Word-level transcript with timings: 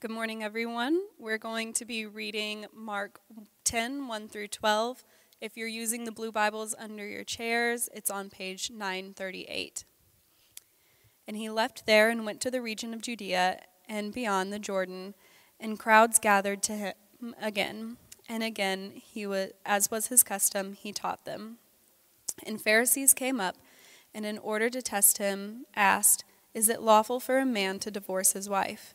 Good 0.00 0.10
morning, 0.10 0.42
everyone. 0.42 0.98
We're 1.18 1.36
going 1.36 1.74
to 1.74 1.84
be 1.84 2.06
reading 2.06 2.64
Mark 2.74 3.20
10 3.64 4.08
1 4.08 4.28
through 4.28 4.48
12. 4.48 5.04
If 5.42 5.58
you're 5.58 5.68
using 5.68 6.04
the 6.04 6.10
blue 6.10 6.32
Bibles 6.32 6.74
under 6.78 7.06
your 7.06 7.22
chairs, 7.22 7.90
it's 7.92 8.10
on 8.10 8.30
page 8.30 8.70
938. 8.70 9.84
And 11.28 11.36
he 11.36 11.50
left 11.50 11.84
there 11.84 12.08
and 12.08 12.24
went 12.24 12.40
to 12.40 12.50
the 12.50 12.62
region 12.62 12.94
of 12.94 13.02
Judea 13.02 13.60
and 13.90 14.10
beyond 14.10 14.50
the 14.50 14.58
Jordan, 14.58 15.12
and 15.60 15.78
crowds 15.78 16.18
gathered 16.18 16.62
to 16.62 16.72
him 16.72 17.34
again. 17.38 17.98
And 18.26 18.42
again, 18.42 18.92
he 18.94 19.26
was, 19.26 19.50
as 19.66 19.90
was 19.90 20.06
his 20.06 20.22
custom, 20.22 20.72
he 20.72 20.94
taught 20.94 21.26
them. 21.26 21.58
And 22.46 22.58
Pharisees 22.58 23.12
came 23.12 23.38
up, 23.38 23.56
and 24.14 24.24
in 24.24 24.38
order 24.38 24.70
to 24.70 24.80
test 24.80 25.18
him, 25.18 25.66
asked, 25.76 26.24
Is 26.54 26.70
it 26.70 26.80
lawful 26.80 27.20
for 27.20 27.38
a 27.38 27.44
man 27.44 27.78
to 27.80 27.90
divorce 27.90 28.32
his 28.32 28.48
wife? 28.48 28.94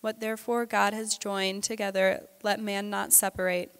What 0.00 0.20
therefore 0.20 0.66
God 0.66 0.92
has 0.94 1.18
joined 1.18 1.62
together, 1.62 2.26
let 2.42 2.60
man 2.60 2.88
not 2.88 3.12
separate. 3.12 3.74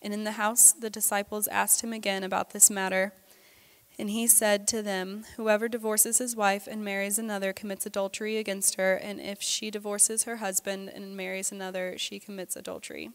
And 0.00 0.12
in 0.12 0.24
the 0.24 0.32
house 0.32 0.72
the 0.72 0.90
disciples 0.90 1.48
asked 1.48 1.82
him 1.82 1.92
again 1.92 2.22
about 2.22 2.50
this 2.50 2.70
matter. 2.70 3.12
And 3.98 4.10
he 4.10 4.26
said 4.26 4.66
to 4.68 4.82
them, 4.82 5.24
Whoever 5.36 5.68
divorces 5.68 6.18
his 6.18 6.34
wife 6.34 6.66
and 6.66 6.84
marries 6.84 7.18
another 7.18 7.52
commits 7.52 7.86
adultery 7.86 8.38
against 8.38 8.74
her, 8.74 8.94
and 8.94 9.20
if 9.20 9.40
she 9.40 9.70
divorces 9.70 10.24
her 10.24 10.36
husband 10.36 10.88
and 10.88 11.16
marries 11.16 11.52
another, 11.52 11.94
she 11.96 12.18
commits 12.18 12.56
adultery. 12.56 13.10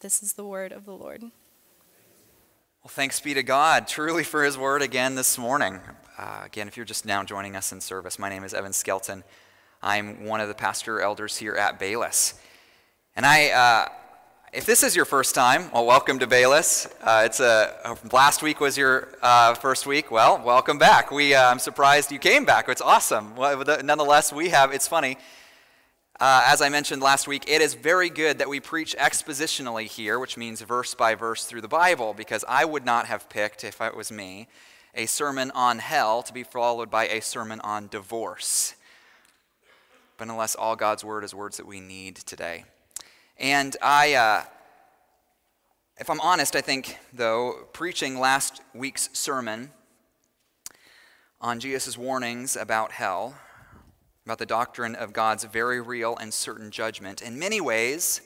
This 0.00 0.22
is 0.22 0.34
the 0.34 0.44
word 0.44 0.70
of 0.70 0.84
the 0.84 0.92
Lord. 0.92 1.22
Well, 1.22 2.90
thanks 2.90 3.18
be 3.18 3.34
to 3.34 3.42
God, 3.42 3.88
truly, 3.88 4.22
for 4.22 4.44
his 4.44 4.56
word 4.56 4.82
again 4.82 5.14
this 5.14 5.36
morning. 5.36 5.80
Uh, 6.16 6.42
again, 6.44 6.68
if 6.68 6.76
you're 6.76 6.86
just 6.86 7.06
now 7.06 7.24
joining 7.24 7.56
us 7.56 7.72
in 7.72 7.80
service, 7.80 8.18
my 8.18 8.28
name 8.28 8.44
is 8.44 8.54
Evan 8.54 8.72
Skelton. 8.72 9.24
I'm 9.84 10.24
one 10.24 10.40
of 10.40 10.48
the 10.48 10.54
pastor 10.54 11.02
elders 11.02 11.36
here 11.36 11.56
at 11.56 11.78
Bayless. 11.78 12.40
And 13.16 13.26
I, 13.26 13.50
uh, 13.50 13.88
if 14.50 14.64
this 14.64 14.82
is 14.82 14.96
your 14.96 15.04
first 15.04 15.34
time, 15.34 15.70
well, 15.72 15.84
welcome 15.84 16.18
to 16.20 16.26
Bayless. 16.26 16.88
Uh, 17.02 17.24
it's 17.26 17.38
a, 17.38 17.94
last 18.10 18.42
week 18.42 18.60
was 18.60 18.78
your 18.78 19.08
uh, 19.20 19.52
first 19.52 19.86
week. 19.86 20.10
Well, 20.10 20.42
welcome 20.42 20.78
back. 20.78 21.10
We, 21.10 21.34
uh, 21.34 21.50
I'm 21.50 21.58
surprised 21.58 22.10
you 22.10 22.18
came 22.18 22.46
back. 22.46 22.66
It's 22.70 22.80
awesome. 22.80 23.36
Well, 23.36 23.62
nonetheless, 23.84 24.32
we 24.32 24.48
have, 24.48 24.72
it's 24.72 24.88
funny. 24.88 25.18
Uh, 26.18 26.44
as 26.46 26.62
I 26.62 26.70
mentioned 26.70 27.02
last 27.02 27.28
week, 27.28 27.44
it 27.46 27.60
is 27.60 27.74
very 27.74 28.08
good 28.08 28.38
that 28.38 28.48
we 28.48 28.60
preach 28.60 28.96
expositionally 28.98 29.84
here, 29.84 30.18
which 30.18 30.38
means 30.38 30.62
verse 30.62 30.94
by 30.94 31.14
verse 31.14 31.44
through 31.44 31.60
the 31.60 31.68
Bible, 31.68 32.14
because 32.14 32.42
I 32.48 32.64
would 32.64 32.86
not 32.86 33.04
have 33.04 33.28
picked, 33.28 33.64
if 33.64 33.82
it 33.82 33.94
was 33.94 34.10
me, 34.10 34.48
a 34.94 35.04
sermon 35.04 35.50
on 35.50 35.78
hell 35.78 36.22
to 36.22 36.32
be 36.32 36.42
followed 36.42 36.90
by 36.90 37.06
a 37.08 37.20
sermon 37.20 37.60
on 37.60 37.88
divorce 37.88 38.76
but 40.16 40.28
unless 40.28 40.54
all 40.54 40.76
God's 40.76 41.04
word 41.04 41.24
is 41.24 41.34
words 41.34 41.56
that 41.56 41.66
we 41.66 41.80
need 41.80 42.16
today. 42.16 42.64
And 43.38 43.76
I, 43.82 44.14
uh, 44.14 44.42
if 45.98 46.08
I'm 46.08 46.20
honest, 46.20 46.54
I 46.54 46.60
think, 46.60 46.98
though, 47.12 47.66
preaching 47.72 48.18
last 48.18 48.62
week's 48.74 49.10
sermon 49.12 49.70
on 51.40 51.60
Jesus' 51.60 51.98
warnings 51.98 52.56
about 52.56 52.92
hell, 52.92 53.34
about 54.24 54.38
the 54.38 54.46
doctrine 54.46 54.94
of 54.94 55.12
God's 55.12 55.44
very 55.44 55.80
real 55.80 56.16
and 56.16 56.32
certain 56.32 56.70
judgment, 56.70 57.20
in 57.20 57.38
many 57.38 57.60
ways, 57.60 58.20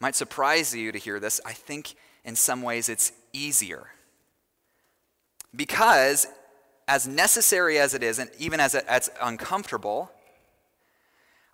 might 0.00 0.14
surprise 0.14 0.74
you 0.74 0.92
to 0.92 0.98
hear 0.98 1.18
this. 1.18 1.40
I 1.44 1.52
think 1.52 1.94
in 2.24 2.36
some 2.36 2.62
ways 2.62 2.88
it's 2.88 3.12
easier. 3.32 3.88
Because, 5.54 6.26
as 6.88 7.06
necessary 7.06 7.78
as 7.78 7.94
it 7.94 8.02
is, 8.02 8.18
and 8.18 8.30
even 8.38 8.60
as, 8.60 8.74
it, 8.74 8.84
as 8.88 9.10
uncomfortable, 9.20 10.10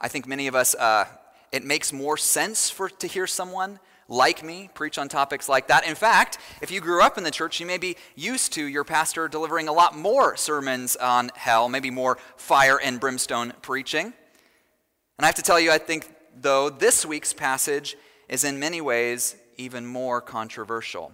I 0.00 0.08
think 0.08 0.26
many 0.26 0.46
of 0.46 0.54
us, 0.54 0.74
uh, 0.74 1.06
it 1.50 1.64
makes 1.64 1.92
more 1.92 2.16
sense 2.16 2.70
for 2.70 2.88
to 2.88 3.06
hear 3.06 3.26
someone 3.26 3.80
like 4.08 4.42
me 4.42 4.70
preach 4.72 4.96
on 4.96 5.08
topics 5.08 5.48
like 5.48 5.68
that. 5.68 5.86
In 5.86 5.94
fact, 5.94 6.38
if 6.62 6.70
you 6.70 6.80
grew 6.80 7.02
up 7.02 7.18
in 7.18 7.24
the 7.24 7.30
church, 7.30 7.60
you 7.60 7.66
may 7.66 7.78
be 7.78 7.96
used 8.14 8.52
to 8.54 8.64
your 8.64 8.84
pastor 8.84 9.28
delivering 9.28 9.68
a 9.68 9.72
lot 9.72 9.96
more 9.96 10.36
sermons 10.36 10.96
on 10.96 11.30
hell, 11.34 11.68
maybe 11.68 11.90
more 11.90 12.16
fire 12.36 12.80
and 12.82 12.98
brimstone 13.00 13.52
preaching. 13.60 14.06
And 14.06 15.24
I 15.24 15.26
have 15.26 15.34
to 15.34 15.42
tell 15.42 15.60
you, 15.60 15.70
I 15.70 15.78
think, 15.78 16.14
though, 16.40 16.70
this 16.70 17.04
week's 17.04 17.32
passage 17.32 17.96
is 18.28 18.44
in 18.44 18.58
many 18.58 18.80
ways 18.80 19.36
even 19.56 19.84
more 19.84 20.20
controversial. 20.20 21.12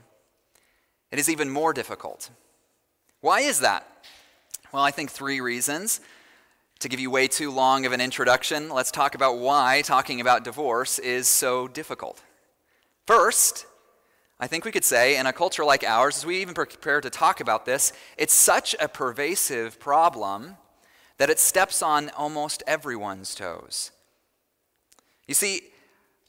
It 1.10 1.18
is 1.18 1.28
even 1.28 1.48
more 1.48 1.72
difficult. 1.72 2.30
Why 3.20 3.40
is 3.40 3.60
that? 3.60 3.88
Well, 4.72 4.82
I 4.82 4.90
think 4.90 5.10
three 5.10 5.40
reasons. 5.40 6.00
To 6.80 6.88
give 6.88 7.00
you 7.00 7.10
way 7.10 7.28
too 7.28 7.50
long 7.50 7.86
of 7.86 7.92
an 7.92 8.00
introduction, 8.00 8.68
let's 8.68 8.90
talk 8.90 9.14
about 9.14 9.38
why 9.38 9.82
talking 9.82 10.20
about 10.20 10.44
divorce 10.44 10.98
is 10.98 11.26
so 11.26 11.66
difficult. 11.66 12.22
First, 13.06 13.66
I 14.38 14.46
think 14.46 14.64
we 14.64 14.72
could 14.72 14.84
say, 14.84 15.16
in 15.16 15.26
a 15.26 15.32
culture 15.32 15.64
like 15.64 15.84
ours, 15.84 16.18
as 16.18 16.26
we 16.26 16.42
even 16.42 16.54
prepare 16.54 17.00
to 17.00 17.08
talk 17.08 17.40
about 17.40 17.64
this, 17.64 17.92
it's 18.18 18.34
such 18.34 18.74
a 18.80 18.88
pervasive 18.88 19.78
problem 19.80 20.56
that 21.18 21.30
it 21.30 21.38
steps 21.38 21.80
on 21.82 22.10
almost 22.10 22.62
everyone's 22.66 23.34
toes. 23.34 23.92
You 25.26 25.34
see, 25.34 25.62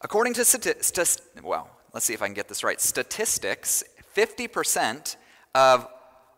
according 0.00 0.34
to 0.34 0.44
statistics, 0.44 1.20
well, 1.42 1.68
let's 1.92 2.06
see 2.06 2.14
if 2.14 2.22
I 2.22 2.26
can 2.26 2.34
get 2.34 2.48
this 2.48 2.62
right. 2.64 2.80
Statistics, 2.80 3.84
50% 4.14 5.16
of 5.54 5.86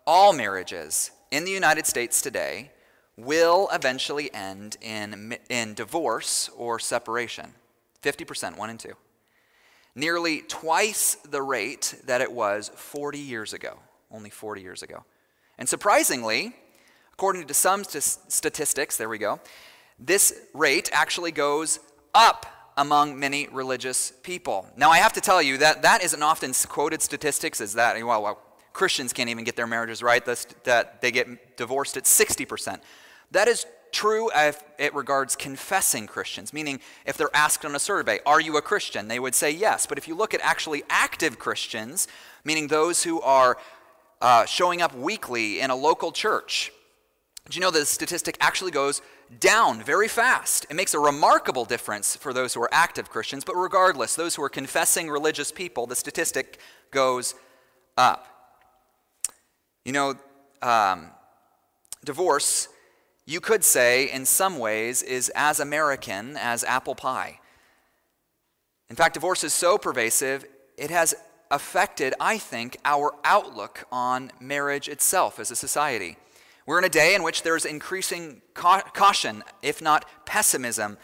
all 0.06 0.32
marriages 0.32 1.10
in 1.30 1.44
the 1.44 1.52
United 1.52 1.86
States 1.86 2.22
today 2.22 2.72
will 3.18 3.68
eventually 3.72 4.32
end 4.32 4.76
in, 4.80 5.36
in 5.48 5.74
divorce 5.74 6.48
or 6.56 6.78
separation 6.78 7.52
50%, 8.02 8.56
one 8.56 8.70
and 8.70 8.78
two. 8.78 8.94
Nearly 9.96 10.42
twice 10.42 11.16
the 11.28 11.42
rate 11.42 11.96
that 12.04 12.20
it 12.20 12.30
was 12.30 12.70
40 12.76 13.18
years 13.18 13.52
ago, 13.52 13.80
only 14.12 14.30
40 14.30 14.62
years 14.62 14.84
ago. 14.84 15.04
And 15.58 15.68
surprisingly, 15.68 16.54
according 17.12 17.48
to 17.48 17.54
some 17.54 17.82
st- 17.82 18.04
statistics, 18.32 18.96
there 18.96 19.08
we 19.08 19.18
go, 19.18 19.40
this 19.98 20.40
rate 20.54 20.88
actually 20.92 21.32
goes 21.32 21.80
up 22.14 22.46
among 22.76 23.18
many 23.18 23.48
religious 23.50 24.12
people. 24.22 24.68
Now, 24.76 24.90
I 24.90 24.98
have 24.98 25.12
to 25.14 25.20
tell 25.20 25.42
you 25.42 25.58
that 25.58 25.82
that 25.82 26.04
isn't 26.04 26.22
often 26.22 26.52
quoted 26.68 27.02
statistics 27.02 27.60
as 27.60 27.72
that, 27.72 27.96
well, 28.04 28.22
well 28.22 28.38
Christians 28.72 29.12
can't 29.12 29.28
even 29.28 29.42
get 29.42 29.56
their 29.56 29.66
marriages 29.66 30.00
right, 30.00 30.24
that 30.62 31.02
they 31.02 31.10
get 31.10 31.56
divorced 31.56 31.96
at 31.96 32.04
60%. 32.04 32.78
That 33.30 33.48
is 33.48 33.66
true 33.92 34.30
if 34.34 34.62
it 34.78 34.94
regards 34.94 35.36
confessing 35.36 36.06
Christians, 36.06 36.52
meaning 36.52 36.80
if 37.06 37.16
they're 37.16 37.34
asked 37.34 37.64
on 37.64 37.74
a 37.74 37.78
survey, 37.78 38.20
Are 38.26 38.40
you 38.40 38.56
a 38.56 38.62
Christian? 38.62 39.08
they 39.08 39.18
would 39.18 39.34
say 39.34 39.50
yes. 39.50 39.86
But 39.86 39.98
if 39.98 40.08
you 40.08 40.14
look 40.14 40.34
at 40.34 40.40
actually 40.42 40.82
active 40.88 41.38
Christians, 41.38 42.08
meaning 42.44 42.68
those 42.68 43.02
who 43.02 43.20
are 43.20 43.58
uh, 44.20 44.44
showing 44.46 44.82
up 44.82 44.94
weekly 44.94 45.60
in 45.60 45.70
a 45.70 45.76
local 45.76 46.12
church, 46.12 46.72
do 47.48 47.54
you 47.54 47.60
know 47.60 47.70
the 47.70 47.86
statistic 47.86 48.36
actually 48.40 48.70
goes 48.70 49.00
down 49.40 49.82
very 49.82 50.08
fast? 50.08 50.66
It 50.68 50.74
makes 50.74 50.92
a 50.92 50.98
remarkable 50.98 51.64
difference 51.64 52.14
for 52.14 52.34
those 52.34 52.52
who 52.52 52.62
are 52.62 52.68
active 52.72 53.08
Christians, 53.08 53.42
but 53.42 53.56
regardless, 53.56 54.14
those 54.14 54.34
who 54.34 54.42
are 54.42 54.50
confessing 54.50 55.08
religious 55.08 55.50
people, 55.50 55.86
the 55.86 55.96
statistic 55.96 56.58
goes 56.90 57.34
up. 57.96 58.26
You 59.84 59.92
know, 59.92 60.14
um, 60.60 61.10
divorce 62.04 62.68
you 63.28 63.42
could 63.42 63.62
say, 63.62 64.10
in 64.10 64.24
some 64.24 64.58
ways, 64.58 65.02
is 65.02 65.30
as 65.34 65.60
American 65.60 66.34
as 66.38 66.64
apple 66.64 66.94
pie. 66.94 67.40
In 68.88 68.96
fact, 68.96 69.12
divorce 69.12 69.44
is 69.44 69.52
so 69.52 69.76
pervasive, 69.76 70.46
it 70.78 70.90
has 70.90 71.14
affected, 71.50 72.14
I 72.18 72.38
think, 72.38 72.78
our 72.86 73.14
outlook 73.24 73.86
on 73.92 74.32
marriage 74.40 74.88
itself 74.88 75.38
as 75.38 75.50
a 75.50 75.56
society. 75.56 76.16
We're 76.64 76.78
in 76.78 76.84
a 76.84 76.88
day 76.88 77.14
in 77.14 77.22
which 77.22 77.42
there's 77.42 77.66
increasing 77.66 78.40
caution, 78.54 79.44
if 79.60 79.82
not 79.82 80.06
pessimism, 80.24 80.96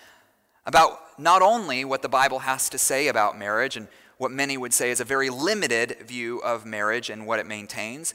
about 0.65 0.99
not 1.19 1.43
only 1.43 1.85
what 1.85 2.01
the 2.01 2.09
Bible 2.09 2.39
has 2.39 2.71
to 2.71 2.79
say 2.79 3.09
about 3.09 3.39
marriage 3.39 3.77
and 3.77 3.87
what 4.17 4.31
many 4.31 4.57
would 4.57 4.73
say 4.73 4.91
is 4.91 5.01
a 5.01 5.05
very 5.05 5.29
limited 5.29 5.99
view 6.07 6.39
of 6.39 6.65
marriage 6.65 7.11
and 7.11 7.27
what 7.27 7.39
it 7.39 7.47
maintains 7.47 8.15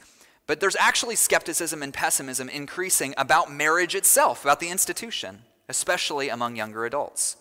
but 0.49 0.59
there's 0.59 0.75
actually 0.77 1.15
skepticism 1.15 1.83
and 1.83 1.93
pessimism 1.93 2.49
increasing 2.49 3.13
about 3.17 3.53
marriage 3.53 3.93
itself, 3.93 4.43
about 4.43 4.59
the 4.59 4.71
institution, 4.71 5.43
especially 5.69 6.27
among 6.27 6.55
younger 6.55 6.85
adults. 6.85 7.37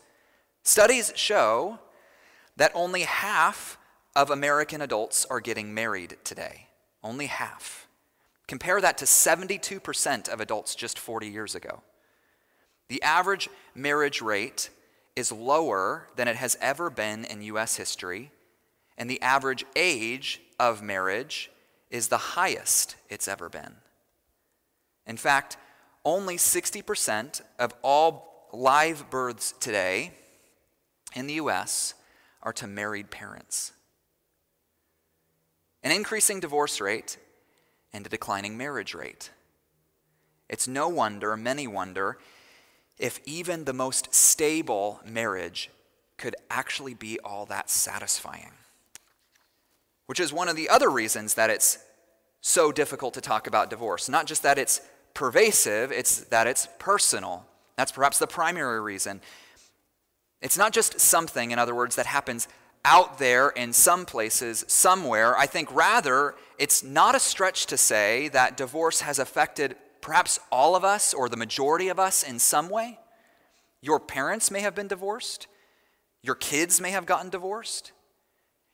Studies 0.63 1.15
show 1.17 1.79
that 2.59 2.71
only 2.75 3.05
half 3.05 3.79
of 4.15 4.31
American 4.31 4.83
adults 4.83 5.25
are 5.31 5.41
getting 5.41 5.73
married 5.73 6.19
today. 6.23 6.67
Only 7.03 7.29
half. 7.29 7.89
Compare 8.47 8.79
that 8.83 8.99
to 8.99 9.07
72% 9.07 10.29
of 10.29 10.43
adults 10.43 10.75
just 10.75 10.99
40 10.99 11.29
years 11.29 11.55
ago. 11.55 11.81
The 12.91 13.03
average 13.03 13.49
marriage 13.75 14.21
rate 14.21 14.69
is 15.17 15.33
lower 15.33 16.09
than 16.17 16.29
it 16.29 16.37
has 16.37 16.59
ever 16.61 16.91
been 16.91 17.25
in 17.25 17.41
U.S. 17.41 17.77
history, 17.77 18.33
and 18.99 19.09
the 19.09 19.23
average 19.23 19.65
age 19.75 20.43
of 20.61 20.83
marriage 20.83 21.51
is 21.91 22.09
the 22.09 22.19
highest 22.19 22.97
it's 23.09 23.29
ever 23.29 23.49
been. 23.49 23.77
In 25.07 25.17
fact, 25.17 25.57
only 26.05 26.37
60% 26.37 27.41
of 27.59 27.75
all 27.83 28.49
live 28.53 29.11
births 29.11 29.53
today 29.59 30.13
in 31.15 31.27
the 31.27 31.35
U.S. 31.35 31.95
are 32.43 32.53
to 32.55 32.67
married 32.67 33.11
parents. 33.11 33.73
An 35.83 35.93
increasing 35.93 36.41
divorce 36.41 36.81
rate 36.81 37.19
and 37.93 38.05
a 38.05 38.11
declining 38.11 38.57
marriage 38.57 38.95
rate. 38.95 39.31
It's 40.49 40.69
no 40.69 40.89
wonder, 40.89 41.37
many 41.37 41.67
wonder, 41.67 42.19
if 42.99 43.21
even 43.25 43.65
the 43.65 43.73
most 43.73 44.15
stable 44.15 45.01
marriage 45.07 45.71
could 46.17 46.35
actually 46.51 46.95
be 46.95 47.19
all 47.21 47.47
that 47.47 47.71
satisfying. 47.71 48.53
Which 50.09 50.21
is 50.21 50.33
one 50.33 50.49
of 50.49 50.57
the 50.57 50.71
other 50.71 50.91
reasons 50.91 51.35
that 51.35 51.51
it's 51.51 51.79
so 52.41 52.73
difficult 52.73 53.13
to 53.15 53.21
talk 53.21 53.47
about 53.47 53.69
divorce. 53.69 54.09
Not 54.09 54.27
just 54.27 54.43
that 54.43 54.59
it's 54.59 54.81
pervasive, 55.13 55.93
it's 55.93 56.21
that 56.25 56.47
it's 56.47 56.67
personal. 56.79 57.45
That's 57.77 57.93
perhaps 57.93 58.19
the 58.19 58.27
primary 58.27 58.81
reason. 58.81 59.21
It's 60.41 60.57
not 60.57 60.73
just 60.73 60.99
something, 60.99 61.51
in 61.51 61.59
other 61.59 61.75
words, 61.75 61.97
that 61.97 62.07
happens 62.07 62.49
out 62.85 63.19
there 63.19 63.51
in 63.51 63.75
some 63.75 64.07
places, 64.07 64.65
somewhere. 64.67 65.37
I 65.37 65.45
think 65.45 65.71
rather, 65.75 66.37
it's 66.59 66.83
not 66.83 67.15
a 67.15 67.21
stretch 67.21 67.67
to 67.67 67.77
say 67.77 68.29
that 68.29 68.57
divorce 68.57 69.03
has 69.03 69.19
affected 69.19 69.77
perhaps 70.01 70.41
all 70.51 70.75
of 70.75 70.85
us 70.85 71.13
or 71.13 71.29
the 71.29 71.37
majority 71.37 71.89
of 71.89 71.99
us 71.99 72.23
in 72.23 72.39
some 72.39 72.71
way. 72.71 72.99
Your 73.83 74.01
parents 74.01 74.51
may 74.51 74.61
have 74.61 74.75
been 74.75 74.89
divorced, 74.89 75.49
your 76.23 76.35
kids 76.35 76.81
may 76.81 76.93
have 76.93 77.05
gotten 77.05 77.29
divorced. 77.29 77.93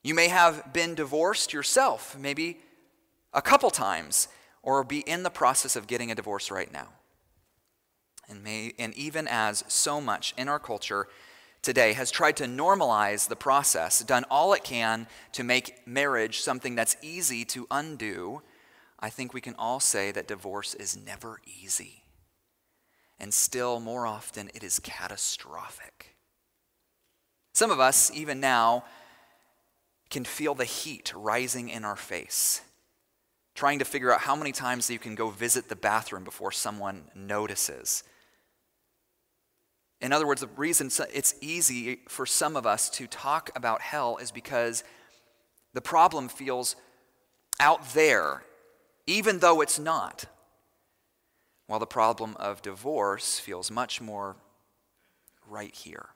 You 0.05 0.15
may 0.15 0.29
have 0.29 0.73
been 0.75 0.95
divorced 0.95 1.55
yourself, 1.55 2.17
maybe 2.17 2.61
a 3.33 3.43
couple 3.43 3.71
times, 3.71 4.29
or 4.63 4.85
be 4.85 5.01
in 5.01 5.23
the 5.23 5.31
process 5.31 5.77
of 5.77 5.87
getting 5.87 6.11
a 6.11 6.15
divorce 6.15 6.51
right 6.51 6.71
now. 6.71 6.89
And, 8.29 8.45
may, 8.45 8.75
and 8.79 8.95
even 8.95 9.27
as 9.27 9.65
so 9.67 10.03
much 10.03 10.35
in 10.37 10.47
our 10.49 10.59
culture 10.59 11.09
today 11.63 11.95
has 11.95 12.11
tried 12.11 12.37
to 12.37 12.45
normalize 12.45 13.29
the 13.29 13.37
process, 13.37 14.05
done 14.05 14.27
all 14.31 14.53
it 14.53 14.63
can 14.63 15.07
to 15.33 15.43
make 15.43 15.87
marriage 15.87 16.41
something 16.41 16.75
that's 16.75 16.99
easy 17.01 17.47
to 17.47 17.67
undo, 17.71 18.43
I 19.01 19.09
think 19.09 19.33
we 19.33 19.41
can 19.41 19.55
all 19.59 19.81
say 19.81 20.13
that 20.13 20.29
divorce 20.29 20.75
is 20.75 20.99
never 20.99 21.41
easy. 21.47 22.05
And 23.19 23.33
still, 23.33 23.81
more 23.81 24.07
often, 24.07 24.51
it 24.55 24.63
is 24.63 24.81
catastrophic. 24.81 26.15
Some 27.55 27.71
of 27.71 27.81
us, 27.81 28.11
even 28.13 28.41
now, 28.41 28.85
can 30.11 30.25
feel 30.25 30.55
the 30.55 30.65
heat 30.65 31.13
rising 31.15 31.69
in 31.69 31.85
our 31.85 31.97
face, 31.97 32.61
trying 33.55 33.79
to 33.79 33.85
figure 33.85 34.13
out 34.13 34.21
how 34.21 34.37
many 34.37 34.53
times 34.53 34.91
you 34.91 34.99
can 34.99 35.15
go 35.15 35.31
visit 35.31 35.69
the 35.69 35.77
bathroom 35.77 36.25
before 36.25 36.53
someone 36.53 37.05
notices. 37.15 38.05
In 40.01 40.13
other 40.13 40.27
words, 40.27 40.43
the 40.43 40.49
reason 40.49 40.91
it's 41.13 41.35
easy 41.41 42.01
for 42.09 42.27
some 42.27 42.57
of 42.57 42.67
us 42.67 42.91
to 42.91 43.07
talk 43.07 43.51
about 43.57 43.81
hell 43.81 44.19
is 44.19 44.31
because 44.31 44.85
the 45.73 45.81
problem 45.81 46.29
feels 46.29 46.77
out 47.59 47.95
there 47.95 48.43
even 49.07 49.39
though 49.39 49.61
it's 49.61 49.79
not. 49.79 50.27
While 51.67 51.79
the 51.79 51.87
problem 51.87 52.37
of 52.39 52.63
divorce 52.63 53.39
feels 53.39 53.71
much 53.71 54.01
more 54.01 54.37
right 55.47 55.75
here. 55.75 56.11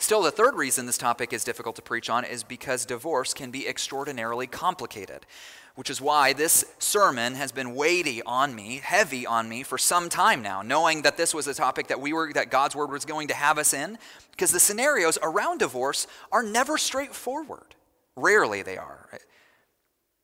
Still, 0.00 0.22
the 0.22 0.30
third 0.30 0.54
reason 0.54 0.86
this 0.86 0.96
topic 0.96 1.32
is 1.32 1.42
difficult 1.42 1.74
to 1.76 1.82
preach 1.82 2.08
on 2.08 2.24
is 2.24 2.44
because 2.44 2.86
divorce 2.86 3.34
can 3.34 3.50
be 3.50 3.66
extraordinarily 3.66 4.46
complicated, 4.46 5.26
which 5.74 5.90
is 5.90 6.00
why 6.00 6.32
this 6.32 6.64
sermon 6.78 7.34
has 7.34 7.50
been 7.50 7.74
weighty 7.74 8.22
on 8.22 8.54
me, 8.54 8.80
heavy 8.82 9.26
on 9.26 9.48
me 9.48 9.64
for 9.64 9.76
some 9.76 10.08
time 10.08 10.40
now, 10.40 10.62
knowing 10.62 11.02
that 11.02 11.16
this 11.16 11.34
was 11.34 11.48
a 11.48 11.54
topic 11.54 11.88
that 11.88 12.00
we 12.00 12.12
were 12.12 12.32
that 12.32 12.48
God's 12.50 12.76
word 12.76 12.92
was 12.92 13.04
going 13.04 13.26
to 13.28 13.34
have 13.34 13.58
us 13.58 13.74
in, 13.74 13.98
because 14.30 14.52
the 14.52 14.60
scenarios 14.60 15.18
around 15.20 15.58
divorce 15.58 16.06
are 16.30 16.44
never 16.44 16.78
straightforward. 16.78 17.74
Rarely 18.14 18.62
they 18.62 18.76
are. 18.76 19.08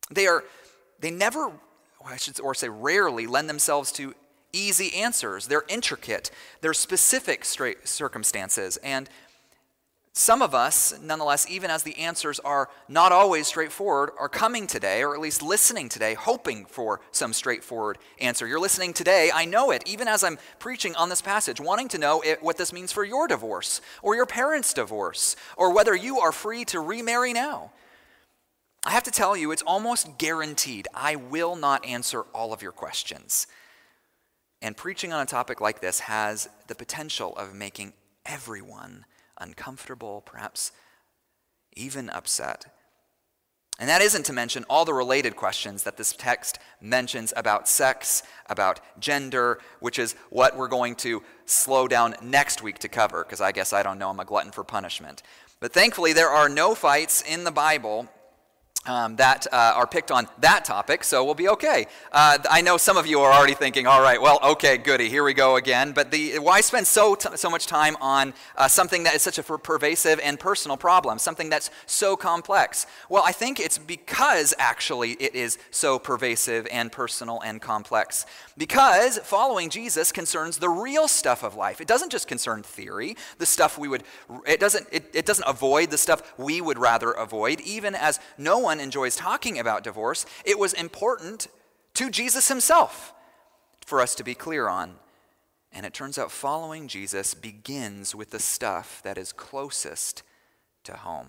They 0.08 0.28
are 0.28 0.44
they 1.00 1.10
never, 1.10 1.50
I 2.04 2.16
should 2.16 2.38
or 2.40 2.54
say 2.54 2.68
rarely, 2.68 3.26
lend 3.26 3.48
themselves 3.50 3.90
to 3.92 4.14
easy 4.52 4.94
answers. 4.94 5.48
They're 5.48 5.64
intricate, 5.68 6.30
they're 6.60 6.74
specific 6.74 7.44
straight 7.44 7.88
circumstances. 7.88 8.76
And 8.78 9.10
some 10.16 10.42
of 10.42 10.54
us, 10.54 10.94
nonetheless, 11.02 11.44
even 11.50 11.72
as 11.72 11.82
the 11.82 11.98
answers 11.98 12.38
are 12.38 12.70
not 12.88 13.10
always 13.10 13.48
straightforward, 13.48 14.10
are 14.16 14.28
coming 14.28 14.68
today, 14.68 15.02
or 15.02 15.12
at 15.12 15.20
least 15.20 15.42
listening 15.42 15.88
today, 15.88 16.14
hoping 16.14 16.66
for 16.66 17.00
some 17.10 17.32
straightforward 17.32 17.98
answer. 18.20 18.46
You're 18.46 18.60
listening 18.60 18.92
today, 18.92 19.32
I 19.34 19.44
know 19.44 19.72
it, 19.72 19.82
even 19.86 20.06
as 20.06 20.22
I'm 20.22 20.38
preaching 20.60 20.94
on 20.94 21.08
this 21.08 21.20
passage, 21.20 21.60
wanting 21.60 21.88
to 21.88 21.98
know 21.98 22.20
it, 22.20 22.40
what 22.44 22.56
this 22.56 22.72
means 22.72 22.92
for 22.92 23.02
your 23.02 23.26
divorce, 23.26 23.80
or 24.02 24.14
your 24.14 24.24
parents' 24.24 24.72
divorce, 24.72 25.34
or 25.56 25.74
whether 25.74 25.96
you 25.96 26.20
are 26.20 26.30
free 26.30 26.64
to 26.66 26.78
remarry 26.78 27.32
now. 27.32 27.72
I 28.86 28.92
have 28.92 29.04
to 29.04 29.10
tell 29.10 29.36
you, 29.36 29.50
it's 29.50 29.62
almost 29.62 30.16
guaranteed 30.16 30.86
I 30.94 31.16
will 31.16 31.56
not 31.56 31.84
answer 31.84 32.22
all 32.32 32.52
of 32.52 32.62
your 32.62 32.70
questions. 32.70 33.48
And 34.62 34.76
preaching 34.76 35.12
on 35.12 35.22
a 35.22 35.26
topic 35.26 35.60
like 35.60 35.80
this 35.80 36.00
has 36.00 36.48
the 36.68 36.76
potential 36.76 37.36
of 37.36 37.52
making 37.52 37.94
everyone 38.24 39.06
uncomfortable, 39.38 40.22
perhaps 40.24 40.72
even 41.76 42.10
upset. 42.10 42.66
And 43.80 43.88
that 43.88 44.02
isn't 44.02 44.26
to 44.26 44.32
mention 44.32 44.64
all 44.70 44.84
the 44.84 44.94
related 44.94 45.34
questions 45.34 45.82
that 45.82 45.96
this 45.96 46.12
text 46.12 46.60
mentions 46.80 47.32
about 47.36 47.68
sex, 47.68 48.22
about 48.48 48.78
gender, 49.00 49.58
which 49.80 49.98
is 49.98 50.14
what 50.30 50.56
we're 50.56 50.68
going 50.68 50.94
to 50.96 51.22
slow 51.44 51.88
down 51.88 52.14
next 52.22 52.62
week 52.62 52.78
to 52.80 52.88
cover, 52.88 53.24
because 53.24 53.40
I 53.40 53.50
guess 53.50 53.72
I 53.72 53.82
don't 53.82 53.98
know, 53.98 54.10
I'm 54.10 54.20
a 54.20 54.24
glutton 54.24 54.52
for 54.52 54.62
punishment. 54.62 55.24
But 55.58 55.72
thankfully, 55.72 56.12
there 56.12 56.28
are 56.28 56.48
no 56.48 56.76
fights 56.76 57.22
in 57.22 57.42
the 57.42 57.50
Bible 57.50 58.08
um, 58.86 59.16
that 59.16 59.46
uh, 59.52 59.72
are 59.76 59.86
picked 59.86 60.10
on 60.10 60.28
that 60.38 60.64
topic, 60.64 61.04
so 61.04 61.24
we'll 61.24 61.34
be 61.34 61.48
okay. 61.48 61.86
Uh, 62.12 62.38
I 62.50 62.60
know 62.60 62.76
some 62.76 62.96
of 62.96 63.06
you 63.06 63.20
are 63.20 63.32
already 63.32 63.54
thinking, 63.54 63.86
all 63.86 64.02
right, 64.02 64.20
well, 64.20 64.38
okay, 64.42 64.76
goody, 64.76 65.08
here 65.08 65.24
we 65.24 65.34
go 65.34 65.56
again. 65.56 65.92
But 65.92 66.10
the, 66.10 66.38
why 66.38 66.60
spend 66.60 66.86
so, 66.86 67.14
t- 67.14 67.28
so 67.36 67.48
much 67.48 67.66
time 67.66 67.96
on 68.00 68.34
uh, 68.56 68.68
something 68.68 69.04
that 69.04 69.14
is 69.14 69.22
such 69.22 69.38
a 69.38 69.42
pervasive 69.42 70.20
and 70.22 70.38
personal 70.38 70.76
problem, 70.76 71.18
something 71.18 71.48
that's 71.48 71.70
so 71.86 72.16
complex? 72.16 72.86
Well, 73.08 73.22
I 73.24 73.32
think 73.32 73.58
it's 73.58 73.78
because 73.78 74.54
actually 74.58 75.12
it 75.12 75.34
is 75.34 75.58
so 75.70 75.98
pervasive 75.98 76.66
and 76.70 76.92
personal 76.92 77.40
and 77.40 77.60
complex. 77.60 78.26
Because 78.56 79.18
following 79.18 79.70
Jesus 79.70 80.12
concerns 80.12 80.58
the 80.58 80.68
real 80.68 81.08
stuff 81.08 81.42
of 81.42 81.56
life. 81.56 81.80
It 81.80 81.88
doesn't 81.88 82.10
just 82.10 82.28
concern 82.28 82.62
theory, 82.62 83.16
the 83.38 83.46
stuff 83.46 83.78
we 83.78 83.88
would, 83.88 84.04
it 84.46 84.60
doesn't, 84.60 84.86
it, 84.92 85.10
it 85.14 85.26
doesn't 85.26 85.48
avoid 85.48 85.90
the 85.90 85.98
stuff 85.98 86.34
we 86.38 86.60
would 86.60 86.78
rather 86.78 87.12
avoid, 87.12 87.60
even 87.60 87.94
as 87.94 88.20
no 88.38 88.58
one 88.58 88.73
enjoys 88.80 89.16
talking 89.16 89.58
about 89.58 89.84
divorce. 89.84 90.26
It 90.44 90.58
was 90.58 90.72
important 90.72 91.48
to 91.94 92.10
Jesus 92.10 92.48
himself 92.48 93.12
for 93.86 94.00
us 94.00 94.14
to 94.16 94.24
be 94.24 94.34
clear 94.34 94.68
on. 94.68 94.96
And 95.72 95.84
it 95.84 95.92
turns 95.92 96.18
out 96.18 96.30
following 96.30 96.88
Jesus 96.88 97.34
begins 97.34 98.14
with 98.14 98.30
the 98.30 98.38
stuff 98.38 99.02
that 99.02 99.18
is 99.18 99.32
closest 99.32 100.22
to 100.84 100.96
home. 100.96 101.28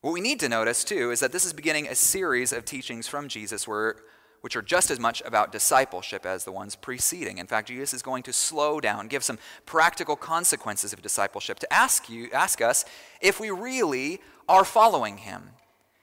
What 0.00 0.12
we 0.12 0.20
need 0.20 0.40
to 0.40 0.48
notice, 0.48 0.84
too, 0.84 1.10
is 1.10 1.20
that 1.20 1.32
this 1.32 1.44
is 1.44 1.52
beginning 1.52 1.88
a 1.88 1.94
series 1.94 2.52
of 2.52 2.64
teachings 2.64 3.08
from 3.08 3.28
Jesus 3.28 3.66
where 3.66 3.96
which 4.40 4.56
are 4.56 4.62
just 4.62 4.90
as 4.90 5.00
much 5.00 5.22
about 5.24 5.52
discipleship 5.52 6.24
as 6.24 6.44
the 6.44 6.52
ones 6.52 6.76
preceding. 6.76 7.38
In 7.38 7.46
fact, 7.46 7.68
Jesus 7.68 7.92
is 7.92 8.02
going 8.02 8.22
to 8.24 8.32
slow 8.32 8.80
down, 8.80 9.08
give 9.08 9.24
some 9.24 9.38
practical 9.66 10.16
consequences 10.16 10.92
of 10.92 11.02
discipleship 11.02 11.58
to 11.60 11.72
ask 11.72 12.08
you, 12.08 12.30
ask 12.32 12.60
us 12.60 12.84
if 13.20 13.40
we 13.40 13.50
really 13.50 14.20
are 14.48 14.64
following 14.64 15.18
him. 15.18 15.50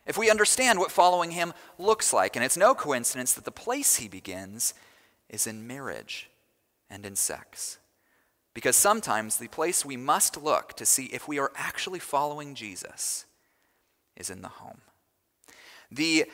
If 0.05 0.17
we 0.17 0.29
understand 0.29 0.79
what 0.79 0.91
following 0.91 1.31
him 1.31 1.53
looks 1.79 2.13
like, 2.13 2.35
and 2.35 2.45
it's 2.45 2.57
no 2.57 2.75
coincidence 2.75 3.33
that 3.33 3.45
the 3.45 3.51
place 3.51 3.95
he 3.95 4.07
begins 4.07 4.73
is 5.29 5.47
in 5.47 5.65
marriage 5.65 6.29
and 6.89 7.05
in 7.05 7.15
sex. 7.15 7.79
Because 8.53 8.75
sometimes 8.75 9.37
the 9.37 9.47
place 9.47 9.83
we 9.83 9.97
must 9.97 10.41
look 10.41 10.73
to 10.77 10.85
see 10.85 11.05
if 11.05 11.27
we 11.27 11.39
are 11.39 11.51
actually 11.55 11.99
following 11.99 12.55
Jesus 12.55 13.25
is 14.15 14.29
in 14.29 14.41
the 14.41 14.47
home. 14.47 14.81
The 15.91 16.25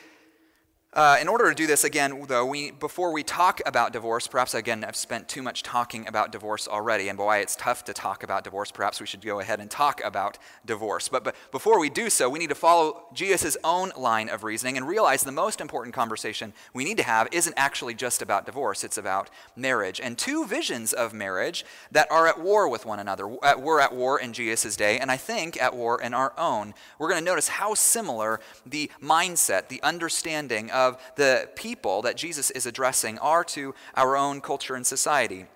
Uh, 0.94 1.16
in 1.22 1.26
order 1.26 1.48
to 1.48 1.54
do 1.54 1.66
this, 1.66 1.84
again, 1.84 2.22
though, 2.28 2.44
we, 2.44 2.70
before 2.70 3.14
we 3.14 3.22
talk 3.22 3.62
about 3.64 3.94
divorce, 3.94 4.26
perhaps 4.26 4.52
again, 4.52 4.84
I've 4.84 4.94
spent 4.94 5.26
too 5.26 5.40
much 5.40 5.62
talking 5.62 6.06
about 6.06 6.30
divorce 6.30 6.68
already, 6.68 7.08
and 7.08 7.16
boy, 7.16 7.38
it's 7.38 7.56
tough 7.56 7.82
to 7.84 7.94
talk 7.94 8.22
about 8.22 8.44
divorce. 8.44 8.70
Perhaps 8.70 9.00
we 9.00 9.06
should 9.06 9.24
go 9.24 9.40
ahead 9.40 9.58
and 9.58 9.70
talk 9.70 10.02
about 10.04 10.36
divorce. 10.66 11.08
But, 11.08 11.24
but 11.24 11.34
before 11.50 11.80
we 11.80 11.88
do 11.88 12.10
so, 12.10 12.28
we 12.28 12.38
need 12.38 12.50
to 12.50 12.54
follow 12.54 13.06
Jesus' 13.14 13.56
own 13.64 13.92
line 13.96 14.28
of 14.28 14.44
reasoning 14.44 14.76
and 14.76 14.86
realize 14.86 15.22
the 15.22 15.32
most 15.32 15.62
important 15.62 15.94
conversation 15.94 16.52
we 16.74 16.84
need 16.84 16.98
to 16.98 17.04
have 17.04 17.26
isn't 17.32 17.54
actually 17.56 17.94
just 17.94 18.20
about 18.20 18.44
divorce, 18.44 18.84
it's 18.84 18.98
about 18.98 19.30
marriage. 19.56 19.98
And 19.98 20.18
two 20.18 20.44
visions 20.44 20.92
of 20.92 21.14
marriage 21.14 21.64
that 21.90 22.10
are 22.10 22.26
at 22.26 22.38
war 22.38 22.68
with 22.68 22.84
one 22.84 22.98
another, 22.98 23.26
were 23.26 23.80
at 23.80 23.94
war 23.94 24.20
in 24.20 24.34
Jesus' 24.34 24.76
day, 24.76 24.98
and 24.98 25.10
I 25.10 25.16
think 25.16 25.60
at 25.62 25.74
war 25.74 26.02
in 26.02 26.12
our 26.12 26.34
own. 26.36 26.74
We're 26.98 27.08
going 27.08 27.20
to 27.20 27.24
notice 27.24 27.48
how 27.48 27.72
similar 27.72 28.40
the 28.66 28.90
mindset, 29.02 29.68
the 29.68 29.82
understanding 29.82 30.70
of 30.70 30.81
of 30.86 30.98
the 31.16 31.48
people 31.54 32.02
that 32.02 32.16
Jesus 32.16 32.50
is 32.50 32.66
addressing 32.66 33.18
are 33.18 33.44
to 33.44 33.74
our 33.94 34.16
own 34.16 34.40
culture 34.40 34.74
and 34.74 34.86
society. 34.86 35.46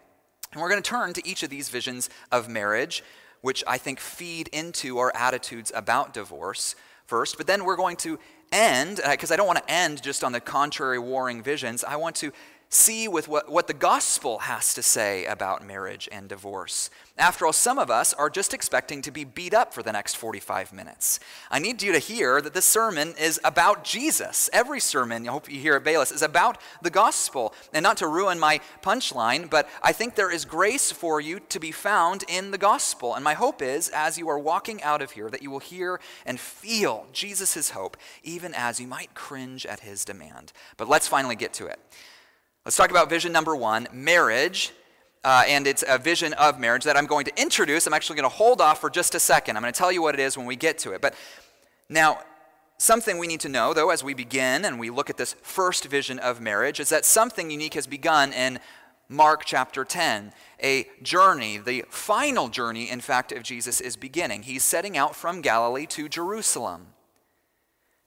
And 0.53 0.63
we're 0.63 0.71
going 0.71 0.83
to 0.83 0.91
turn 0.91 1.13
to 1.15 1.29
each 1.29 1.43
of 1.43 1.51
these 1.51 1.69
visions 1.69 2.09
of 2.31 2.49
marriage, 2.49 3.03
which 3.43 3.63
I 3.67 3.79
think 3.79 4.01
feed 4.01 4.49
into 4.49 4.99
our 4.99 5.13
attitudes 5.15 5.73
about 5.75 6.15
divorce 6.15 6.77
first. 7.07 7.37
But 7.37 7.47
then 7.47 7.65
we're 7.65 7.77
going 7.77 7.97
to 7.99 8.19
end, 8.53 9.01
because 9.11 9.31
I 9.33 9.37
don't 9.37 9.47
want 9.47 9.59
to 9.59 9.71
end 9.71 10.03
just 10.03 10.23
on 10.23 10.33
the 10.33 10.41
contrary, 10.41 10.99
warring 10.99 11.43
visions. 11.43 11.85
I 11.85 11.97
want 11.97 12.17
to 12.17 12.33
see 12.69 13.07
with 13.07 13.29
what, 13.29 13.51
what 13.51 13.67
the 13.67 13.75
gospel 13.75 14.41
has 14.41 14.75
to 14.75 14.83
say 14.83 15.25
about 15.25 15.65
marriage 15.65 16.09
and 16.11 16.29
divorce. 16.29 16.91
After 17.17 17.47
all, 17.47 17.53
some 17.53 17.79
of 17.79 17.91
us 17.91 18.13
are 18.13 18.29
just 18.29 18.53
expecting 18.53 19.01
to 19.03 19.11
be 19.11 19.25
beat 19.25 19.55
up 19.55 19.73
for 19.73 19.83
the 19.83 19.93
next 19.93 20.17
45 20.17 20.73
minutes. 20.73 21.21
I 21.51 21.61
need 21.61 21.81
you 21.83 21.93
to 21.93 21.99
hear 21.99 22.43
that 22.43 22.53
this 22.53 22.67
sermon 22.67 23.15
is 23.19 23.41
about 23.45 23.85
Jesus. 23.85 24.51
Every 24.53 24.81
sermon, 24.81 25.27
I 25.27 25.33
hope 25.33 25.51
you 25.51 25.61
hear 25.61 25.77
at 25.77 25.85
Bayless, 25.85 26.13
is 26.13 26.23
about 26.23 26.61
the 26.83 26.91
gospel. 26.91 27.55
And 27.73 27.83
not 27.83 27.97
to 27.99 28.09
ruin 28.09 28.39
my 28.39 28.61
punchline, 28.83 29.49
but 29.49 29.69
I 29.83 29.93
think 29.93 30.15
there 30.15 30.31
is 30.31 30.45
grace 30.45 30.91
for 30.91 31.21
you 31.21 31.41
to 31.49 31.61
be 31.61 31.73
found 31.73 32.25
in 32.29 32.51
the 32.51 32.59
gospel. 32.59 33.15
And 33.15 33.25
my 33.25 33.35
hope 33.35 33.63
is, 33.63 33.89
as 33.91 34.19
you 34.19 34.29
are 34.29 34.39
walking 34.39 34.83
out 34.83 35.01
of 35.01 35.13
here, 35.13 35.31
that 35.31 35.43
you 35.43 35.51
will 35.51 35.61
hear 35.61 36.01
and 36.27 36.39
feel 36.39 37.07
Jesus' 37.13 37.71
hope, 37.71 37.97
even 38.25 38.53
as 38.55 38.81
you 38.81 38.87
might 38.87 39.15
cringe 39.15 39.65
at 39.65 39.81
his 39.81 40.05
demand. 40.05 40.53
But 40.77 40.89
let's 40.89 41.09
finally 41.09 41.37
get 41.37 41.55
to 41.55 41.67
it. 41.67 41.79
Let's 42.67 42.77
talk 42.77 42.91
about 42.91 43.09
vision 43.09 43.31
number 43.31 43.55
one 43.55 43.87
marriage. 43.93 44.73
Uh, 45.23 45.45
and 45.47 45.69
it's 45.69 45.85
a 45.87 45.99
vision 45.99 46.33
of 46.33 46.59
marriage 46.59 46.83
that 46.83 46.97
I'm 46.97 47.07
going 47.07 47.25
to 47.27 47.41
introduce. 47.41 47.87
I'm 47.87 47.95
actually 47.95 48.17
going 48.17 48.29
to 48.29 48.37
hold 48.37 48.61
off 48.61 48.81
for 48.81 48.91
just 48.91 49.15
a 49.15 49.21
second. 49.21 49.57
I'm 49.57 49.63
going 49.63 49.73
to 49.73 49.79
tell 49.79 49.93
you 49.93 50.03
what 50.03 50.15
it 50.15 50.21
is 50.21 50.37
when 50.37 50.47
we 50.47 50.57
get 50.57 50.77
to 50.79 50.91
it. 50.91 51.01
But 51.01 51.15
now, 51.89 52.19
something 52.77 53.19
we 53.19 53.29
need 53.29 53.39
to 53.41 53.49
know, 53.49 53.73
though, 53.73 53.91
as 53.91 54.03
we 54.03 54.15
begin 54.15 54.65
and 54.65 54.81
we 54.81 54.91
look 54.91 55.09
at 55.09 55.17
this 55.17 55.37
first 55.43 55.85
vision 55.85 56.19
of 56.19 56.41
marriage, 56.41 56.81
is 56.81 56.89
that 56.89 57.05
something 57.05 57.53
unique 57.53 57.75
has 57.75 57.87
begun 57.87 58.33
in 58.33 58.59
Mark 59.09 59.45
chapter 59.45 59.85
10. 59.85 60.33
A 60.61 60.89
journey, 61.03 61.59
the 61.59 61.85
final 61.89 62.49
journey, 62.49 62.91
in 62.91 63.01
fact, 63.01 63.31
of 63.31 63.45
Jesus 63.45 63.81
is 63.81 63.95
beginning. 63.95 64.43
He's 64.43 64.65
setting 64.65 64.97
out 64.97 65.15
from 65.15 65.41
Galilee 65.41 65.87
to 65.87 66.09
Jerusalem. 66.09 66.89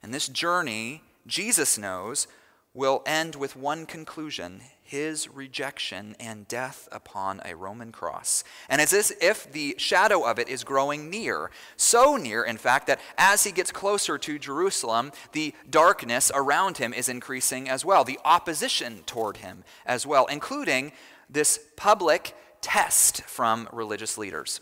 And 0.03 0.13
this 0.13 0.27
journey, 0.27 1.01
Jesus 1.25 1.77
knows, 1.77 2.27
will 2.73 3.01
end 3.05 3.35
with 3.35 3.55
one 3.55 3.85
conclusion 3.85 4.61
his 4.89 5.29
rejection 5.29 6.15
and 6.19 6.47
death 6.47 6.89
upon 6.91 7.39
a 7.45 7.55
Roman 7.55 7.91
cross. 7.91 8.43
And 8.67 8.81
it's 8.81 8.91
as 8.91 9.13
if 9.21 9.51
the 9.51 9.75
shadow 9.77 10.23
of 10.23 10.39
it 10.39 10.49
is 10.49 10.63
growing 10.63 11.11
near. 11.11 11.51
So 11.77 12.17
near, 12.17 12.43
in 12.43 12.57
fact, 12.57 12.87
that 12.87 12.99
as 13.15 13.43
he 13.43 13.51
gets 13.51 13.71
closer 13.71 14.17
to 14.17 14.39
Jerusalem, 14.39 15.11
the 15.33 15.53
darkness 15.69 16.31
around 16.33 16.79
him 16.79 16.91
is 16.91 17.07
increasing 17.07 17.69
as 17.69 17.85
well, 17.85 18.03
the 18.03 18.19
opposition 18.25 19.03
toward 19.05 19.37
him 19.37 19.63
as 19.85 20.07
well, 20.07 20.25
including 20.25 20.91
this 21.29 21.59
public 21.75 22.35
test 22.59 23.21
from 23.23 23.69
religious 23.71 24.17
leaders. 24.17 24.59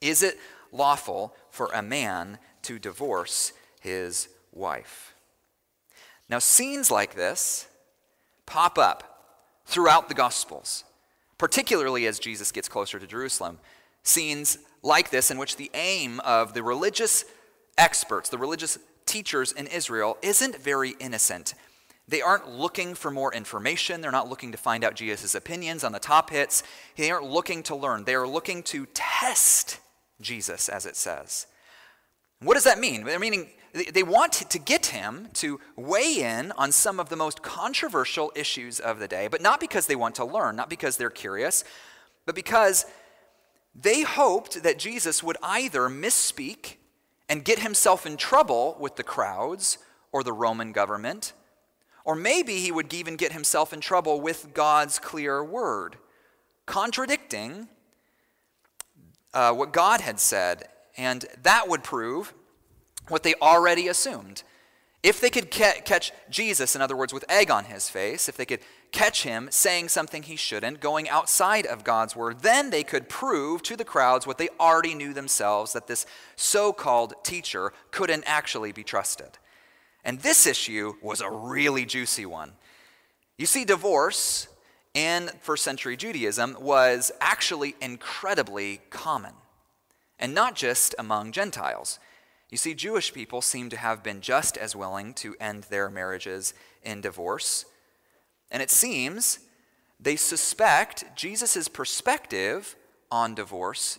Is 0.00 0.22
it 0.22 0.38
lawful 0.72 1.34
for 1.50 1.68
a 1.74 1.82
man 1.82 2.38
to 2.62 2.78
divorce 2.78 3.52
his 3.80 4.28
wife? 4.52 5.13
Now, 6.28 6.38
scenes 6.38 6.90
like 6.90 7.14
this 7.14 7.66
pop 8.46 8.78
up 8.78 9.18
throughout 9.66 10.08
the 10.08 10.14
Gospels, 10.14 10.84
particularly 11.38 12.06
as 12.06 12.18
Jesus 12.18 12.52
gets 12.52 12.68
closer 12.68 12.98
to 12.98 13.06
Jerusalem. 13.06 13.58
Scenes 14.02 14.58
like 14.82 15.10
this, 15.10 15.30
in 15.30 15.38
which 15.38 15.56
the 15.56 15.70
aim 15.74 16.20
of 16.20 16.54
the 16.54 16.62
religious 16.62 17.24
experts, 17.78 18.28
the 18.28 18.38
religious 18.38 18.78
teachers 19.06 19.52
in 19.52 19.66
Israel, 19.66 20.18
isn't 20.22 20.56
very 20.56 20.94
innocent. 21.00 21.54
They 22.06 22.20
aren't 22.20 22.50
looking 22.50 22.94
for 22.94 23.10
more 23.10 23.32
information. 23.32 24.00
They're 24.00 24.10
not 24.10 24.28
looking 24.28 24.52
to 24.52 24.58
find 24.58 24.84
out 24.84 24.94
Jesus' 24.94 25.34
opinions 25.34 25.84
on 25.84 25.92
the 25.92 25.98
top 25.98 26.30
hits. 26.30 26.62
They 26.96 27.10
aren't 27.10 27.30
looking 27.30 27.62
to 27.64 27.74
learn. 27.74 28.04
They 28.04 28.14
are 28.14 28.28
looking 28.28 28.62
to 28.64 28.86
test 28.92 29.80
Jesus, 30.20 30.68
as 30.68 30.84
it 30.84 30.96
says. 30.96 31.46
What 32.40 32.54
does 32.54 32.64
that 32.64 32.78
mean? 32.78 33.04
They're 33.04 33.18
meaning 33.18 33.48
they 33.74 34.04
want 34.04 34.32
to 34.32 34.58
get 34.58 34.86
him 34.86 35.28
to 35.34 35.60
weigh 35.74 36.22
in 36.22 36.52
on 36.52 36.70
some 36.70 37.00
of 37.00 37.08
the 37.08 37.16
most 37.16 37.42
controversial 37.42 38.30
issues 38.36 38.78
of 38.78 39.00
the 39.00 39.08
day, 39.08 39.26
but 39.28 39.42
not 39.42 39.58
because 39.58 39.88
they 39.88 39.96
want 39.96 40.14
to 40.14 40.24
learn, 40.24 40.54
not 40.54 40.70
because 40.70 40.96
they're 40.96 41.10
curious, 41.10 41.64
but 42.24 42.36
because 42.36 42.86
they 43.74 44.02
hoped 44.02 44.62
that 44.62 44.78
Jesus 44.78 45.24
would 45.24 45.36
either 45.42 45.88
misspeak 45.88 46.76
and 47.28 47.44
get 47.44 47.58
himself 47.58 48.06
in 48.06 48.16
trouble 48.16 48.76
with 48.78 48.94
the 48.94 49.02
crowds 49.02 49.78
or 50.12 50.22
the 50.22 50.32
Roman 50.32 50.70
government, 50.70 51.32
or 52.04 52.14
maybe 52.14 52.58
he 52.58 52.70
would 52.70 52.94
even 52.94 53.16
get 53.16 53.32
himself 53.32 53.72
in 53.72 53.80
trouble 53.80 54.20
with 54.20 54.54
God's 54.54 55.00
clear 55.00 55.42
word, 55.42 55.96
contradicting 56.66 57.66
uh, 59.32 59.52
what 59.52 59.72
God 59.72 60.00
had 60.00 60.20
said. 60.20 60.68
And 60.96 61.24
that 61.42 61.68
would 61.68 61.82
prove 61.82 62.32
what 63.08 63.22
they 63.22 63.34
already 63.36 63.88
assumed. 63.88 64.42
If 65.02 65.20
they 65.20 65.28
could 65.28 65.50
ca- 65.50 65.82
catch 65.84 66.12
Jesus, 66.30 66.74
in 66.74 66.80
other 66.80 66.96
words, 66.96 67.12
with 67.12 67.26
egg 67.28 67.50
on 67.50 67.66
his 67.66 67.90
face, 67.90 68.26
if 68.26 68.38
they 68.38 68.46
could 68.46 68.60
catch 68.90 69.22
him 69.22 69.48
saying 69.50 69.90
something 69.90 70.22
he 70.22 70.36
shouldn't, 70.36 70.80
going 70.80 71.10
outside 71.10 71.66
of 71.66 71.84
God's 71.84 72.16
word, 72.16 72.40
then 72.40 72.70
they 72.70 72.82
could 72.82 73.10
prove 73.10 73.62
to 73.64 73.76
the 73.76 73.84
crowds 73.84 74.26
what 74.26 74.38
they 74.38 74.48
already 74.58 74.94
knew 74.94 75.12
themselves 75.12 75.74
that 75.74 75.88
this 75.88 76.06
so 76.36 76.72
called 76.72 77.12
teacher 77.22 77.74
couldn't 77.90 78.24
actually 78.26 78.72
be 78.72 78.82
trusted. 78.82 79.38
And 80.04 80.20
this 80.20 80.46
issue 80.46 80.94
was 81.02 81.20
a 81.20 81.30
really 81.30 81.84
juicy 81.84 82.24
one. 82.24 82.52
You 83.36 83.44
see, 83.46 83.66
divorce 83.66 84.48
in 84.94 85.28
first 85.40 85.64
century 85.64 85.96
Judaism 85.96 86.56
was 86.60 87.12
actually 87.20 87.74
incredibly 87.80 88.80
common, 88.88 89.34
and 90.18 90.32
not 90.32 90.54
just 90.54 90.94
among 90.98 91.32
Gentiles. 91.32 91.98
You 92.50 92.56
see, 92.56 92.74
Jewish 92.74 93.12
people 93.12 93.40
seem 93.40 93.70
to 93.70 93.76
have 93.76 94.02
been 94.02 94.20
just 94.20 94.56
as 94.56 94.76
willing 94.76 95.14
to 95.14 95.34
end 95.40 95.64
their 95.64 95.90
marriages 95.90 96.54
in 96.82 97.00
divorce. 97.00 97.64
And 98.50 98.62
it 98.62 98.70
seems 98.70 99.40
they 99.98 100.16
suspect 100.16 101.04
Jesus' 101.16 101.68
perspective 101.68 102.76
on 103.10 103.34
divorce 103.34 103.98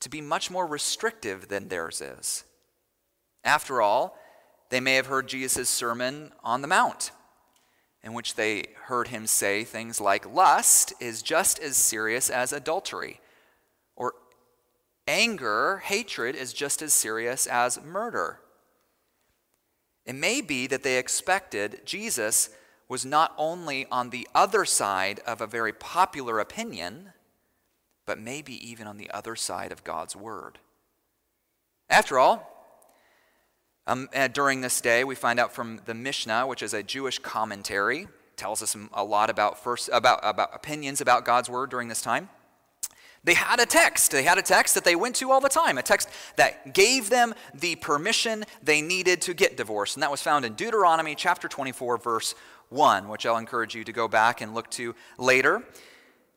to 0.00 0.08
be 0.08 0.20
much 0.20 0.50
more 0.50 0.66
restrictive 0.66 1.48
than 1.48 1.68
theirs 1.68 2.00
is. 2.00 2.44
After 3.44 3.80
all, 3.80 4.18
they 4.70 4.80
may 4.80 4.94
have 4.96 5.06
heard 5.06 5.28
Jesus' 5.28 5.68
sermon 5.68 6.32
on 6.42 6.62
the 6.62 6.68
Mount, 6.68 7.12
in 8.02 8.14
which 8.14 8.34
they 8.34 8.66
heard 8.84 9.08
him 9.08 9.26
say 9.26 9.64
things 9.64 10.00
like, 10.00 10.30
Lust 10.30 10.92
is 10.98 11.22
just 11.22 11.58
as 11.60 11.76
serious 11.76 12.28
as 12.28 12.52
adultery, 12.52 13.20
Anger, 15.06 15.82
hatred, 15.84 16.36
is 16.36 16.52
just 16.52 16.82
as 16.82 16.92
serious 16.92 17.46
as 17.46 17.82
murder. 17.82 18.40
It 20.04 20.14
may 20.14 20.40
be 20.40 20.66
that 20.66 20.82
they 20.82 20.98
expected 20.98 21.82
Jesus 21.84 22.50
was 22.88 23.04
not 23.04 23.32
only 23.38 23.86
on 23.90 24.10
the 24.10 24.28
other 24.34 24.64
side 24.64 25.20
of 25.26 25.40
a 25.40 25.46
very 25.46 25.72
popular 25.72 26.38
opinion, 26.38 27.12
but 28.04 28.18
maybe 28.18 28.54
even 28.68 28.86
on 28.86 28.98
the 28.98 29.10
other 29.10 29.36
side 29.36 29.72
of 29.72 29.84
God's 29.84 30.14
word. 30.14 30.58
After 31.88 32.18
all, 32.18 32.48
um, 33.86 34.08
uh, 34.14 34.28
during 34.28 34.60
this 34.60 34.80
day, 34.80 35.04
we 35.04 35.14
find 35.14 35.40
out 35.40 35.52
from 35.52 35.80
the 35.86 35.94
Mishnah, 35.94 36.46
which 36.46 36.62
is 36.62 36.74
a 36.74 36.82
Jewish 36.82 37.18
commentary, 37.18 38.08
tells 38.36 38.62
us 38.62 38.76
a 38.92 39.04
lot 39.04 39.30
about 39.30 39.62
first 39.62 39.88
about, 39.92 40.20
about 40.22 40.50
opinions 40.54 41.00
about 41.00 41.24
God's 41.24 41.48
word 41.48 41.70
during 41.70 41.88
this 41.88 42.02
time. 42.02 42.28
They 43.24 43.34
had 43.34 43.60
a 43.60 43.66
text. 43.66 44.10
They 44.10 44.24
had 44.24 44.38
a 44.38 44.42
text 44.42 44.74
that 44.74 44.84
they 44.84 44.96
went 44.96 45.16
to 45.16 45.30
all 45.30 45.40
the 45.40 45.48
time, 45.48 45.78
a 45.78 45.82
text 45.82 46.08
that 46.36 46.74
gave 46.74 47.08
them 47.08 47.34
the 47.54 47.76
permission 47.76 48.44
they 48.62 48.82
needed 48.82 49.22
to 49.22 49.34
get 49.34 49.56
divorced. 49.56 49.96
And 49.96 50.02
that 50.02 50.10
was 50.10 50.20
found 50.20 50.44
in 50.44 50.54
Deuteronomy 50.54 51.14
chapter 51.14 51.46
24, 51.46 51.98
verse 51.98 52.34
1, 52.70 53.08
which 53.08 53.24
I'll 53.24 53.36
encourage 53.36 53.76
you 53.76 53.84
to 53.84 53.92
go 53.92 54.08
back 54.08 54.40
and 54.40 54.54
look 54.54 54.68
to 54.70 54.94
later. 55.18 55.62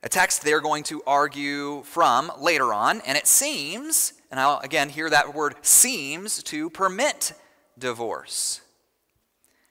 A 0.04 0.10
text 0.10 0.44
they're 0.44 0.62
going 0.62 0.84
to 0.84 1.02
argue 1.08 1.82
from 1.84 2.32
later 2.40 2.72
on. 2.72 3.02
And 3.02 3.18
it 3.18 3.26
seems, 3.26 4.14
and 4.30 4.40
I'll 4.40 4.60
again 4.60 4.90
hear 4.90 5.10
that 5.10 5.34
word 5.34 5.56
seems, 5.64 6.44
to 6.44 6.70
permit 6.70 7.34
divorce. 7.80 8.62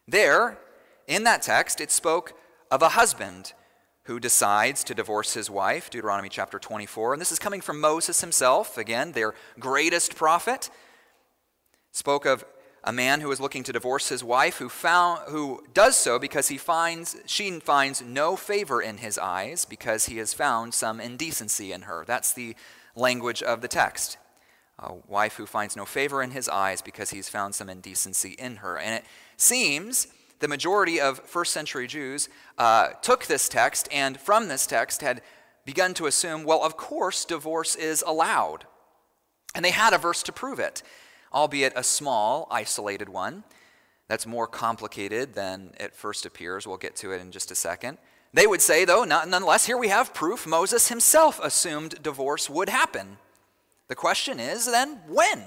There, 0.09 0.59
in 1.07 1.23
that 1.25 1.43
text, 1.43 1.81
it 1.81 1.93
spoke 1.93 2.33
of 2.73 2.83
a 2.83 2.91
husband 2.91 3.53
who 4.05 4.21
decides 4.21 4.85
to 4.85 4.95
divorce 4.95 5.35
his 5.35 5.51
wife, 5.51 5.91
Deuteronomy 5.91 6.29
chapter 6.29 6.59
24. 6.59 7.15
And 7.15 7.21
this 7.21 7.33
is 7.33 7.39
coming 7.39 7.61
from 7.61 7.81
Moses 7.81 8.21
himself, 8.21 8.77
again, 8.77 9.13
their 9.13 9.35
greatest 9.59 10.15
prophet. 10.15 10.71
Spoke 11.93 12.27
of 12.27 12.45
a 12.85 12.93
man 12.93 13.21
who 13.21 13.33
is 13.33 13.41
looking 13.41 13.63
to 13.65 13.73
divorce 13.73 14.11
his 14.11 14.23
wife 14.23 14.59
who 14.59 14.69
found 14.69 15.21
who 15.29 15.65
does 15.73 15.97
so 15.97 16.19
because 16.19 16.49
he 16.49 16.59
finds 16.59 17.17
she 17.25 17.51
finds 17.61 18.03
no 18.03 18.37
favor 18.37 18.83
in 18.83 18.99
his 18.99 19.17
eyes 19.17 19.65
because 19.65 20.07
he 20.07 20.19
has 20.19 20.35
found 20.35 20.75
some 20.75 21.01
indecency 21.01 21.73
in 21.73 21.83
her. 21.83 22.05
That's 22.07 22.35
the 22.35 22.55
language 22.95 23.43
of 23.43 23.63
the 23.63 23.69
text. 23.69 24.19
A 24.79 24.93
wife 25.09 25.37
who 25.37 25.47
finds 25.47 25.77
no 25.77 25.87
favor 25.87 26.23
in 26.23 26.33
his 26.33 26.49
eyes 26.49 26.83
because 26.83 27.11
he's 27.11 27.29
found 27.29 27.55
some 27.55 27.71
indecency 27.71 28.33
in 28.33 28.57
her. 28.57 28.77
And 28.77 28.97
it 28.97 29.05
seems 29.39 30.09
the 30.41 30.49
majority 30.49 31.01
of 31.01 31.21
first 31.21 31.53
century 31.53 31.87
Jews 31.87 32.29
uh, 32.59 32.89
took 33.03 33.27
this 33.27 33.49
text 33.49 33.89
and 33.93 34.19
from 34.19 34.49
this 34.49 34.67
text 34.67 35.01
had 35.01 35.23
begun 35.65 35.95
to 35.95 36.07
assume, 36.07 36.45
well, 36.45 36.63
of 36.63 36.77
course, 36.77 37.25
divorce 37.25 37.75
is 37.75 38.05
allowed. 38.07 38.67
And 39.55 39.65
they 39.65 39.71
had 39.71 39.93
a 39.93 39.99
verse 39.99 40.23
to 40.25 40.33
prove 40.33 40.59
it, 40.59 40.83
albeit 41.33 41.73
a 41.77 41.83
small, 41.83 42.49
isolated 42.51 43.09
one 43.09 43.45
that's 44.09 44.27
more 44.27 44.47
complicated 44.47 45.35
than 45.35 45.73
it 45.81 45.95
first 45.95 46.27
appears. 46.27 46.67
We'll 46.67 46.77
get 46.77 46.97
to 46.97 47.13
it 47.13 47.21
in 47.21 47.31
just 47.31 47.51
a 47.51 47.55
second. 47.55 47.99
They 48.35 48.47
would 48.47 48.61
say, 48.61 48.85
though, 48.85 49.05
not, 49.05 49.29
nonetheless, 49.29 49.67
here 49.67 49.79
we 49.79 49.89
have 49.89 50.13
proof 50.13 50.47
Moses 50.47 50.89
himself 50.89 51.41
assumed 51.43 52.03
divorce 52.03 52.51
would 52.51 52.69
happen. 52.69 53.19
The 53.89 53.95
question 53.95 54.41
is 54.41 54.67
then, 54.67 55.01
when? 55.09 55.45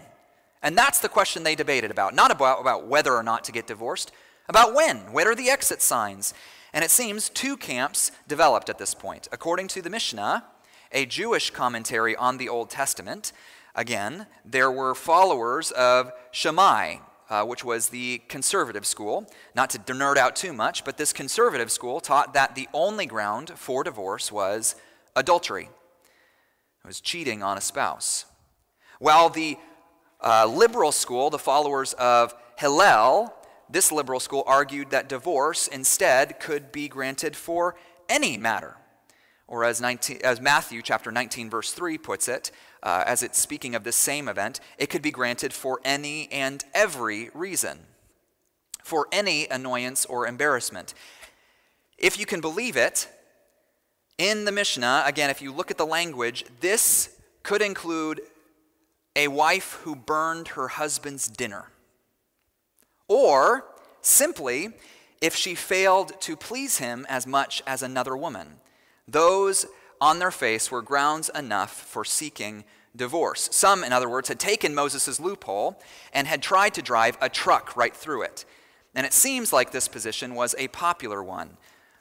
And 0.63 0.77
that's 0.77 1.00
the 1.00 1.10
question 1.10 1.44
they 1.44 1.56
debated 1.56 1.91
about, 1.91 2.15
not 2.15 2.32
about, 2.32 2.62
about 2.62 2.88
whether 2.88 3.13
or 3.13 3.24
not 3.24 3.44
to 3.44 3.51
get 3.51 3.67
divorced, 3.67 4.12
about 4.49 4.73
when? 4.73 5.11
What 5.11 5.27
are 5.27 5.35
the 5.35 5.49
exit 5.49 5.81
signs? 5.81 6.33
And 6.73 6.83
it 6.83 6.91
seems 6.91 7.29
two 7.29 7.57
camps 7.57 8.11
developed 8.27 8.69
at 8.69 8.77
this 8.77 8.93
point. 8.93 9.27
According 9.31 9.67
to 9.69 9.81
the 9.81 9.89
Mishnah, 9.89 10.45
a 10.91 11.05
Jewish 11.05 11.49
commentary 11.49 12.15
on 12.15 12.37
the 12.37 12.49
Old 12.49 12.69
Testament, 12.69 13.33
again, 13.75 14.27
there 14.45 14.71
were 14.71 14.95
followers 14.95 15.71
of 15.71 16.11
Shammai, 16.31 16.97
uh, 17.29 17.43
which 17.43 17.63
was 17.63 17.89
the 17.89 18.21
conservative 18.27 18.85
school. 18.85 19.29
Not 19.55 19.69
to 19.71 19.79
nerd 19.79 20.17
out 20.17 20.35
too 20.35 20.53
much, 20.53 20.85
but 20.85 20.97
this 20.97 21.13
conservative 21.13 21.71
school 21.71 21.99
taught 21.99 22.33
that 22.33 22.55
the 22.55 22.67
only 22.73 23.05
ground 23.05 23.51
for 23.55 23.83
divorce 23.83 24.31
was 24.31 24.75
adultery, 25.15 25.69
it 26.83 26.87
was 26.87 27.01
cheating 27.01 27.43
on 27.43 27.57
a 27.57 27.61
spouse. 27.61 28.25
While 28.99 29.29
the 29.29 29.57
uh, 30.21 30.45
liberal 30.47 30.91
school, 30.91 31.29
the 31.29 31.39
followers 31.39 31.93
of 31.93 32.33
Hillel, 32.57 33.33
this 33.69 33.91
liberal 33.91 34.19
school 34.19 34.43
argued 34.47 34.91
that 34.91 35.09
divorce 35.09 35.67
instead 35.67 36.39
could 36.39 36.71
be 36.71 36.88
granted 36.88 37.36
for 37.36 37.75
any 38.09 38.38
matter. 38.38 38.77
Or 39.47 39.63
as, 39.63 39.79
19, 39.79 40.19
as 40.24 40.41
Matthew 40.41 40.81
chapter 40.81 41.12
19, 41.12 41.50
verse 41.50 41.71
3 41.71 41.97
puts 41.97 42.27
it, 42.27 42.51
uh, 42.83 43.03
as 43.05 43.24
it's 43.24 43.39
speaking 43.39 43.75
of 43.75 43.83
this 43.83 43.95
same 43.95 44.27
event, 44.27 44.59
it 44.77 44.89
could 44.89 45.01
be 45.01 45.12
granted 45.12 45.53
for 45.53 45.79
any 45.86 46.29
and 46.31 46.63
every 46.74 47.29
reason, 47.33 47.79
for 48.83 49.07
any 49.12 49.47
annoyance 49.47 50.05
or 50.05 50.27
embarrassment. 50.27 50.93
If 51.97 52.19
you 52.19 52.25
can 52.25 52.41
believe 52.41 52.75
it, 52.75 53.07
in 54.17 54.45
the 54.45 54.51
Mishnah, 54.51 55.03
again, 55.05 55.29
if 55.29 55.41
you 55.41 55.53
look 55.53 55.69
at 55.69 55.77
the 55.77 55.86
language, 55.86 56.43
this 56.59 57.15
could 57.43 57.62
include 57.62 58.21
a 59.15 59.27
wife 59.27 59.79
who 59.83 59.95
burned 59.95 60.50
her 60.50 60.67
husband's 60.67 61.27
dinner. 61.27 61.69
Or 63.07 63.65
simply, 64.01 64.69
if 65.21 65.35
she 65.35 65.55
failed 65.55 66.19
to 66.21 66.35
please 66.35 66.77
him 66.77 67.05
as 67.09 67.25
much 67.25 67.61
as 67.65 67.81
another 67.81 68.15
woman. 68.15 68.59
Those 69.07 69.65
on 69.99 70.19
their 70.19 70.31
face 70.31 70.69
were 70.69 70.81
grounds 70.81 71.29
enough 71.33 71.71
for 71.71 72.05
seeking 72.05 72.65
divorce. 72.95 73.49
Some, 73.51 73.83
in 73.83 73.93
other 73.93 74.09
words, 74.09 74.27
had 74.27 74.39
taken 74.39 74.75
Moses' 74.75 75.19
loophole 75.19 75.79
and 76.13 76.27
had 76.27 76.41
tried 76.41 76.73
to 76.75 76.81
drive 76.81 77.17
a 77.21 77.29
truck 77.29 77.75
right 77.75 77.95
through 77.95 78.23
it. 78.23 78.45
And 78.93 79.05
it 79.05 79.13
seems 79.13 79.53
like 79.53 79.71
this 79.71 79.87
position 79.87 80.35
was 80.35 80.55
a 80.57 80.67
popular 80.69 81.23
one, 81.23 81.58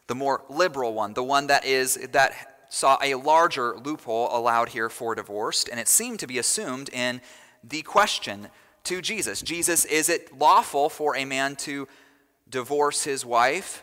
the 0.06 0.14
more 0.14 0.42
liberal 0.48 0.94
one, 0.94 1.14
the 1.14 1.22
one 1.22 1.46
that 1.48 1.64
is 1.64 1.96
that 2.12 2.56
saw 2.68 2.98
a 3.02 3.14
larger 3.14 3.76
loophole 3.76 4.28
allowed 4.36 4.70
here 4.70 4.88
for 4.88 5.14
divorce, 5.14 5.66
and 5.70 5.78
it 5.78 5.88
seemed 5.88 6.18
to 6.20 6.26
be 6.26 6.38
assumed 6.38 6.88
in 6.92 7.20
the 7.62 7.82
question 7.82 8.48
to 8.86 9.02
Jesus. 9.02 9.42
Jesus, 9.42 9.84
is 9.84 10.08
it 10.08 10.36
lawful 10.36 10.88
for 10.88 11.16
a 11.16 11.24
man 11.24 11.56
to 11.56 11.86
divorce 12.48 13.04
his 13.04 13.24
wife? 13.24 13.82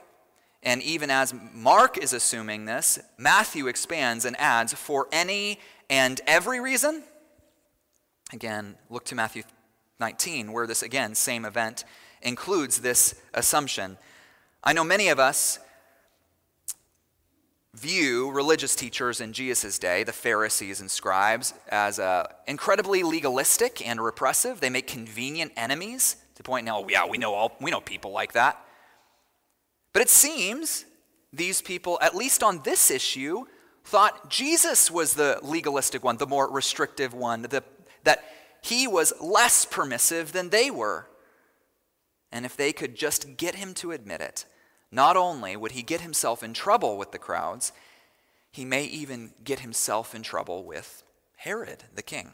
And 0.63 0.81
even 0.81 1.09
as 1.09 1.33
Mark 1.53 1.97
is 1.97 2.13
assuming 2.13 2.65
this, 2.65 2.99
Matthew 3.17 3.67
expands 3.67 4.25
and 4.25 4.39
adds, 4.39 4.73
for 4.73 5.07
any 5.11 5.59
and 5.89 6.19
every 6.25 6.59
reason. 6.59 7.03
Again, 8.31 8.75
look 8.89 9.03
to 9.05 9.15
Matthew 9.15 9.43
19, 9.99 10.51
where 10.51 10.65
this, 10.65 10.81
again, 10.81 11.15
same 11.15 11.45
event 11.45 11.83
includes 12.21 12.79
this 12.79 13.15
assumption. 13.33 13.97
I 14.63 14.73
know 14.73 14.83
many 14.83 15.09
of 15.09 15.19
us 15.19 15.59
view 17.73 18.31
religious 18.31 18.75
teachers 18.75 19.19
in 19.19 19.33
Jesus' 19.33 19.79
day, 19.79 20.03
the 20.03 20.13
Pharisees 20.13 20.79
and 20.79 20.89
scribes, 20.89 21.53
as 21.69 21.99
uh, 21.99 22.27
incredibly 22.47 23.03
legalistic 23.03 23.85
and 23.87 24.01
repressive. 24.01 24.59
They 24.59 24.69
make 24.69 24.87
convenient 24.87 25.51
enemies 25.57 26.17
to 26.35 26.43
point 26.43 26.69
out, 26.69 26.89
yeah, 26.89 27.07
we 27.07 27.17
know, 27.17 27.33
all, 27.33 27.57
we 27.59 27.71
know 27.71 27.81
people 27.81 28.11
like 28.11 28.33
that. 28.33 28.63
But 29.91 30.01
it 30.01 30.09
seems 30.09 30.85
these 31.31 31.61
people, 31.61 31.97
at 32.01 32.15
least 32.15 32.43
on 32.43 32.61
this 32.63 32.91
issue, 32.91 33.45
thought 33.85 34.29
Jesus 34.29 34.89
was 34.89 35.15
the 35.15 35.39
legalistic 35.41 36.03
one, 36.03 36.17
the 36.17 36.27
more 36.27 36.49
restrictive 36.49 37.13
one, 37.13 37.43
the, 37.43 37.63
that 38.03 38.23
he 38.61 38.87
was 38.87 39.13
less 39.19 39.65
permissive 39.65 40.31
than 40.31 40.49
they 40.49 40.71
were. 40.71 41.07
And 42.31 42.45
if 42.45 42.55
they 42.55 42.71
could 42.71 42.95
just 42.95 43.37
get 43.37 43.55
him 43.55 43.73
to 43.75 43.91
admit 43.91 44.21
it, 44.21 44.45
not 44.93 45.17
only 45.17 45.55
would 45.57 45.71
he 45.71 45.81
get 45.81 46.01
himself 46.01 46.43
in 46.43 46.53
trouble 46.53 46.97
with 46.97 47.11
the 47.11 47.17
crowds, 47.17 47.71
he 48.51 48.63
may 48.63 48.83
even 48.85 49.33
get 49.43 49.61
himself 49.61 50.13
in 50.13 50.21
trouble 50.21 50.63
with 50.63 51.03
Herod 51.37 51.85
the 51.95 52.03
king. 52.03 52.33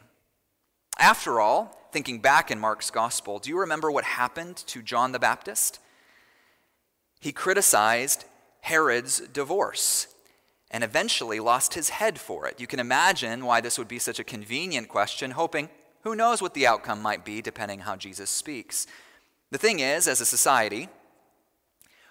After 0.98 1.40
all, 1.40 1.88
thinking 1.92 2.20
back 2.20 2.50
in 2.50 2.60
Mark's 2.60 2.90
gospel, 2.90 3.38
do 3.38 3.48
you 3.48 3.58
remember 3.58 3.90
what 3.90 4.04
happened 4.04 4.56
to 4.58 4.82
John 4.82 5.12
the 5.12 5.18
Baptist? 5.18 5.80
He 7.20 7.32
criticized 7.32 8.26
Herod's 8.60 9.20
divorce 9.20 10.08
and 10.70 10.84
eventually 10.84 11.40
lost 11.40 11.74
his 11.74 11.88
head 11.88 12.20
for 12.20 12.46
it. 12.46 12.60
You 12.60 12.66
can 12.66 12.78
imagine 12.78 13.46
why 13.46 13.60
this 13.60 13.78
would 13.78 13.88
be 13.88 13.98
such 13.98 14.18
a 14.18 14.24
convenient 14.24 14.88
question, 14.88 15.32
hoping 15.32 15.70
who 16.02 16.14
knows 16.14 16.40
what 16.40 16.54
the 16.54 16.66
outcome 16.66 17.00
might 17.00 17.24
be 17.24 17.40
depending 17.40 17.80
how 17.80 17.96
Jesus 17.96 18.30
speaks. 18.30 18.86
The 19.50 19.58
thing 19.58 19.80
is, 19.80 20.06
as 20.06 20.20
a 20.20 20.26
society, 20.26 20.88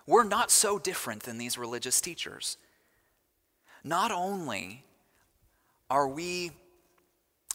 we're 0.09 0.23
not 0.23 0.49
so 0.49 0.79
different 0.79 1.21
than 1.21 1.37
these 1.37 1.55
religious 1.55 2.01
teachers. 2.01 2.57
Not 3.83 4.11
only 4.11 4.83
are 5.87 6.07
we 6.07 6.49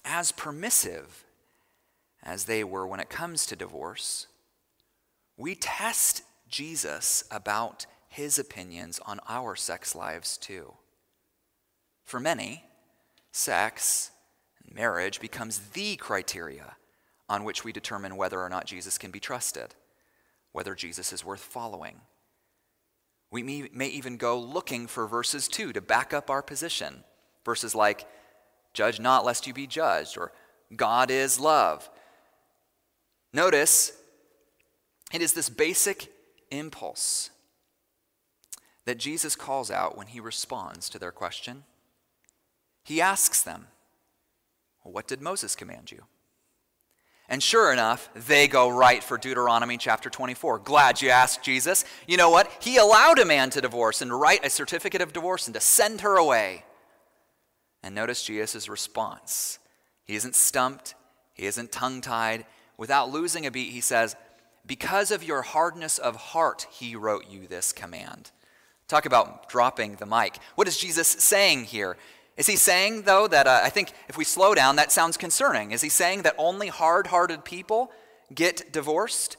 as 0.05 0.31
permissive 0.31 1.25
as 2.23 2.45
they 2.45 2.62
were 2.62 2.87
when 2.87 3.01
it 3.01 3.11
comes 3.11 3.45
to 3.47 3.57
divorce, 3.57 4.29
we 5.37 5.57
test 5.57 6.23
Jesus 6.49 7.25
about 7.29 7.87
his 8.09 8.38
opinions 8.38 9.01
on 9.05 9.19
our 9.29 9.57
sex 9.57 9.97
lives 9.97 10.37
too. 10.37 10.75
For 12.05 12.21
many, 12.21 12.62
sex 13.33 14.12
and 14.64 14.73
marriage 14.73 15.19
becomes 15.19 15.59
the 15.71 15.97
criteria 15.97 16.77
on 17.29 17.43
which 17.43 17.64
we 17.64 17.73
determine 17.73 18.17
whether 18.17 18.40
or 18.40 18.49
not 18.49 18.67
Jesus 18.67 18.97
can 18.97 19.11
be 19.11 19.19
trusted, 19.19 19.75
whether 20.53 20.77
Jesus 20.77 21.12
is 21.12 21.25
worth 21.25 21.40
following. 21.40 22.01
We 23.35 23.42
may, 23.42 23.68
may 23.73 23.88
even 23.88 24.16
go 24.16 24.38
looking 24.38 24.87
for 24.87 25.09
verses 25.09 25.49
2 25.49 25.73
to 25.73 25.81
back 25.81 26.14
up 26.14 26.31
our 26.31 26.40
position. 26.40 27.03
Verses 27.44 27.75
like, 27.75 28.07
Judge 28.73 29.01
not 29.01 29.25
lest 29.25 29.49
you 29.49 29.53
be 29.53 29.66
judged, 29.66 30.16
or 30.16 30.31
God 30.77 31.11
is 31.11 31.40
love. 31.40 31.90
Notice, 33.33 33.90
it 35.12 35.20
is 35.20 35.33
this 35.33 35.49
basic 35.49 36.12
impulse 36.53 37.31
that 38.85 38.99
Jesus 38.99 39.35
calls 39.35 39.68
out 39.68 39.99
when 39.99 40.07
he 40.07 40.20
responds 40.20 40.88
to 40.90 41.01
their 41.01 41.11
question. 41.11 41.64
He 42.85 43.01
asks 43.01 43.42
them, 43.42 43.66
What 44.85 45.09
did 45.09 45.20
Moses 45.20 45.57
command 45.57 45.90
you? 45.90 46.05
And 47.35 47.42
sure 47.42 47.73
enough, 47.73 48.09
they 48.14 48.47
go 48.47 48.68
right 48.68 49.03
for 49.03 49.18
Deuteronomy 49.18 49.77
chapter 49.77 50.09
24. 50.09 50.61
Glad 50.61 51.03
you 51.03 51.11
asked, 51.11 51.42
Jesus. 51.42 51.85
You 52.07 52.16
know 52.16 52.31
what? 52.31 52.49
He 52.61 52.77
allowed 52.77 53.18
a 53.18 53.25
man 53.25 53.51
to 53.51 53.61
divorce 53.61 54.03
and 54.03 54.12
write 54.12 54.47
a 54.47 54.51
certificate 54.51 55.03
of 55.03 55.12
divorce 55.12 55.49
and 55.49 55.55
to 55.55 55.61
send 55.61 56.03
her 56.03 56.14
away. 56.14 56.64
And 57.83 57.92
notice 57.92 58.23
Jesus' 58.23 58.68
response. 58.68 59.59
He 60.05 60.14
isn't 60.14 60.37
stumped, 60.37 60.94
he 61.33 61.47
isn't 61.47 61.73
tongue 61.73 62.03
tied. 62.03 62.47
Without 62.77 63.11
losing 63.11 63.47
a 63.47 63.51
beat, 63.51 63.73
he 63.73 63.81
says, 63.81 64.14
Because 64.64 65.11
of 65.11 65.25
your 65.25 65.42
hardness 65.42 65.99
of 65.99 66.14
heart, 66.14 66.68
he 66.70 66.94
wrote 66.94 67.29
you 67.29 67.49
this 67.49 67.73
command. 67.73 68.31
Talk 68.87 69.07
about 69.07 69.49
dropping 69.49 69.97
the 69.97 70.07
mic. 70.07 70.38
What 70.55 70.68
is 70.68 70.79
Jesus 70.79 71.09
saying 71.09 71.64
here? 71.64 71.97
Is 72.37 72.47
he 72.47 72.57
saying, 72.57 73.03
though, 73.03 73.29
that 73.29 73.47
uh, 73.47 73.61
I 73.62 73.70
think 73.70 73.92
if 74.09 74.16
we 74.16 74.25
slow 74.25 74.55
down, 74.55 74.77
that 74.77 74.90
sounds 74.90 75.16
concerning? 75.16 75.70
Is 75.70 75.83
he 75.83 75.88
saying 75.88 76.23
that 76.23 76.35
only 76.37 76.68
hard 76.68 77.09
hearted 77.09 77.44
people 77.44 77.92
get 78.35 78.73
divorced? 78.73 79.37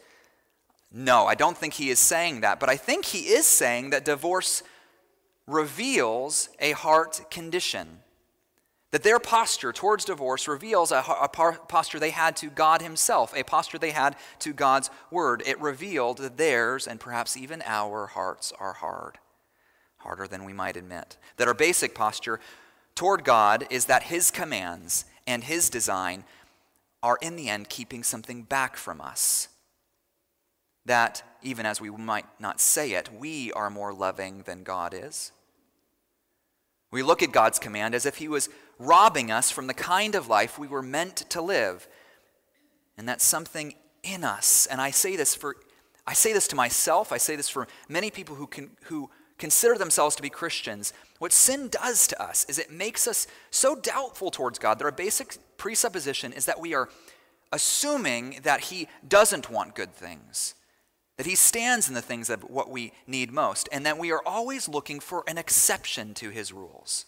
No, 0.91 1.25
I 1.25 1.36
don't 1.36 1.58
think 1.58 1.73
he 1.73 1.89
is 1.89 1.99
saying 1.99 2.41
that. 2.41 2.60
But 2.60 2.69
I 2.69 2.77
think 2.77 3.05
he 3.05 3.19
is 3.19 3.45
saying 3.45 3.89
that 3.89 4.05
divorce 4.05 4.63
reveals 5.45 6.49
a 6.60 6.71
heart 6.71 7.29
condition. 7.29 7.99
That 8.91 9.03
their 9.03 9.19
posture 9.19 9.73
towards 9.73 10.05
divorce 10.05 10.47
reveals 10.47 10.93
a, 10.93 11.03
a 11.21 11.27
posture 11.27 11.99
they 11.99 12.12
had 12.12 12.38
to 12.38 12.49
God 12.49 12.81
Himself, 12.81 13.36
a 13.36 13.43
posture 13.43 13.77
they 13.77 13.91
had 13.91 14.15
to 14.39 14.53
God's 14.53 14.89
Word. 15.12 15.43
It 15.45 15.60
revealed 15.60 16.19
that 16.19 16.38
theirs 16.38 16.88
and 16.88 16.97
perhaps 16.97 17.36
even 17.36 17.62
our 17.65 18.08
hearts 18.08 18.53
are 18.58 18.71
hard, 18.71 19.17
harder 19.97 20.27
than 20.27 20.45
we 20.45 20.53
might 20.53 20.77
admit. 20.77 21.17
That 21.36 21.49
our 21.49 21.53
basic 21.53 21.93
posture 21.93 22.39
toward 22.95 23.23
God 23.23 23.67
is 23.69 23.86
that 23.86 24.03
His 24.03 24.31
commands 24.31 25.05
and 25.27 25.43
His 25.43 25.69
design 25.69 26.23
are 27.03 27.17
in 27.21 27.36
the 27.36 27.49
end 27.49 27.69
keeping 27.69 28.03
something 28.03 28.43
back 28.43 28.77
from 28.77 29.01
us. 29.01 29.49
That, 30.86 31.23
even 31.41 31.65
as 31.65 31.81
we 31.81 31.89
might 31.89 32.25
not 32.39 32.60
say 32.60 32.93
it, 32.93 33.10
we 33.13 33.51
are 33.53 33.69
more 33.69 33.93
loving 33.93 34.43
than 34.43 34.63
God 34.63 34.93
is. 34.93 35.31
We 36.91 37.03
look 37.03 37.21
at 37.21 37.31
God's 37.31 37.60
command 37.60 37.93
as 37.95 38.05
if 38.05 38.17
He 38.17 38.27
was 38.27 38.49
robbing 38.79 39.31
us 39.31 39.51
from 39.51 39.67
the 39.67 39.73
kind 39.73 40.15
of 40.15 40.27
life 40.27 40.58
we 40.58 40.67
were 40.67 40.81
meant 40.81 41.17
to 41.29 41.41
live. 41.41 41.88
And 42.97 43.08
that's 43.08 43.23
something 43.23 43.75
in 44.03 44.23
us. 44.23 44.67
And 44.67 44.79
I 44.79 44.91
say 44.91 45.15
this 45.15 45.36
for 45.36 45.58
I 46.08 46.13
say 46.13 46.34
this 46.34 46.47
to 46.49 46.55
myself, 46.55 47.12
I 47.12 47.17
say 47.17 47.36
this 47.36 47.49
for 47.49 47.67
many 47.89 48.12
people 48.12 48.36
who 48.36 48.47
can 48.47 48.71
who 48.84 49.10
consider 49.38 49.77
themselves 49.77 50.15
to 50.15 50.21
be 50.21 50.29
Christians. 50.29 50.93
What 51.19 51.32
sin 51.32 51.69
does 51.69 52.08
to 52.08 52.21
us 52.21 52.45
is 52.49 52.60
it 52.60 52.71
makes 52.71 53.08
us 53.08 53.28
so 53.49 53.75
doubtful 53.75 54.32
towards 54.32 54.60
God 54.60 54.80
that 54.80 54.86
our 54.86 54.91
basic 54.91 55.38
presupposition 55.58 56.34
is 56.34 56.45
that 56.45 56.60
we 56.60 56.73
are 56.73 56.89
assuming 57.51 58.39
that 58.43 58.62
He 58.62 58.88
doesn't 59.08 59.49
want 59.49 59.75
good 59.75 59.93
things, 59.93 60.56
that 61.17 61.25
He 61.25 61.36
stands 61.36 61.88
in 61.88 61.93
the 61.93 62.01
things 62.01 62.30
of 62.30 62.43
what 62.43 62.69
we 62.69 62.91
need 63.08 63.32
most, 63.32 63.69
and 63.71 63.86
that 63.86 63.97
we 63.97 64.12
are 64.12 64.21
always 64.25 64.67
looking 64.67 64.99
for 64.99 65.23
an 65.28 65.38
exception 65.38 66.13
to 66.15 66.32
His 66.32 66.51
rules. 66.51 67.06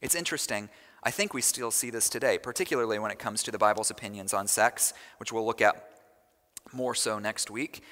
It's 0.00 0.14
interesting. 0.14 0.70
I 1.02 1.10
think 1.10 1.34
we 1.34 1.42
still 1.42 1.70
see 1.70 1.90
this 1.90 2.08
today, 2.08 2.38
particularly 2.38 2.98
when 2.98 3.10
it 3.10 3.18
comes 3.18 3.42
to 3.42 3.50
the 3.50 3.58
Bible's 3.58 3.90
opinions 3.90 4.32
on 4.32 4.46
sex, 4.46 4.94
which 5.18 5.32
we'll 5.32 5.46
look 5.46 5.60
at 5.60 5.90
more 6.72 6.94
so 6.94 7.18
next 7.18 7.50
week. 7.50 7.82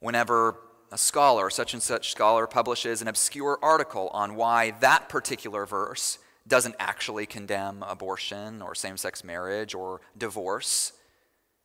Whenever 0.00 0.56
a 0.92 0.98
scholar, 0.98 1.48
such 1.48 1.72
and 1.72 1.82
such 1.82 2.12
scholar, 2.12 2.46
publishes 2.46 3.00
an 3.00 3.08
obscure 3.08 3.58
article 3.62 4.10
on 4.12 4.36
why 4.36 4.72
that 4.80 5.08
particular 5.08 5.64
verse 5.64 6.18
doesn't 6.46 6.74
actually 6.78 7.24
condemn 7.24 7.82
abortion 7.82 8.60
or 8.60 8.74
same 8.74 8.98
sex 8.98 9.24
marriage 9.24 9.74
or 9.74 10.02
divorce, 10.18 10.92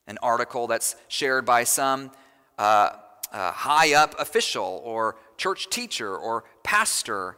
an 0.08 0.18
article 0.24 0.66
that's 0.66 0.96
shared 1.10 1.46
by 1.46 1.66
some 1.66 2.10
uh, 2.58 2.92
uh, 3.34 3.52
high 3.52 3.94
up 3.94 4.16
official 4.18 4.82
or 4.86 5.18
church 5.36 5.70
teacher 5.70 6.16
or 6.16 6.46
pastor. 6.64 7.36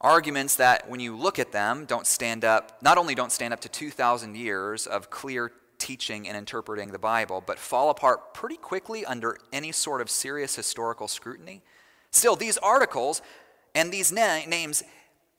Arguments 0.00 0.56
that, 0.56 0.88
when 0.88 1.00
you 1.00 1.14
look 1.14 1.38
at 1.38 1.52
them, 1.52 1.84
don't 1.84 2.06
stand 2.06 2.44
up, 2.44 2.82
not 2.82 2.96
only 2.96 3.14
don't 3.14 3.32
stand 3.32 3.52
up 3.52 3.60
to 3.60 3.68
2,000 3.68 4.34
years 4.34 4.86
of 4.86 5.10
clear 5.10 5.52
teaching 5.84 6.26
and 6.26 6.34
interpreting 6.34 6.92
the 6.92 6.98
Bible, 6.98 7.44
but 7.46 7.58
fall 7.58 7.90
apart 7.90 8.32
pretty 8.32 8.56
quickly 8.56 9.04
under 9.04 9.36
any 9.52 9.70
sort 9.70 10.00
of 10.00 10.08
serious 10.08 10.56
historical 10.56 11.08
scrutiny. 11.08 11.62
Still, 12.10 12.36
these 12.36 12.56
articles 12.56 13.20
and 13.74 13.92
these 13.92 14.10
na- 14.10 14.46
names, 14.46 14.82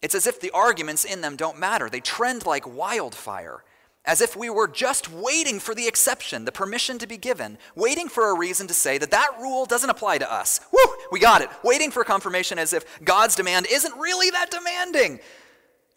it's 0.04 0.14
as 0.14 0.28
if 0.28 0.40
the 0.40 0.52
arguments 0.52 1.04
in 1.04 1.22
them 1.22 1.36
don't 1.36 1.58
matter. 1.58 1.90
They 1.90 2.00
trend 2.00 2.46
like 2.46 2.68
wildfire, 2.68 3.64
as 4.06 4.22
if 4.22 4.36
we 4.36 4.52
were 4.52 4.68
just 4.68 5.12
waiting 5.12 5.60
for 5.60 5.74
the 5.74 5.88
exception, 5.88 6.46
the 6.46 6.52
permission 6.52 7.00
to 7.00 7.08
be 7.08 7.18
given, 7.18 7.58
waiting 7.76 8.08
for 8.08 8.30
a 8.30 8.38
reason 8.38 8.68
to 8.68 8.74
say 8.76 9.00
that 9.00 9.10
that 9.10 9.32
rule 9.42 9.66
doesn't 9.66 9.90
apply 9.90 10.20
to 10.20 10.32
us. 10.32 10.60
Woo, 10.72 10.96
we 11.12 11.20
got 11.20 11.42
it. 11.42 11.50
Waiting 11.64 11.90
for 11.90 12.04
confirmation 12.04 12.60
as 12.60 12.72
if 12.72 12.86
God's 13.04 13.36
demand 13.36 13.66
isn't 13.72 13.98
really 13.98 14.30
that 14.30 14.52
demanding. 14.52 15.20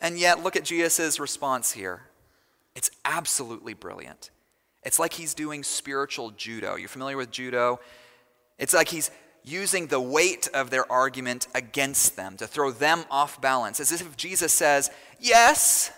And 0.00 0.18
yet, 0.18 0.42
look 0.42 0.56
at 0.56 0.64
Jesus' 0.64 1.20
response 1.20 1.72
here. 1.72 2.04
It's 2.74 2.90
absolutely 3.04 3.74
brilliant. 3.74 4.30
It's 4.82 4.98
like 4.98 5.12
he's 5.12 5.34
doing 5.34 5.62
spiritual 5.62 6.30
judo. 6.30 6.76
You're 6.76 6.88
familiar 6.88 7.16
with 7.16 7.30
judo? 7.30 7.80
It's 8.58 8.74
like 8.74 8.88
he's 8.88 9.10
using 9.44 9.86
the 9.86 10.00
weight 10.00 10.48
of 10.54 10.70
their 10.70 10.90
argument 10.90 11.48
against 11.54 12.16
them 12.16 12.36
to 12.36 12.46
throw 12.46 12.70
them 12.70 13.04
off 13.10 13.40
balance. 13.40 13.80
As 13.80 13.92
if 13.92 14.16
Jesus 14.16 14.52
says, 14.52 14.90
Yes, 15.20 15.90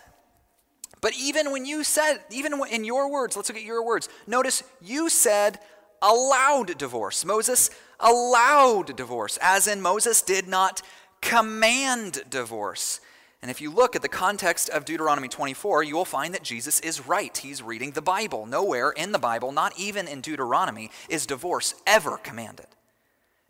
but 1.00 1.14
even 1.18 1.50
when 1.50 1.64
you 1.64 1.82
said, 1.82 2.18
even 2.30 2.60
in 2.70 2.84
your 2.84 3.10
words, 3.10 3.36
let's 3.36 3.48
look 3.48 3.56
at 3.56 3.64
your 3.64 3.84
words. 3.84 4.08
Notice 4.26 4.62
you 4.82 5.08
said 5.08 5.58
allowed 6.02 6.76
divorce. 6.78 7.24
Moses 7.24 7.70
allowed 7.98 8.96
divorce, 8.96 9.38
as 9.40 9.66
in 9.66 9.80
Moses 9.80 10.22
did 10.22 10.46
not 10.46 10.82
command 11.20 12.22
divorce. 12.28 13.00
And 13.42 13.50
if 13.50 13.60
you 13.60 13.70
look 13.70 13.96
at 13.96 14.02
the 14.02 14.08
context 14.08 14.68
of 14.68 14.84
Deuteronomy 14.84 15.28
24, 15.28 15.82
you 15.82 15.96
will 15.96 16.04
find 16.04 16.34
that 16.34 16.42
Jesus 16.42 16.78
is 16.80 17.06
right. 17.06 17.34
He's 17.34 17.62
reading 17.62 17.92
the 17.92 18.02
Bible. 18.02 18.44
Nowhere 18.44 18.90
in 18.90 19.12
the 19.12 19.18
Bible, 19.18 19.50
not 19.50 19.78
even 19.78 20.06
in 20.06 20.20
Deuteronomy, 20.20 20.90
is 21.08 21.24
divorce 21.24 21.74
ever 21.86 22.18
commanded. 22.18 22.66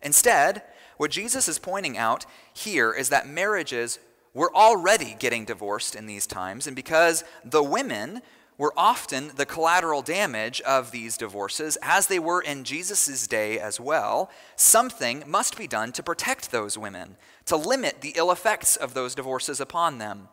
Instead, 0.01 0.63
what 0.95 1.11
Jesus 1.11 1.47
is 1.49 1.59
pointing 1.59 1.97
out 1.97 2.25
here 2.53 2.93
is 2.93 3.09
that 3.09 3.27
marriages 3.27 3.99
were 4.33 4.53
already 4.55 5.15
getting 5.19 5.43
divorced 5.43 5.93
in 5.93 6.05
these 6.05 6.25
times, 6.25 6.67
and 6.67 6.75
because 6.75 7.25
the 7.43 7.63
women 7.63 8.21
were 8.61 8.73
often 8.77 9.31
the 9.37 9.45
collateral 9.47 10.03
damage 10.03 10.61
of 10.61 10.91
these 10.91 11.17
divorces, 11.17 11.79
as 11.81 12.05
they 12.05 12.19
were 12.19 12.39
in 12.39 12.63
Jesus' 12.63 13.25
day 13.25 13.57
as 13.57 13.79
well, 13.79 14.29
something 14.55 15.23
must 15.25 15.57
be 15.57 15.65
done 15.65 15.91
to 15.91 16.03
protect 16.03 16.51
those 16.51 16.77
women, 16.77 17.17
to 17.47 17.55
limit 17.55 18.01
the 18.01 18.13
ill 18.15 18.31
effects 18.31 18.75
of 18.75 18.93
those 18.93 19.15
divorces 19.15 19.59
upon 19.59 19.97
them, 19.97 20.29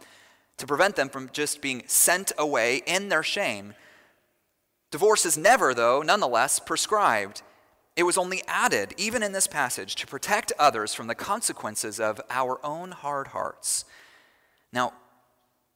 to 0.58 0.66
prevent 0.66 0.94
them 0.94 1.08
from 1.08 1.30
just 1.32 1.62
being 1.62 1.82
sent 1.86 2.30
away 2.36 2.82
in 2.84 3.08
their 3.08 3.22
shame. 3.22 3.72
Divorce 4.90 5.24
is 5.24 5.38
never, 5.38 5.72
though, 5.72 6.02
nonetheless, 6.02 6.58
prescribed. 6.58 7.40
It 7.96 8.02
was 8.02 8.18
only 8.18 8.42
added, 8.46 8.92
even 8.98 9.22
in 9.22 9.32
this 9.32 9.46
passage, 9.46 9.94
to 9.94 10.06
protect 10.06 10.52
others 10.58 10.92
from 10.92 11.06
the 11.06 11.14
consequences 11.14 11.98
of 11.98 12.20
our 12.28 12.60
own 12.62 12.90
hard 12.90 13.28
hearts. 13.28 13.86
Now, 14.70 14.92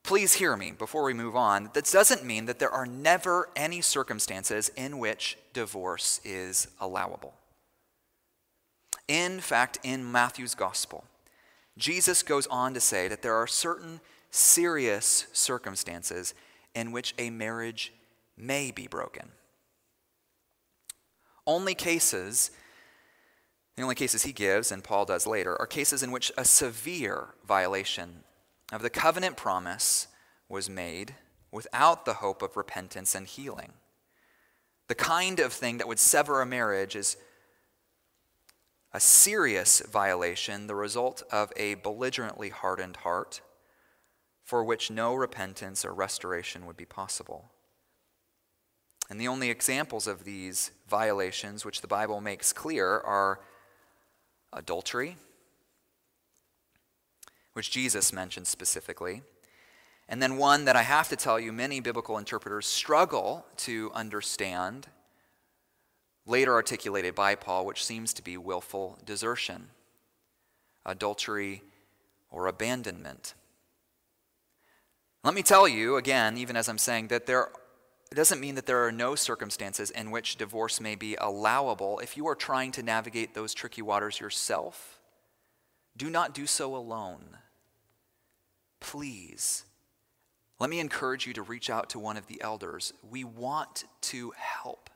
please 0.03 0.33
hear 0.33 0.55
me 0.57 0.71
before 0.71 1.03
we 1.03 1.13
move 1.13 1.35
on. 1.35 1.69
That 1.73 1.85
doesn't 1.85 2.25
mean 2.25 2.45
that 2.45 2.59
there 2.59 2.71
are 2.71 2.85
never 2.85 3.49
any 3.55 3.81
circumstances 3.81 4.69
in 4.75 4.99
which 4.99 5.37
divorce 5.53 6.19
is 6.23 6.67
allowable. 6.79 7.33
In 9.07 9.39
fact, 9.39 9.79
in 9.83 10.11
Matthew's 10.11 10.55
gospel, 10.55 11.05
Jesus 11.77 12.21
goes 12.21 12.47
on 12.47 12.73
to 12.73 12.79
say 12.79 13.07
that 13.07 13.21
there 13.21 13.35
are 13.35 13.47
certain 13.47 13.99
serious 14.29 15.27
circumstances 15.33 16.33
in 16.75 16.91
which 16.91 17.13
a 17.17 17.29
marriage 17.29 17.93
may 18.37 18.71
be 18.71 18.87
broken. 18.87 19.29
Only 21.45 21.75
cases, 21.75 22.51
the 23.75 23.83
only 23.83 23.95
cases 23.95 24.23
he 24.23 24.31
gives, 24.31 24.71
and 24.71 24.83
Paul 24.83 25.05
does 25.05 25.27
later, 25.27 25.59
are 25.59 25.67
cases 25.67 26.03
in 26.03 26.11
which 26.11 26.31
a 26.37 26.45
severe 26.45 27.29
violation 27.45 28.23
of 28.73 28.81
the 28.81 28.89
covenant 28.89 29.37
promise 29.37 30.07
was 30.49 30.69
made 30.69 31.15
without 31.51 32.05
the 32.05 32.15
hope 32.15 32.41
of 32.41 32.57
repentance 32.57 33.15
and 33.15 33.27
healing. 33.27 33.73
The 34.87 34.95
kind 34.95 35.39
of 35.39 35.53
thing 35.53 35.77
that 35.77 35.87
would 35.87 35.99
sever 35.99 36.41
a 36.41 36.45
marriage 36.45 36.95
is 36.95 37.17
a 38.91 38.99
serious 38.99 39.81
violation, 39.81 40.67
the 40.67 40.75
result 40.75 41.23
of 41.31 41.51
a 41.55 41.75
belligerently 41.75 42.49
hardened 42.49 42.97
heart 42.97 43.41
for 44.43 44.63
which 44.63 44.91
no 44.91 45.15
repentance 45.15 45.85
or 45.85 45.93
restoration 45.93 46.65
would 46.65 46.77
be 46.77 46.85
possible. 46.85 47.51
And 49.09 49.19
the 49.19 49.27
only 49.27 49.49
examples 49.49 50.07
of 50.07 50.25
these 50.25 50.71
violations 50.87 51.65
which 51.65 51.81
the 51.81 51.87
Bible 51.87 52.21
makes 52.21 52.53
clear 52.53 52.99
are 52.99 53.39
adultery, 54.51 55.17
which 57.53 57.71
Jesus 57.71 58.11
mentions 58.11 58.49
specifically, 58.49 59.21
and 60.09 60.21
then 60.21 60.37
one 60.37 60.65
that 60.65 60.75
I 60.75 60.81
have 60.83 61.07
to 61.09 61.15
tell 61.15 61.39
you 61.39 61.53
many 61.53 61.79
biblical 61.79 62.17
interpreters 62.17 62.65
struggle 62.65 63.45
to 63.57 63.89
understand 63.93 64.87
later 66.25 66.53
articulated 66.53 67.15
by 67.15 67.35
Paul, 67.35 67.65
which 67.65 67.85
seems 67.85 68.13
to 68.13 68.23
be 68.23 68.37
willful 68.37 68.99
desertion, 69.05 69.69
adultery, 70.85 71.63
or 72.29 72.47
abandonment. 72.47 73.33
Let 75.23 75.33
me 75.33 75.43
tell 75.43 75.67
you, 75.67 75.95
again, 75.95 76.37
even 76.37 76.57
as 76.57 76.67
I'm 76.67 76.77
saying, 76.77 77.07
that 77.07 77.25
there, 77.25 77.49
It 78.13 78.15
doesn't 78.15 78.39
mean 78.39 78.53
that 78.55 78.67
there 78.67 78.85
are 78.85 78.91
no 78.91 79.15
circumstances 79.15 79.89
in 79.89 80.11
which 80.11 80.35
divorce 80.35 80.79
may 80.79 80.93
be 80.93 81.15
allowable. 81.15 81.97
If 81.97 82.15
you 82.15 82.27
are 82.27 82.35
trying 82.35 82.71
to 82.73 82.83
navigate 82.83 83.33
those 83.33 83.55
tricky 83.55 83.81
waters 83.81 84.19
yourself, 84.19 84.99
do 85.97 86.11
not 86.11 86.35
do 86.35 86.45
so 86.45 86.75
alone. 86.75 87.39
Please, 88.83 89.63
let 90.59 90.69
me 90.69 90.79
encourage 90.79 91.25
you 91.25 91.33
to 91.33 91.41
reach 91.41 91.69
out 91.69 91.89
to 91.89 91.99
one 91.99 92.17
of 92.17 92.27
the 92.27 92.41
elders. 92.41 92.93
We 93.09 93.23
want 93.23 93.85
to 94.01 94.33
help. 94.37 94.89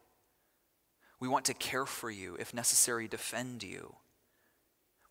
We 1.19 1.27
want 1.27 1.45
to 1.45 1.53
care 1.53 1.85
for 1.85 2.11
you, 2.11 2.35
if 2.37 2.53
necessary, 2.53 3.07
defend 3.07 3.63
you. 3.63 3.95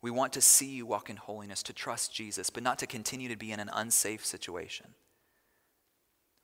We 0.01 0.11
want 0.11 0.31
to 0.33 0.41
see 0.41 0.67
you 0.67 0.85
walk 0.85 1.09
in 1.09 1.17
holiness, 1.17 1.63
to 1.63 1.73
trust 1.73 2.13
Jesus, 2.13 2.51
but 2.51 2.61
not 2.61 2.77
to 2.79 2.87
continue 2.87 3.27
to 3.29 3.35
be 3.35 3.51
in 3.51 3.59
an 3.59 3.71
unsafe 3.73 4.23
situation. 4.23 4.93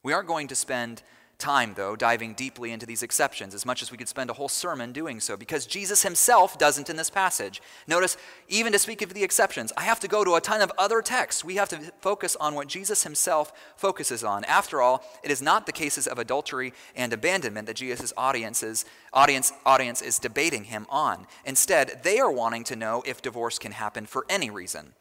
We 0.02 0.12
aren't 0.12 0.28
going 0.28 0.48
to 0.48 0.56
spend 0.56 1.04
time, 1.43 1.73
though, 1.75 1.95
diving 1.95 2.34
deeply 2.34 2.71
into 2.71 2.86
these 2.86 3.03
exceptions, 3.03 3.53
as 3.53 3.65
much 3.65 3.82
as 3.82 3.91
we 3.91 3.97
could 3.97 4.08
spend 4.08 4.29
a 4.29 4.34
whole 4.34 4.47
sermon 4.47 4.93
doing 4.93 5.19
so, 5.19 5.36
because 5.36 5.65
Jesus 5.65 6.01
himself 6.01 6.58
doesn't 6.58 6.89
in 6.89 6.95
this 6.95 7.10
passage. 7.10 7.62
Notice, 7.86 8.15
even 8.47 8.71
to 8.71 8.79
speak 8.79 9.01
of 9.01 9.13
the 9.13 9.23
exceptions, 9.23 9.73
I 9.75 9.82
have 9.84 9.99
to 9.99 10.08
go 10.08 10.23
to 10.23 10.36
a 10.36 10.41
ton 10.41 10.62
of 10.62 10.71
other 10.77 11.01
texts. 11.01 11.43
We 11.43 11.56
have 11.56 11.67
to 11.69 11.91
focus 11.99 12.38
on 12.38 12.56
what 12.56 12.67
Jesus 12.67 13.03
himself 13.03 13.51
focuses 13.75 14.23
on. 14.23 14.45
After 14.45 14.82
all, 14.82 15.03
it 15.21 15.32
is 15.32 15.41
not 15.41 15.65
the 15.65 15.73
cases 15.73 16.08
of 16.08 16.17
adultery 16.17 16.73
and 16.95 17.12
abandonment 17.12 17.67
that 17.67 17.75
Jesus' 17.75 18.13
audiences, 18.15 18.86
audience, 19.12 19.51
audience 19.65 20.01
is 20.01 20.19
debating 20.19 20.63
him 20.63 20.88
on. 20.89 21.27
Instead, 21.43 22.03
they 22.03 22.19
are 22.19 22.32
wanting 22.32 22.63
to 22.63 22.77
know 22.77 23.03
if 23.06 23.21
divorce 23.21 23.60
can 23.60 23.73
happen 23.73 24.06
for 24.06 24.25
any 24.29 24.49
reason. 24.49 24.93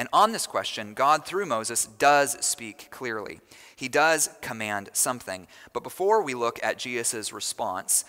And 0.00 0.08
on 0.14 0.32
this 0.32 0.46
question, 0.46 0.94
God, 0.94 1.26
through 1.26 1.44
Moses, 1.44 1.84
does 1.84 2.42
speak 2.42 2.88
clearly. 2.90 3.38
He 3.76 3.86
does 3.86 4.30
command 4.40 4.88
something. 4.94 5.46
But 5.74 5.82
before 5.82 6.22
we 6.22 6.32
look 6.32 6.58
at 6.62 6.78
Jesus' 6.78 7.34
response, 7.34 8.06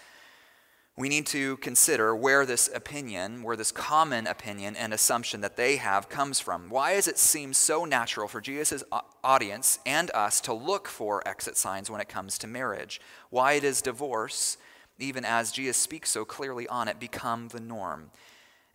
we 0.96 1.10
need 1.10 1.26
to 1.28 1.58
consider 1.58 2.16
where 2.16 2.46
this 2.46 2.70
opinion, 2.74 3.44
where 3.44 3.58
this 3.58 3.74
common 3.74 4.26
opinion 4.26 4.78
and 4.78 4.94
assumption 4.94 5.42
that 5.42 5.58
they 5.58 5.76
have 5.76 6.08
comes 6.08 6.40
from. 6.40 6.70
Why 6.70 6.94
does 6.94 7.10
it 7.10 7.18
seem 7.18 7.52
so 7.52 7.84
natural 7.84 8.30
for 8.30 8.40
Jesus' 8.40 8.86
audience 9.22 9.80
and 9.86 10.10
us 10.12 10.40
to 10.42 10.54
look 10.54 10.88
for 10.88 11.22
exit 11.28 11.58
signs 11.58 11.92
when 11.92 12.00
it 12.00 12.08
comes 12.08 12.38
to 12.38 12.48
marriage? 12.48 13.02
Why 13.32 13.60
does 13.60 13.82
divorce, 13.82 14.56
even 14.98 15.26
as 15.26 15.52
Jesus 15.52 15.76
speaks 15.76 16.10
so 16.10 16.24
clearly 16.24 16.70
on 16.70 16.88
it, 16.88 17.02
become 17.02 17.50
the 17.50 17.60
norm? 17.60 18.12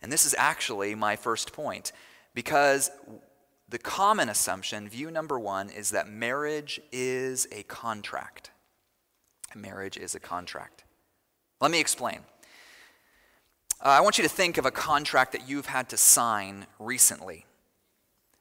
And 0.03 0.11
this 0.11 0.23
is 0.23 0.35
actually 0.37 0.93
my 0.93 1.15
first 1.15 1.51
point. 1.51 1.91
Because 2.37 2.91
the 3.67 3.79
common 3.79 4.29
assumption, 4.29 4.87
view 4.87 5.09
number 5.09 5.39
one, 5.39 5.71
is 5.71 5.89
that 5.89 6.07
marriage 6.07 6.79
is 6.91 7.47
a 7.51 7.63
contract. 7.63 8.51
Marriage 9.55 9.97
is 9.97 10.13
a 10.13 10.19
contract. 10.19 10.83
Let 11.59 11.71
me 11.71 11.79
explain. 11.79 12.19
Uh, 13.83 13.87
I 13.87 14.01
want 14.01 14.19
you 14.19 14.23
to 14.23 14.29
think 14.29 14.59
of 14.59 14.67
a 14.67 14.71
contract 14.71 15.31
that 15.31 15.49
you've 15.49 15.65
had 15.65 15.89
to 15.89 15.97
sign 15.97 16.67
recently. 16.77 17.47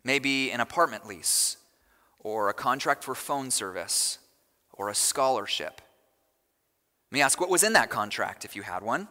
Maybe 0.04 0.50
an 0.50 0.60
apartment 0.60 1.06
lease, 1.06 1.56
or 2.18 2.50
a 2.50 2.52
contract 2.52 3.02
for 3.02 3.14
phone 3.14 3.50
service, 3.50 4.18
or 4.74 4.90
a 4.90 4.94
scholarship. 4.94 5.80
Let 7.10 7.16
me 7.16 7.22
ask 7.22 7.40
what 7.40 7.48
was 7.48 7.62
in 7.62 7.72
that 7.72 7.88
contract 7.88 8.44
if 8.44 8.54
you 8.54 8.60
had 8.60 8.82
one? 8.82 9.08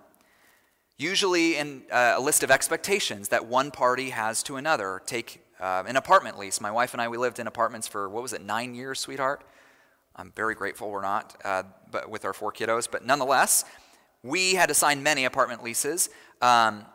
Usually, 0.97 1.58
in 1.58 1.84
uh, 1.91 2.13
a 2.15 2.21
list 2.21 2.41
of 2.41 2.51
expectations 2.51 3.27
that 3.27 3.45
one 3.45 3.69
party 3.69 4.12
has 4.12 4.41
to 4.43 4.55
another. 4.55 5.01
Take 5.05 5.43
uh, 5.60 5.84
an 5.86 5.97
apartment 5.97 6.38
lease. 6.38 6.62
My 6.62 6.71
wife 6.71 6.93
and 6.93 7.01
I, 7.01 7.10
we 7.10 7.17
lived 7.17 7.39
in 7.39 7.47
apartments 7.47 7.88
for, 7.88 8.08
what 8.08 8.23
was 8.23 8.31
it, 8.31 8.41
nine 8.41 8.75
years, 8.75 8.99
sweetheart? 8.99 9.43
I'm 10.15 10.31
very 10.36 10.55
grateful 10.55 10.89
we're 10.89 11.01
not, 11.01 11.36
uh, 11.43 11.63
but 11.91 12.10
with 12.10 12.23
our 12.23 12.34
four 12.34 12.53
kiddos. 12.53 12.89
But 12.89 13.05
nonetheless, 13.05 13.65
we 14.23 14.55
had 14.55 14.69
to 14.69 14.73
sign 14.73 15.03
many 15.03 15.25
apartment 15.25 15.63
leases. 15.63 16.10
Um, 16.41 16.86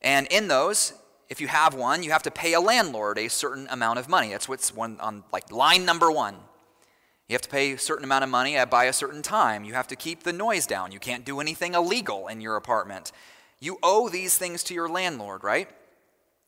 and 0.00 0.26
in 0.26 0.48
those, 0.48 0.92
if 1.28 1.40
you 1.40 1.46
have 1.46 1.74
one, 1.74 2.02
you 2.02 2.10
have 2.10 2.24
to 2.24 2.30
pay 2.32 2.54
a 2.54 2.60
landlord 2.60 3.18
a 3.18 3.28
certain 3.28 3.68
amount 3.70 4.00
of 4.00 4.08
money. 4.08 4.30
That's 4.30 4.48
what's 4.48 4.74
one 4.74 4.98
on 4.98 5.22
like 5.32 5.52
line 5.52 5.84
number 5.84 6.10
one. 6.10 6.34
You 7.32 7.34
have 7.36 7.40
to 7.40 7.48
pay 7.48 7.72
a 7.72 7.78
certain 7.78 8.04
amount 8.04 8.24
of 8.24 8.28
money 8.28 8.62
by 8.66 8.84
a 8.84 8.92
certain 8.92 9.22
time. 9.22 9.64
You 9.64 9.72
have 9.72 9.88
to 9.88 9.96
keep 9.96 10.22
the 10.22 10.34
noise 10.34 10.66
down. 10.66 10.92
You 10.92 10.98
can't 10.98 11.24
do 11.24 11.40
anything 11.40 11.72
illegal 11.72 12.28
in 12.28 12.42
your 12.42 12.56
apartment. 12.56 13.10
You 13.58 13.78
owe 13.82 14.10
these 14.10 14.36
things 14.36 14.62
to 14.64 14.74
your 14.74 14.86
landlord, 14.86 15.42
right? 15.42 15.70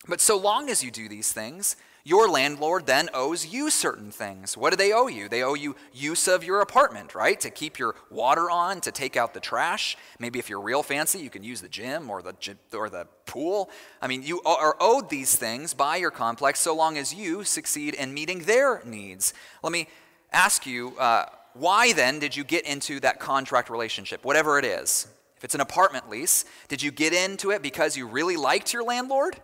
But 0.07 0.21
so 0.21 0.37
long 0.37 0.69
as 0.69 0.85
you 0.85 0.91
do 0.91 1.09
these 1.09 1.33
things, 1.33 1.77
your 2.05 2.29
landlord 2.29 2.85
then 2.85 3.09
owes 3.15 3.47
you 3.47 3.71
certain 3.71 4.11
things. 4.11 4.59
What 4.59 4.73
do 4.73 4.77
they 4.77 4.93
owe 4.93 5.07
you? 5.07 5.27
They 5.27 5.43
owe 5.43 5.55
you 5.55 5.75
use 5.95 6.29
of 6.29 6.45
your 6.45 6.61
apartment, 6.61 7.15
right? 7.15 7.41
To 7.41 7.49
keep 7.49 7.79
your 7.79 7.95
water 8.11 8.51
on, 8.51 8.83
to 8.83 8.93
take 8.93 9.17
out 9.17 9.33
the 9.33 9.41
trash. 9.41 9.97
Maybe 10.19 10.39
if 10.39 10.51
you're 10.51 10.61
real 10.61 10.83
fancy, 10.83 11.19
you 11.19 11.31
can 11.31 11.43
use 11.43 11.63
the 11.63 11.69
gym 11.71 12.11
or 12.11 12.21
the 12.21 12.35
or 12.75 12.91
the 12.91 13.07
pool. 13.25 13.71
I 14.03 14.07
mean, 14.07 14.23
you 14.23 14.43
are 14.43 14.77
owed 14.79 15.09
these 15.09 15.35
things 15.35 15.73
by 15.73 15.97
your 15.97 16.11
complex 16.11 16.61
so 16.61 16.77
long 16.77 16.99
as 16.99 17.15
you 17.15 17.43
succeed 17.43 17.95
in 17.95 18.13
meeting 18.13 18.41
their 18.41 18.83
needs. 18.85 19.33
Let 19.63 19.73
me 19.73 19.89
ask 20.35 20.67
you, 20.67 20.97
uh, 20.99 21.27
why 21.55 21.93
then 21.93 22.19
did 22.19 22.37
you 22.37 22.45
get 22.45 22.67
into 22.67 23.01
that 23.01 23.21
contract 23.21 23.71
relationship, 23.71 24.25
whatever 24.25 24.59
it 24.59 24.65
is? 24.65 25.07
If 25.37 25.45
it's 25.45 25.55
an 25.55 25.61
apartment 25.61 26.11
lease, 26.11 26.45
did 26.69 26.83
you 26.83 26.91
get 26.91 27.13
into 27.13 27.51
it 27.51 27.63
because 27.63 27.97
you 27.97 28.07
really 28.07 28.37
liked 28.37 28.73
your 28.73 28.83
landlord? 28.83 29.37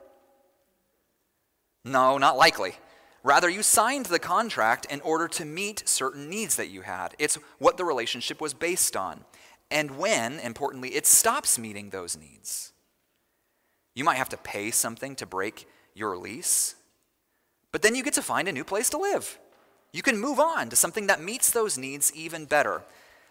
No, 1.85 2.19
not 2.19 2.37
likely. 2.37 2.75
Rather, 3.23 3.49
you 3.49 3.63
signed 3.63 4.07
the 4.07 4.19
contract 4.19 4.87
in 4.87 5.01
order 5.03 5.29
to 5.29 5.45
meet 5.45 5.89
certain 5.89 6.29
needs 6.29 6.57
that 6.57 6.69
you 6.69 6.83
had. 6.83 7.15
It's 7.19 7.37
what 7.59 7.77
the 7.77 7.85
relationship 7.85 8.41
was 8.41 8.55
based 8.55 8.97
on. 8.97 9.25
And 9.71 9.99
when, 9.99 10.41
importantly, 10.41 10.95
it 10.95 11.07
stops 11.07 11.59
meeting 11.59 11.91
those 11.91 12.17
needs. 12.17 12.73
You 13.95 14.05
might 14.05 14.17
have 14.17 14.31
to 14.31 14.37
pay 14.37 14.71
something 14.71 15.15
to 15.17 15.27
break 15.27 15.69
your 15.95 16.17
lease, 16.17 16.75
but 17.73 17.83
then 17.83 17.95
you 17.95 18.03
get 18.03 18.15
to 18.15 18.23
find 18.23 18.49
a 18.49 18.53
new 18.53 18.65
place 18.65 18.91
to 18.91 18.99
live. 18.99 19.39
You 19.93 20.03
can 20.03 20.19
move 20.19 20.39
on 20.39 20.69
to 20.71 20.77
something 20.77 21.07
that 21.09 21.21
meets 21.21 21.51
those 21.51 21.77
needs 21.77 22.13
even 22.15 22.45
better. 22.45 22.83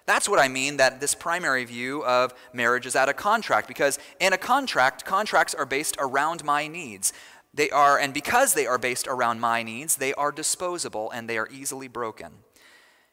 That's 0.05 0.27
what 0.27 0.39
I 0.39 0.47
mean 0.47 0.77
that 0.77 0.99
this 0.99 1.13
primary 1.13 1.63
view 1.65 2.03
of 2.03 2.33
marriage 2.51 2.85
is 2.85 2.95
at 2.95 3.09
a 3.09 3.13
contract, 3.13 3.67
because 3.67 3.99
in 4.19 4.33
a 4.33 4.37
contract, 4.37 5.05
contracts 5.05 5.53
are 5.53 5.65
based 5.65 5.95
around 5.99 6.43
my 6.43 6.67
needs. 6.67 7.13
They 7.53 7.69
are, 7.69 7.97
and 7.97 8.13
because 8.13 8.53
they 8.53 8.65
are 8.65 8.77
based 8.77 9.07
around 9.07 9.39
my 9.39 9.63
needs, 9.63 9.95
they 9.97 10.13
are 10.15 10.31
disposable 10.31 11.11
and 11.11 11.29
they 11.29 11.37
are 11.37 11.47
easily 11.51 11.87
broken. 11.87 12.31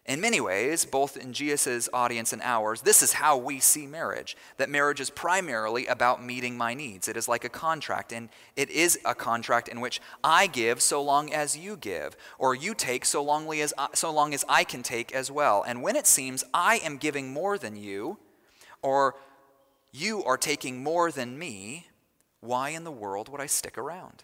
In 0.06 0.20
many 0.20 0.40
ways, 0.40 0.84
both 0.84 1.16
in 1.16 1.32
Jesus' 1.32 1.88
audience 1.92 2.32
and 2.32 2.40
ours, 2.42 2.82
this 2.82 3.02
is 3.02 3.14
how 3.14 3.36
we 3.36 3.58
see 3.58 3.88
marriage 3.88 4.36
that 4.56 4.70
marriage 4.70 5.00
is 5.00 5.10
primarily 5.10 5.86
about 5.86 6.22
meeting 6.24 6.56
my 6.56 6.74
needs. 6.74 7.08
It 7.08 7.16
is 7.16 7.26
like 7.26 7.44
a 7.44 7.48
contract, 7.48 8.12
and 8.12 8.28
it 8.54 8.70
is 8.70 9.00
a 9.04 9.16
contract 9.16 9.66
in 9.66 9.80
which 9.80 10.00
I 10.22 10.46
give 10.46 10.80
so 10.80 11.02
long 11.02 11.32
as 11.34 11.58
you 11.58 11.76
give, 11.76 12.16
or 12.38 12.54
you 12.54 12.72
take 12.72 13.04
so 13.04 13.20
long 13.20 13.52
as 13.52 13.74
I, 13.76 13.88
so 13.94 14.12
long 14.12 14.32
as 14.32 14.44
I 14.48 14.62
can 14.62 14.84
take 14.84 15.12
as 15.12 15.28
well. 15.28 15.64
And 15.66 15.82
when 15.82 15.96
it 15.96 16.06
seems 16.06 16.44
I 16.54 16.76
am 16.76 16.98
giving 16.98 17.32
more 17.32 17.58
than 17.58 17.74
you, 17.74 18.18
or 18.82 19.16
you 19.90 20.22
are 20.22 20.36
taking 20.36 20.84
more 20.84 21.10
than 21.10 21.36
me, 21.36 21.88
why 22.40 22.68
in 22.68 22.84
the 22.84 22.92
world 22.92 23.28
would 23.28 23.40
I 23.40 23.46
stick 23.46 23.76
around? 23.76 24.22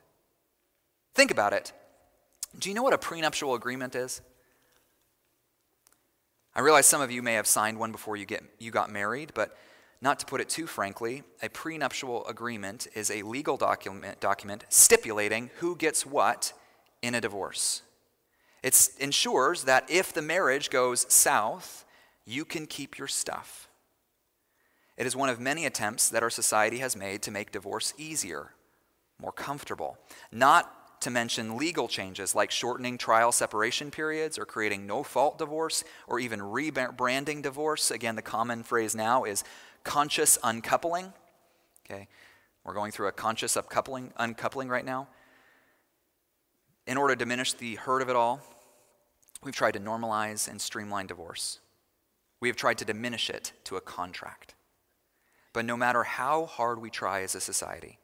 Think 1.12 1.32
about 1.32 1.52
it. 1.52 1.72
Do 2.56 2.68
you 2.68 2.74
know 2.76 2.84
what 2.84 2.92
a 2.92 2.98
prenuptial 2.98 3.54
agreement 3.54 3.96
is? 3.96 4.20
I 6.54 6.60
realize 6.60 6.86
some 6.86 7.00
of 7.00 7.10
you 7.10 7.22
may 7.22 7.34
have 7.34 7.46
signed 7.46 7.78
one 7.78 7.92
before 7.92 8.16
you, 8.16 8.26
get, 8.26 8.42
you 8.58 8.70
got 8.70 8.90
married, 8.90 9.32
but 9.34 9.56
not 10.02 10.18
to 10.18 10.26
put 10.26 10.40
it 10.40 10.48
too 10.48 10.66
frankly, 10.66 11.22
a 11.42 11.48
prenuptial 11.48 12.26
agreement 12.26 12.88
is 12.94 13.10
a 13.10 13.22
legal 13.22 13.56
document, 13.56 14.20
document 14.20 14.64
stipulating 14.68 15.50
who 15.58 15.76
gets 15.76 16.04
what 16.04 16.52
in 17.00 17.14
a 17.14 17.20
divorce. 17.20 17.82
It 18.62 18.90
ensures 18.98 19.64
that 19.64 19.90
if 19.90 20.12
the 20.12 20.22
marriage 20.22 20.70
goes 20.70 21.06
south, 21.12 21.84
you 22.26 22.44
can 22.44 22.66
keep 22.66 22.98
your 22.98 23.08
stuff. 23.08 23.68
It 24.96 25.06
is 25.06 25.16
one 25.16 25.28
of 25.28 25.40
many 25.40 25.66
attempts 25.66 26.08
that 26.10 26.22
our 26.22 26.30
society 26.30 26.78
has 26.78 26.94
made 26.94 27.22
to 27.22 27.30
make 27.30 27.50
divorce 27.50 27.94
easier, 27.96 28.54
more 29.20 29.32
comfortable, 29.32 29.98
not 30.30 30.81
to 31.02 31.10
mention 31.10 31.56
legal 31.56 31.88
changes 31.88 32.34
like 32.34 32.50
shortening 32.50 32.96
trial 32.96 33.32
separation 33.32 33.90
periods 33.90 34.38
or 34.38 34.44
creating 34.44 34.86
no 34.86 35.02
fault 35.02 35.38
divorce 35.38 35.84
or 36.06 36.18
even 36.18 36.40
rebranding 36.40 37.42
divorce. 37.42 37.90
Again, 37.90 38.16
the 38.16 38.22
common 38.22 38.62
phrase 38.62 38.94
now 38.94 39.24
is 39.24 39.44
conscious 39.84 40.38
uncoupling. 40.42 41.12
Okay, 41.84 42.08
we're 42.64 42.74
going 42.74 42.92
through 42.92 43.08
a 43.08 43.12
conscious 43.12 43.56
uncoupling, 43.56 44.12
uncoupling 44.16 44.68
right 44.68 44.84
now. 44.84 45.08
In 46.86 46.96
order 46.96 47.14
to 47.14 47.18
diminish 47.18 47.52
the 47.52 47.76
hurt 47.76 48.02
of 48.02 48.08
it 48.08 48.16
all, 48.16 48.40
we've 49.44 49.54
tried 49.54 49.72
to 49.72 49.80
normalize 49.80 50.48
and 50.48 50.60
streamline 50.60 51.06
divorce. 51.06 51.60
We 52.40 52.48
have 52.48 52.56
tried 52.56 52.78
to 52.78 52.84
diminish 52.84 53.28
it 53.30 53.52
to 53.64 53.76
a 53.76 53.80
contract. 53.80 54.54
But 55.52 55.64
no 55.64 55.76
matter 55.76 56.02
how 56.02 56.46
hard 56.46 56.80
we 56.80 56.90
try 56.90 57.22
as 57.22 57.34
a 57.34 57.40
society, 57.40 57.98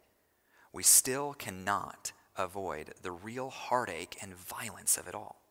we 0.72 0.82
still 0.82 1.32
cannot 1.34 2.12
avoid 2.38 2.94
the 3.02 3.10
real 3.10 3.50
heartache 3.50 4.16
and 4.22 4.34
violence 4.34 4.96
of 4.96 5.08
it 5.08 5.14
all. 5.14 5.42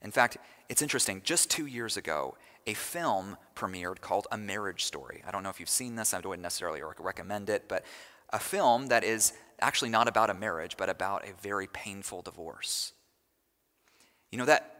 In 0.00 0.10
fact, 0.10 0.38
it's 0.68 0.82
interesting, 0.82 1.22
just 1.24 1.50
two 1.50 1.66
years 1.66 1.96
ago, 1.96 2.36
a 2.66 2.74
film 2.74 3.36
premiered 3.54 4.00
called 4.00 4.26
A 4.30 4.38
Marriage 4.38 4.84
Story. 4.84 5.22
I 5.26 5.30
don't 5.30 5.42
know 5.42 5.50
if 5.50 5.60
you've 5.60 5.68
seen 5.68 5.96
this, 5.96 6.14
I 6.14 6.18
wouldn't 6.18 6.42
necessarily 6.42 6.82
recommend 6.98 7.50
it, 7.50 7.68
but 7.68 7.84
a 8.30 8.38
film 8.38 8.88
that 8.88 9.04
is 9.04 9.32
actually 9.60 9.90
not 9.90 10.06
about 10.06 10.30
a 10.30 10.34
marriage, 10.34 10.76
but 10.76 10.88
about 10.88 11.24
a 11.26 11.32
very 11.42 11.66
painful 11.66 12.22
divorce. 12.22 12.92
You 14.30 14.38
know, 14.38 14.44
that 14.44 14.74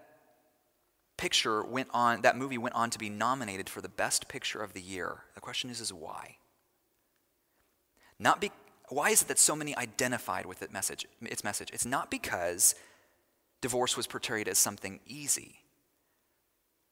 picture 1.16 1.64
went 1.64 1.88
on, 1.92 2.22
that 2.22 2.36
movie 2.36 2.58
went 2.58 2.74
on 2.74 2.90
to 2.90 2.98
be 2.98 3.08
nominated 3.08 3.68
for 3.68 3.80
the 3.80 3.88
best 3.88 4.28
picture 4.28 4.62
of 4.62 4.72
the 4.72 4.80
year. 4.80 5.24
The 5.34 5.40
question 5.40 5.68
is, 5.70 5.80
is 5.80 5.92
why? 5.92 6.36
Not 8.18 8.40
be, 8.40 8.52
why 8.90 9.10
is 9.10 9.22
it 9.22 9.28
that 9.28 9.38
so 9.38 9.54
many 9.54 9.76
identified 9.76 10.46
with 10.46 10.62
it 10.62 10.72
message, 10.72 11.06
its 11.20 11.44
message? 11.44 11.70
It's 11.72 11.86
not 11.86 12.10
because 12.10 12.74
divorce 13.60 13.96
was 13.96 14.06
portrayed 14.06 14.48
as 14.48 14.58
something 14.58 15.00
easy, 15.06 15.64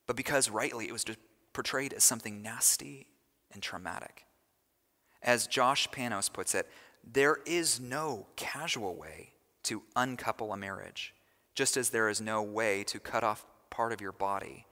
but 0.06 0.16
because 0.16 0.50
rightly 0.50 0.86
it 0.86 0.92
was 0.92 1.04
portrayed 1.52 1.92
as 1.92 2.04
something 2.04 2.42
nasty 2.42 3.06
and 3.52 3.62
traumatic. 3.62 4.26
As 5.22 5.46
Josh 5.46 5.88
Panos 5.88 6.32
puts 6.32 6.54
it, 6.54 6.68
there 7.04 7.38
is 7.46 7.80
no 7.80 8.26
casual 8.36 8.94
way 8.94 9.32
to 9.64 9.82
uncouple 9.94 10.52
a 10.52 10.56
marriage, 10.56 11.14
just 11.54 11.76
as 11.76 11.90
there 11.90 12.08
is 12.08 12.20
no 12.20 12.42
way 12.42 12.84
to 12.84 13.00
cut 13.00 13.24
off 13.24 13.46
part 13.70 13.92
of 13.92 14.00
your 14.00 14.12
body 14.12 14.66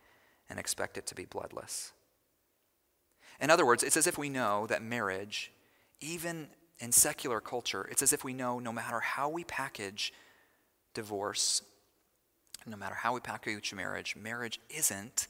and 0.49 0.59
expect 0.59 0.99
it 0.99 1.07
to 1.07 1.15
be 1.15 1.25
bloodless. 1.25 1.93
In 3.41 3.51
other 3.51 3.67
words, 3.67 3.83
it's 3.83 3.97
as 3.97 4.07
if 4.07 4.19
we 4.19 4.29
know 4.29 4.67
that 4.67 4.83
marriage, 4.83 5.53
even 6.01 6.49
in 6.79 6.93
secular 6.93 7.41
culture, 7.41 7.87
it's 7.91 8.03
as 8.03 8.13
if 8.13 8.25
we 8.25 8.33
know 8.33 8.59
no 8.59 8.73
matter 8.73 9.01
how 9.01 9.29
we 9.29 9.45
package 9.45 10.13
divorce, 10.95 11.63
no 12.67 12.77
matter 12.77 12.95
how 12.95 13.15
we 13.15 13.21
package 13.21 13.73
marriage, 13.75 14.17
marriage 14.17 14.61
isn't 14.71 15.29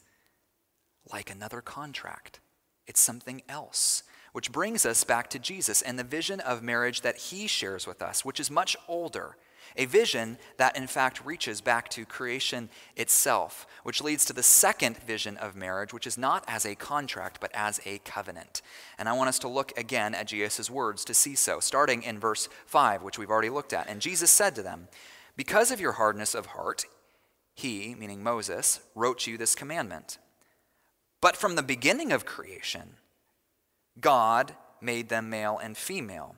like 1.11 1.31
another 1.31 1.61
contract. 1.61 2.41
It's 2.87 3.01
something 3.01 3.43
else. 3.49 4.03
Which 4.33 4.53
brings 4.53 4.85
us 4.85 5.05
back 5.05 5.31
to 5.31 5.39
Jesus 5.39 5.81
and 5.81 5.99
the 5.99 6.05
vision 6.05 6.41
of 6.41 6.63
marriage 6.63 7.03
that 7.03 7.17
he 7.17 7.47
shares 7.47 7.87
with 7.87 8.03
us, 8.03 8.25
which 8.25 8.41
is 8.41 8.51
much 8.51 8.77
older. 8.89 9.37
A 9.77 9.87
vision 9.87 10.39
that, 10.57 10.77
in 10.77 10.87
fact, 10.87 11.25
reaches 11.25 11.61
back 11.61 11.89
to 11.91 12.05
creation 12.05 12.69
itself, 12.97 13.67
which 13.83 14.03
leads 14.03 14.25
to 14.25 14.33
the 14.33 14.43
second 14.43 14.99
vision 14.99 15.37
of 15.37 15.57
marriage, 15.57 15.93
which 15.93 16.07
is 16.07 16.19
not 16.19 16.45
as 16.47 16.65
a 16.65 16.75
contract, 16.75 17.39
but 17.41 17.51
as 17.55 17.81
a 17.85 17.99
covenant. 17.99 18.63
And 18.99 19.09
I 19.09 19.13
want 19.13 19.29
us 19.29 19.39
to 19.41 19.49
look 19.49 19.77
again 19.77 20.15
at 20.15 20.27
Jesus' 20.27 20.71
words 20.71 21.05
to 21.07 21.15
see 21.15 21.35
so, 21.35 21.61
starting 21.61 22.03
in 22.03 22.19
verse 22.19 22.49
5, 22.67 23.03
which 23.03 23.19
we've 23.19 23.31
already 23.31 23.51
looked 23.51 23.73
at. 23.73 23.89
And 23.89 24.01
Jesus 24.01 24.31
said 24.31 24.55
to 24.55 24.63
them, 24.63 24.89
Because 25.37 25.71
of 25.71 25.81
your 25.81 25.93
hardness 25.93 26.35
of 26.35 26.47
heart, 26.47 26.85
he, 27.55 27.95
meaning 27.95 28.23
Moses, 28.23 28.81
wrote 28.95 29.27
you 29.27 29.39
this 29.39 29.55
commandment. 29.55 30.19
But 31.21 31.37
from 31.37 31.55
the 31.55 31.63
beginning 31.63 32.13
of 32.13 32.27
creation, 32.27 32.97
God 34.01 34.55
made 34.81 35.09
them 35.09 35.31
male 35.31 35.59
and 35.59 35.77
female. 35.77 36.37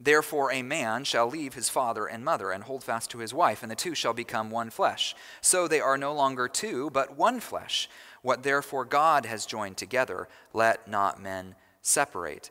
Therefore, 0.00 0.52
a 0.52 0.62
man 0.62 1.02
shall 1.02 1.28
leave 1.28 1.54
his 1.54 1.68
father 1.68 2.06
and 2.06 2.24
mother 2.24 2.52
and 2.52 2.64
hold 2.64 2.84
fast 2.84 3.10
to 3.10 3.18
his 3.18 3.34
wife, 3.34 3.62
and 3.62 3.70
the 3.70 3.76
two 3.76 3.94
shall 3.94 4.14
become 4.14 4.50
one 4.50 4.70
flesh. 4.70 5.14
So 5.40 5.66
they 5.66 5.80
are 5.80 5.98
no 5.98 6.12
longer 6.12 6.46
two, 6.46 6.90
but 6.90 7.16
one 7.16 7.40
flesh. 7.40 7.88
What 8.22 8.44
therefore 8.44 8.84
God 8.84 9.26
has 9.26 9.44
joined 9.44 9.76
together, 9.76 10.28
let 10.52 10.86
not 10.86 11.20
men 11.20 11.56
separate. 11.82 12.50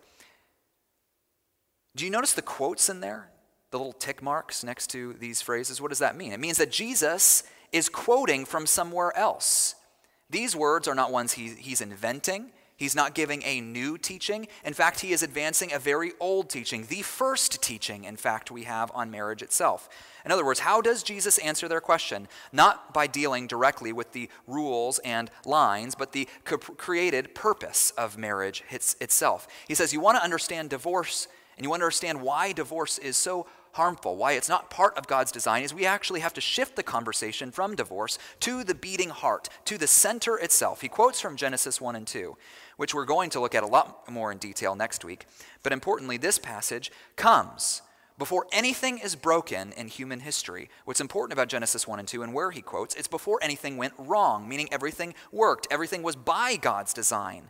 Do 1.96 2.04
you 2.04 2.12
notice 2.12 2.34
the 2.34 2.42
quotes 2.42 2.90
in 2.90 3.00
there? 3.00 3.30
The 3.72 3.78
little 3.78 3.94
tick 3.94 4.22
marks 4.22 4.64
next 4.64 4.88
to 4.92 5.14
these 5.14 5.42
phrases? 5.42 5.82
What 5.82 5.90
does 5.90 6.00
that 6.00 6.18
mean? 6.18 6.34
It 6.34 6.40
means 6.40 6.58
that 6.58 6.72
Jesus 6.72 7.44
is 7.72 7.90
quoting 7.90 8.46
from 8.46 8.68
somewhere 8.68 9.16
else. 9.18 9.76
These 10.30 10.56
words 10.56 10.88
are 10.88 10.96
not 10.96 11.12
ones 11.12 11.34
he, 11.34 11.50
he's 11.50 11.82
inventing. 11.82 12.52
He's 12.78 12.96
not 12.96 13.16
giving 13.16 13.42
a 13.44 13.60
new 13.60 13.98
teaching. 13.98 14.48
In 14.64 14.76
fact, 14.76 15.00
he 15.00 15.12
is 15.12 15.24
advancing 15.24 15.74
a 15.74 15.80
very 15.80 16.12
old 16.20 16.48
teaching, 16.48 16.86
the 16.88 17.02
first 17.02 17.62
teaching, 17.64 18.04
in 18.04 18.18
fact, 18.18 18.52
we 18.52 18.64
have 18.64 18.92
on 18.94 19.10
marriage 19.10 19.42
itself. 19.42 19.90
In 20.24 20.32
other 20.32 20.46
words, 20.46 20.60
how 20.60 20.80
does 20.80 21.02
Jesus 21.02 21.40
answer 21.40 21.68
their 21.68 21.82
question? 21.82 22.28
Not 22.52 22.94
by 22.94 23.08
dealing 23.08 23.48
directly 23.48 23.92
with 23.92 24.12
the 24.12 24.30
rules 24.46 25.00
and 25.00 25.32
lines, 25.44 25.96
but 25.96 26.12
the 26.12 26.28
created 26.46 27.34
purpose 27.34 27.92
of 27.98 28.16
marriage 28.16 28.64
itself. 28.70 29.48
He 29.68 29.74
says, 29.74 29.92
You 29.92 30.00
want 30.00 30.18
to 30.20 30.24
understand 30.24 30.70
divorce, 30.70 31.28
and 31.56 31.64
you 31.64 31.72
want 31.72 31.80
to 31.80 31.86
understand 31.86 32.22
why 32.22 32.52
divorce 32.52 33.00
is 33.00 33.18
so 33.18 33.48
harmful, 33.78 34.16
why 34.16 34.34
it's 34.34 34.50
not 34.50 34.70
part 34.70 34.98
of 34.98 35.08
God's 35.08 35.32
design, 35.32 35.64
is 35.64 35.74
we 35.74 35.86
actually 35.86 36.20
have 36.20 36.34
to 36.34 36.42
shift 36.42 36.76
the 36.76 36.84
conversation 36.84 37.52
from 37.52 37.76
divorce 37.76 38.20
to 38.42 38.64
the 38.64 38.76
beating 38.76 39.10
heart, 39.10 39.50
to 39.66 39.78
the 39.78 39.88
center 39.88 40.38
itself. 40.38 40.82
He 40.82 40.90
quotes 40.90 41.22
from 41.22 41.38
Genesis 41.38 41.80
1 41.80 41.96
and 41.96 42.06
2, 42.06 42.36
which 42.76 42.94
we're 42.94 43.06
going 43.06 43.30
to 43.32 43.40
look 43.40 43.56
at 43.56 43.64
a 43.64 43.68
lot 43.68 44.12
more 44.12 44.32
in 44.32 44.38
detail 44.38 44.76
next 44.76 45.06
week. 45.06 45.26
But 45.64 45.74
importantly, 45.74 46.18
this 46.18 46.38
passage 46.38 46.92
comes 47.16 47.82
before 48.18 48.48
anything 48.52 48.98
is 48.98 49.16
broken 49.16 49.72
in 49.74 49.88
human 49.88 50.22
history. 50.22 50.70
What's 50.86 51.02
important 51.02 51.34
about 51.34 51.50
Genesis 51.50 51.88
1 51.88 52.00
and 52.00 52.08
2 52.08 52.24
and 52.24 52.34
where 52.34 52.52
he 52.52 52.62
quotes, 52.62 52.96
it's 52.96 53.08
before 53.08 53.40
anything 53.42 53.78
went 53.78 53.94
wrong, 53.98 54.50
meaning 54.50 54.68
everything 54.72 55.14
worked, 55.32 55.68
everything 55.70 56.04
was 56.04 56.16
by 56.16 56.56
God's 56.56 56.94
design. 56.94 57.50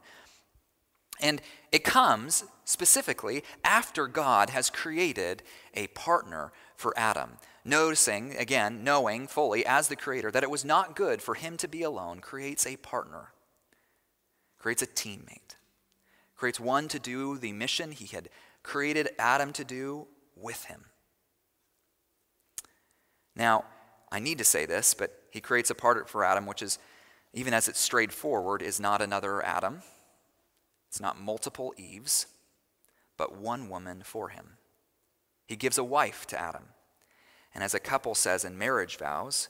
And 1.19 1.41
it 1.71 1.83
comes 1.83 2.43
specifically 2.67 3.45
after 3.63 4.07
God 4.07 4.49
has 4.49 4.69
created 4.69 5.41
a 5.73 5.87
partner 5.87 6.51
for 6.75 6.93
Adam. 6.97 7.37
Noticing, 7.63 8.35
again, 8.35 8.83
knowing 8.83 9.25
fully 9.27 9.65
as 9.65 9.87
the 9.87 9.95
creator 9.95 10.31
that 10.31 10.43
it 10.43 10.51
was 10.51 10.65
not 10.65 10.95
good 10.95 11.21
for 11.21 11.35
him 11.35 11.55
to 11.57 11.67
be 11.67 11.81
alone, 11.81 12.19
creates 12.19 12.67
a 12.67 12.75
partner, 12.75 13.29
creates 14.59 14.81
a 14.81 14.87
teammate, 14.87 15.55
creates 16.35 16.59
one 16.59 16.89
to 16.89 16.99
do 16.99 17.37
the 17.37 17.53
mission 17.53 17.91
he 17.91 18.05
had 18.05 18.27
created 18.63 19.09
Adam 19.17 19.53
to 19.53 19.63
do 19.63 20.05
with 20.35 20.65
him. 20.65 20.85
Now, 23.33 23.63
I 24.11 24.19
need 24.19 24.39
to 24.39 24.43
say 24.43 24.65
this, 24.65 24.93
but 24.93 25.23
he 25.31 25.39
creates 25.39 25.69
a 25.69 25.75
partner 25.75 26.03
for 26.03 26.25
Adam, 26.25 26.45
which 26.45 26.61
is, 26.61 26.79
even 27.33 27.53
as 27.53 27.69
it's 27.69 27.79
strayed 27.79 28.11
forward, 28.11 28.61
is 28.61 28.77
not 28.77 29.01
another 29.01 29.43
Adam 29.45 29.81
it's 30.89 31.01
not 31.01 31.19
multiple 31.19 31.73
Eves, 31.77 32.27
but 33.17 33.35
one 33.35 33.69
woman 33.69 34.01
for 34.03 34.29
him. 34.29 34.57
He 35.47 35.55
gives 35.55 35.77
a 35.77 35.83
wife 35.83 36.25
to 36.27 36.39
Adam. 36.39 36.65
And 37.53 37.63
as 37.63 37.73
a 37.73 37.79
couple 37.79 38.15
says 38.15 38.45
in 38.45 38.57
marriage 38.57 38.97
vows, 38.97 39.49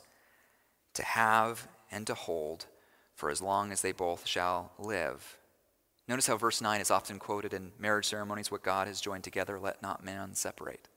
to 0.93 1.03
have 1.03 1.67
and 1.91 2.08
to 2.08 2.13
hold 2.13 2.65
for 3.13 3.30
as 3.30 3.41
long 3.41 3.71
as 3.71 3.82
they 3.82 3.91
both 3.91 4.27
shall 4.27 4.71
live. 4.80 5.38
Notice 6.08 6.27
how 6.27 6.38
verse 6.38 6.62
9 6.62 6.80
is 6.80 6.91
often 6.91 7.19
quoted 7.19 7.53
in 7.53 7.71
marriage 7.77 8.06
ceremonies 8.06 8.49
what 8.49 8.63
God 8.63 8.88
has 8.88 9.01
joined 9.01 9.23
together, 9.23 9.60
let 9.60 9.82
not 9.82 10.06
man 10.06 10.36
separate. 10.36 10.88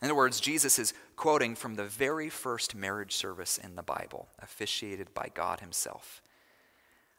In 0.00 0.06
other 0.06 0.14
words, 0.14 0.40
Jesus 0.40 0.78
is 0.78 0.94
quoting 1.16 1.54
from 1.54 1.74
the 1.74 1.84
very 1.84 2.28
first 2.28 2.74
marriage 2.74 3.14
service 3.14 3.58
in 3.58 3.76
the 3.76 3.82
Bible, 3.82 4.28
officiated 4.40 5.12
by 5.12 5.30
God 5.34 5.60
Himself. 5.60 6.22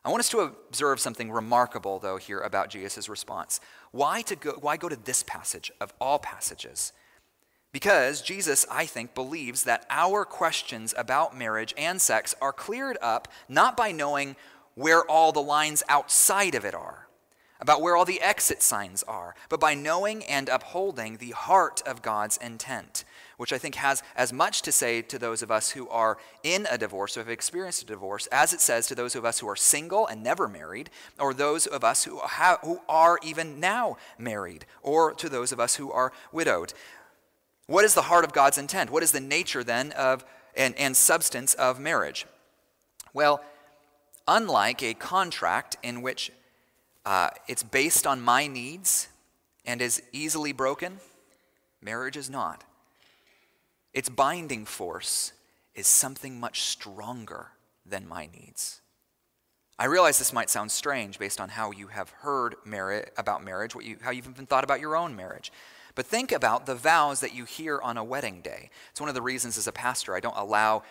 I 0.05 0.09
want 0.09 0.21
us 0.21 0.29
to 0.29 0.39
observe 0.39 0.99
something 0.99 1.29
remarkable, 1.29 1.99
though, 1.99 2.17
here 2.17 2.39
about 2.39 2.69
Jesus' 2.69 3.09
response. 3.09 3.59
Why, 3.91 4.21
to 4.23 4.35
go, 4.35 4.51
why 4.53 4.77
go 4.77 4.87
to 4.87 4.95
this 4.95 5.23
passage 5.23 5.71
of 5.81 5.93
all 5.99 6.19
passages? 6.19 6.93
Because 7.71 8.21
Jesus, 8.21 8.65
I 8.71 8.85
think, 8.85 9.13
believes 9.13 9.63
that 9.63 9.85
our 9.89 10.25
questions 10.25 10.93
about 10.97 11.37
marriage 11.37 11.73
and 11.77 12.01
sex 12.01 12.33
are 12.41 12.53
cleared 12.53 12.97
up 13.01 13.27
not 13.47 13.77
by 13.77 13.91
knowing 13.91 14.35
where 14.73 15.03
all 15.03 15.31
the 15.31 15.41
lines 15.41 15.83
outside 15.89 16.55
of 16.55 16.65
it 16.65 16.73
are, 16.73 17.07
about 17.59 17.81
where 17.81 17.95
all 17.95 18.05
the 18.05 18.21
exit 18.21 18.63
signs 18.63 19.03
are, 19.03 19.35
but 19.49 19.59
by 19.59 19.73
knowing 19.73 20.23
and 20.23 20.47
upholding 20.47 21.17
the 21.17 21.31
heart 21.31 21.83
of 21.85 22.01
God's 22.01 22.37
intent 22.37 23.03
which 23.39 23.53
I 23.53 23.57
think 23.57 23.75
has 23.75 24.03
as 24.17 24.33
much 24.33 24.63
to 24.63 24.71
say 24.73 25.01
to 25.01 25.17
those 25.17 25.41
of 25.41 25.49
us 25.49 25.69
who 25.69 25.87
are 25.87 26.17
in 26.43 26.67
a 26.69 26.77
divorce 26.77 27.15
or 27.15 27.21
have 27.21 27.29
experienced 27.29 27.81
a 27.81 27.85
divorce 27.85 28.27
as 28.33 28.51
it 28.51 28.59
says 28.59 28.85
to 28.87 28.95
those 28.95 29.15
of 29.15 29.23
us 29.23 29.39
who 29.39 29.47
are 29.47 29.55
single 29.55 30.05
and 30.07 30.21
never 30.21 30.49
married, 30.49 30.89
or 31.17 31.33
those 31.33 31.65
of 31.65 31.81
us 31.81 32.03
who, 32.03 32.19
have, 32.19 32.59
who 32.63 32.81
are 32.89 33.17
even 33.23 33.57
now 33.57 33.95
married, 34.17 34.65
or 34.83 35.13
to 35.13 35.29
those 35.29 35.53
of 35.53 35.59
us 35.59 35.77
who 35.77 35.89
are 35.89 36.11
widowed. 36.33 36.73
What 37.65 37.85
is 37.85 37.93
the 37.93 38.01
heart 38.01 38.25
of 38.25 38.33
God's 38.33 38.57
intent? 38.57 38.89
What 38.89 39.03
is 39.03 39.13
the 39.13 39.21
nature 39.21 39.63
then 39.63 39.93
of 39.93 40.25
and, 40.53 40.75
and 40.77 40.97
substance 40.97 41.53
of 41.53 41.79
marriage? 41.79 42.25
Well, 43.13 43.41
unlike 44.27 44.83
a 44.83 44.93
contract 44.95 45.77
in 45.81 46.01
which 46.01 46.29
uh, 47.05 47.29
it's 47.47 47.63
based 47.63 48.05
on 48.05 48.19
my 48.19 48.47
needs 48.47 49.07
and 49.63 49.81
is 49.81 50.03
easily 50.11 50.51
broken, 50.51 50.99
marriage 51.81 52.17
is 52.17 52.29
not. 52.29 52.65
Its 53.93 54.09
binding 54.09 54.65
force 54.65 55.33
is 55.73 55.87
something 55.87 56.39
much 56.39 56.61
stronger 56.61 57.47
than 57.85 58.07
my 58.07 58.27
needs. 58.27 58.81
I 59.77 59.85
realize 59.85 60.19
this 60.19 60.33
might 60.33 60.49
sound 60.49 60.71
strange 60.71 61.17
based 61.17 61.39
on 61.39 61.49
how 61.49 61.71
you 61.71 61.87
have 61.87 62.09
heard 62.09 62.55
about 63.17 63.43
marriage, 63.43 63.73
you, 63.81 63.97
how 64.01 64.11
you've 64.11 64.27
even 64.27 64.45
thought 64.45 64.65
about 64.65 64.81
your 64.81 64.95
own 64.95 65.15
marriage. 65.15 65.51
But 65.95 66.05
think 66.05 66.31
about 66.31 66.65
the 66.65 66.75
vows 66.75 67.21
that 67.21 67.33
you 67.33 67.45
hear 67.45 67.79
on 67.81 67.97
a 67.97 68.03
wedding 68.03 68.41
day. 68.41 68.69
It's 68.91 68.99
one 68.99 69.09
of 69.09 69.15
the 69.15 69.21
reasons 69.21 69.57
as 69.57 69.67
a 69.67 69.71
pastor 69.71 70.15
I 70.15 70.19
don't 70.19 70.37
allow 70.37 70.83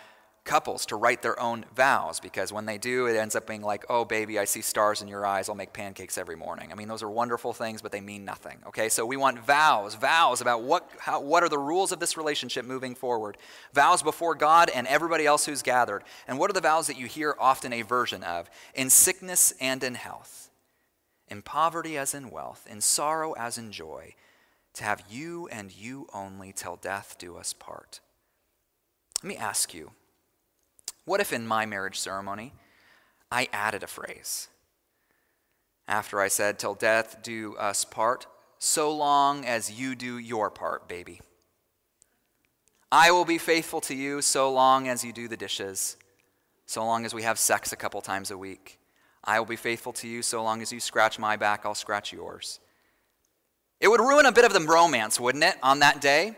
couples 0.45 0.87
to 0.87 0.97
write 0.97 1.23
their 1.23 1.39
own 1.39 1.65
vows 1.75 2.21
because 2.21 2.53
when 2.53 2.67
they 2.67 2.79
do, 2.79 3.07
it 3.07 3.17
ends 3.17 3.37
up 3.37 3.47
being 3.47 3.63
like, 3.63 3.85
oh, 3.89 4.05
baby, 4.05 4.39
I 4.39 4.45
see 4.45 4.63
stars 4.63 5.03
in 5.03 5.09
your 5.09 5.27
eyes. 5.27 5.49
I'll 5.49 5.55
make 5.55 5.73
pancakes 5.73 6.17
every 6.17 6.37
morning. 6.37 6.73
I 6.73 6.75
mean, 6.75 6.89
those 6.89 7.03
are 7.03 7.11
wonderful 7.11 7.53
things, 7.53 7.83
but 7.83 7.93
they 7.93 8.01
mean 8.01 8.25
nothing. 8.25 8.59
Okay, 8.67 8.89
so 8.89 9.05
we 9.05 9.17
want 9.17 9.39
vows, 9.39 9.95
vows 9.95 10.41
about 10.41 10.63
what, 10.63 10.91
how, 10.99 11.21
what 11.21 11.43
are 11.43 11.49
the 11.49 11.59
rules 11.59 11.93
of 11.93 12.01
this 12.01 12.17
relationship 12.17 12.65
moving 12.65 12.95
forward, 12.95 13.37
vows 13.73 14.03
before 14.03 14.35
God 14.35 14.71
and 14.75 14.87
everybody 14.87 15.27
else 15.27 15.45
who's 15.45 15.63
gathered. 15.63 16.03
And 16.27 16.39
what 16.39 16.51
are 16.51 16.55
the 16.55 16.61
vows 16.61 16.87
that 16.87 16.99
you 16.99 17.07
hear 17.07 17.35
often 17.39 17.73
a 17.73 17.83
version 17.83 18.23
of? 18.23 18.49
In 18.75 18.91
sickness 18.91 19.53
and 19.61 19.85
in 19.85 19.95
health, 19.95 20.51
in 21.29 21.43
poverty 21.43 21.99
as 21.99 22.15
in 22.15 22.31
wealth, 22.31 22.67
in 22.71 22.81
sorrow 22.81 23.33
as 23.33 23.59
in 23.59 23.71
joy, 23.71 24.15
to 24.75 24.85
have 24.85 25.03
you 25.11 25.49
and 25.49 25.77
you 25.77 26.07
only 26.15 26.53
till 26.53 26.77
death 26.77 27.17
do 27.19 27.37
us 27.37 27.53
part. 27.53 28.01
Let 29.23 29.29
me 29.29 29.37
ask 29.37 29.75
you 29.75 29.91
what 31.09 31.21
if 31.21 31.33
in 31.33 31.47
my 31.47 31.65
marriage 31.65 31.99
ceremony 31.99 32.53
I 33.33 33.49
added 33.53 33.83
a 33.83 33.89
phrase? 33.89 34.49
After 35.89 36.21
I 36.21 36.29
said, 36.29 36.59
Till 36.59 36.75
death 36.75 37.23
do 37.23 37.57
us 37.57 37.85
part, 37.85 38.27
so 38.59 38.95
long 38.95 39.45
as 39.45 39.73
you 39.73 39.95
do 39.95 40.19
your 40.19 40.51
part, 40.51 40.87
baby. 40.87 41.21
I 42.93 43.11
will 43.11 43.25
be 43.25 43.39
faithful 43.39 43.81
to 43.83 43.95
you 43.95 44.21
so 44.21 44.53
long 44.53 44.87
as 44.87 45.03
you 45.03 45.13
do 45.13 45.29
the 45.29 45.37
dishes, 45.37 45.97
so 46.67 46.85
long 46.85 47.07
as 47.07 47.15
we 47.15 47.23
have 47.23 47.39
sex 47.39 47.73
a 47.73 47.77
couple 47.77 48.01
times 48.03 48.31
a 48.31 48.39
week. 48.39 48.79
I 49.25 49.39
will 49.39 49.47
be 49.47 49.57
faithful 49.57 49.93
to 49.95 50.09
you 50.09 50.23
so 50.23 50.43
long 50.43 50.61
as 50.61 50.73
you 50.73 50.81
scratch 50.81 51.19
my 51.19 51.37
back, 51.37 51.63
I'll 51.65 51.75
scratch 51.75 52.13
yours. 52.13 52.61
It 53.81 53.89
would 53.89 54.01
ruin 54.01 54.27
a 54.27 54.33
bit 54.33 54.45
of 54.45 54.53
the 54.53 54.61
romance, 54.61 55.21
wouldn't 55.21 55.45
it, 55.45 55.57
on 55.63 55.79
that 55.79 56.01
day? 56.01 56.37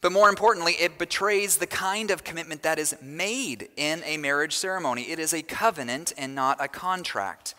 But 0.00 0.12
more 0.12 0.30
importantly, 0.30 0.74
it 0.74 0.98
betrays 0.98 1.58
the 1.58 1.66
kind 1.66 2.10
of 2.10 2.24
commitment 2.24 2.62
that 2.62 2.78
is 2.78 2.96
made 3.02 3.68
in 3.76 4.02
a 4.04 4.16
marriage 4.16 4.56
ceremony. 4.56 5.10
It 5.10 5.18
is 5.18 5.34
a 5.34 5.42
covenant 5.42 6.14
and 6.16 6.34
not 6.34 6.56
a 6.58 6.68
contract. 6.68 7.54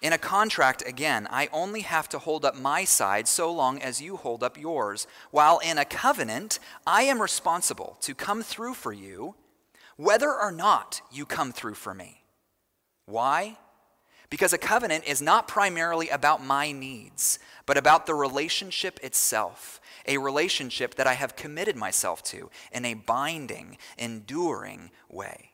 In 0.00 0.14
a 0.14 0.18
contract, 0.18 0.82
again, 0.86 1.28
I 1.30 1.50
only 1.52 1.82
have 1.82 2.08
to 2.10 2.18
hold 2.18 2.46
up 2.46 2.56
my 2.56 2.84
side 2.84 3.28
so 3.28 3.52
long 3.52 3.82
as 3.82 4.00
you 4.00 4.16
hold 4.16 4.42
up 4.42 4.56
yours. 4.56 5.06
While 5.30 5.58
in 5.58 5.76
a 5.76 5.84
covenant, 5.84 6.58
I 6.86 7.02
am 7.02 7.20
responsible 7.20 7.98
to 8.00 8.14
come 8.14 8.42
through 8.42 8.74
for 8.74 8.94
you 8.94 9.34
whether 9.96 10.32
or 10.32 10.50
not 10.50 11.02
you 11.12 11.26
come 11.26 11.52
through 11.52 11.74
for 11.74 11.92
me. 11.92 12.22
Why? 13.04 13.58
Because 14.30 14.54
a 14.54 14.58
covenant 14.58 15.04
is 15.06 15.20
not 15.20 15.46
primarily 15.46 16.08
about 16.08 16.42
my 16.42 16.72
needs, 16.72 17.38
but 17.66 17.76
about 17.76 18.06
the 18.06 18.14
relationship 18.14 18.98
itself 19.02 19.79
a 20.10 20.18
relationship 20.18 20.96
that 20.96 21.06
I 21.06 21.14
have 21.14 21.36
committed 21.36 21.76
myself 21.76 22.22
to 22.24 22.50
in 22.72 22.84
a 22.84 22.94
binding, 22.94 23.78
enduring 23.96 24.90
way. 25.08 25.52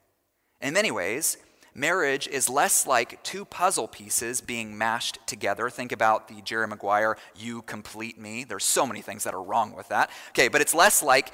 In 0.62 0.72
many 0.72 0.90
ways, 0.90 1.36
marriage 1.74 2.26
is 2.26 2.48
less 2.48 2.86
like 2.86 3.22
two 3.22 3.44
puzzle 3.44 3.86
pieces 3.86 4.40
being 4.40 4.78
mashed 4.78 5.18
together. 5.26 5.68
Think 5.68 5.92
about 5.92 6.28
the 6.28 6.40
Jerry 6.40 6.66
Maguire, 6.66 7.18
You 7.36 7.60
Complete 7.62 8.18
Me. 8.18 8.44
There's 8.44 8.64
so 8.64 8.86
many 8.86 9.02
things 9.02 9.24
that 9.24 9.34
are 9.34 9.42
wrong 9.42 9.76
with 9.76 9.88
that. 9.88 10.10
Okay, 10.30 10.48
but 10.48 10.62
it's 10.62 10.72
less 10.72 11.02
like 11.02 11.32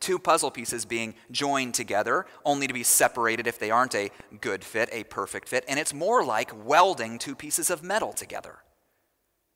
two 0.00 0.18
puzzle 0.18 0.50
pieces 0.50 0.86
being 0.86 1.14
joined 1.30 1.74
together, 1.74 2.24
only 2.42 2.66
to 2.66 2.72
be 2.72 2.82
separated 2.82 3.46
if 3.46 3.58
they 3.58 3.70
aren't 3.70 3.94
a 3.94 4.10
good 4.40 4.64
fit, 4.64 4.88
a 4.92 5.04
perfect 5.04 5.46
fit. 5.50 5.62
And 5.68 5.78
it's 5.78 5.92
more 5.92 6.24
like 6.24 6.50
welding 6.66 7.18
two 7.18 7.34
pieces 7.34 7.68
of 7.68 7.82
metal 7.82 8.14
together. 8.14 8.60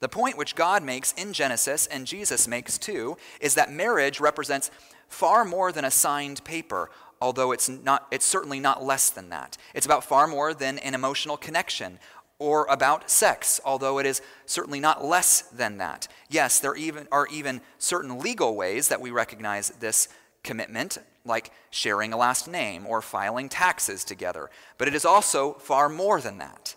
The 0.01 0.09
point 0.09 0.37
which 0.37 0.55
God 0.55 0.83
makes 0.83 1.13
in 1.13 1.33
Genesis 1.33 1.87
and 1.87 2.07
Jesus 2.07 2.47
makes 2.47 2.77
too 2.77 3.17
is 3.41 3.55
that 3.55 3.73
marriage 3.73 4.21
represents 4.21 4.71
far 5.09 5.45
more 5.45 5.73
than 5.73 5.85
a 5.85 5.91
signed 5.91 6.45
paper, 6.45 6.91
although 7.21 7.53
it's, 7.53 7.69
not, 7.69 8.07
it's 8.11 8.27
certainly 8.27 8.61
not 8.61 8.85
less 8.85 9.09
than 9.09 9.31
that. 9.31 9.57
It's 9.75 9.87
about 9.87 10.05
far 10.05 10.27
more 10.27 10.53
than 10.53 10.79
an 10.81 10.95
emotional 10.95 11.37
connection 11.37 11.99
or 12.39 12.67
about 12.67 13.11
sex, 13.11 13.61
although 13.65 13.99
it 13.99 14.05
is 14.05 14.21
certainly 14.45 14.81
not 14.81 15.03
less 15.03 15.43
than 15.43 15.79
that. 15.79 16.07
Yes, 16.29 16.61
there 16.61 16.77
even, 16.77 17.09
are 17.11 17.27
even 17.29 17.63
certain 17.79 18.19
legal 18.19 18.55
ways 18.55 18.89
that 18.89 19.01
we 19.01 19.11
recognize 19.11 19.71
this 19.81 20.09
commitment, 20.43 20.99
like 21.25 21.51
sharing 21.71 22.13
a 22.13 22.17
last 22.17 22.47
name 22.47 22.87
or 22.87 23.01
filing 23.01 23.49
taxes 23.49 24.05
together, 24.05 24.51
but 24.77 24.87
it 24.87 24.95
is 24.95 25.07
also 25.07 25.55
far 25.55 25.89
more 25.89 26.21
than 26.21 26.37
that. 26.39 26.75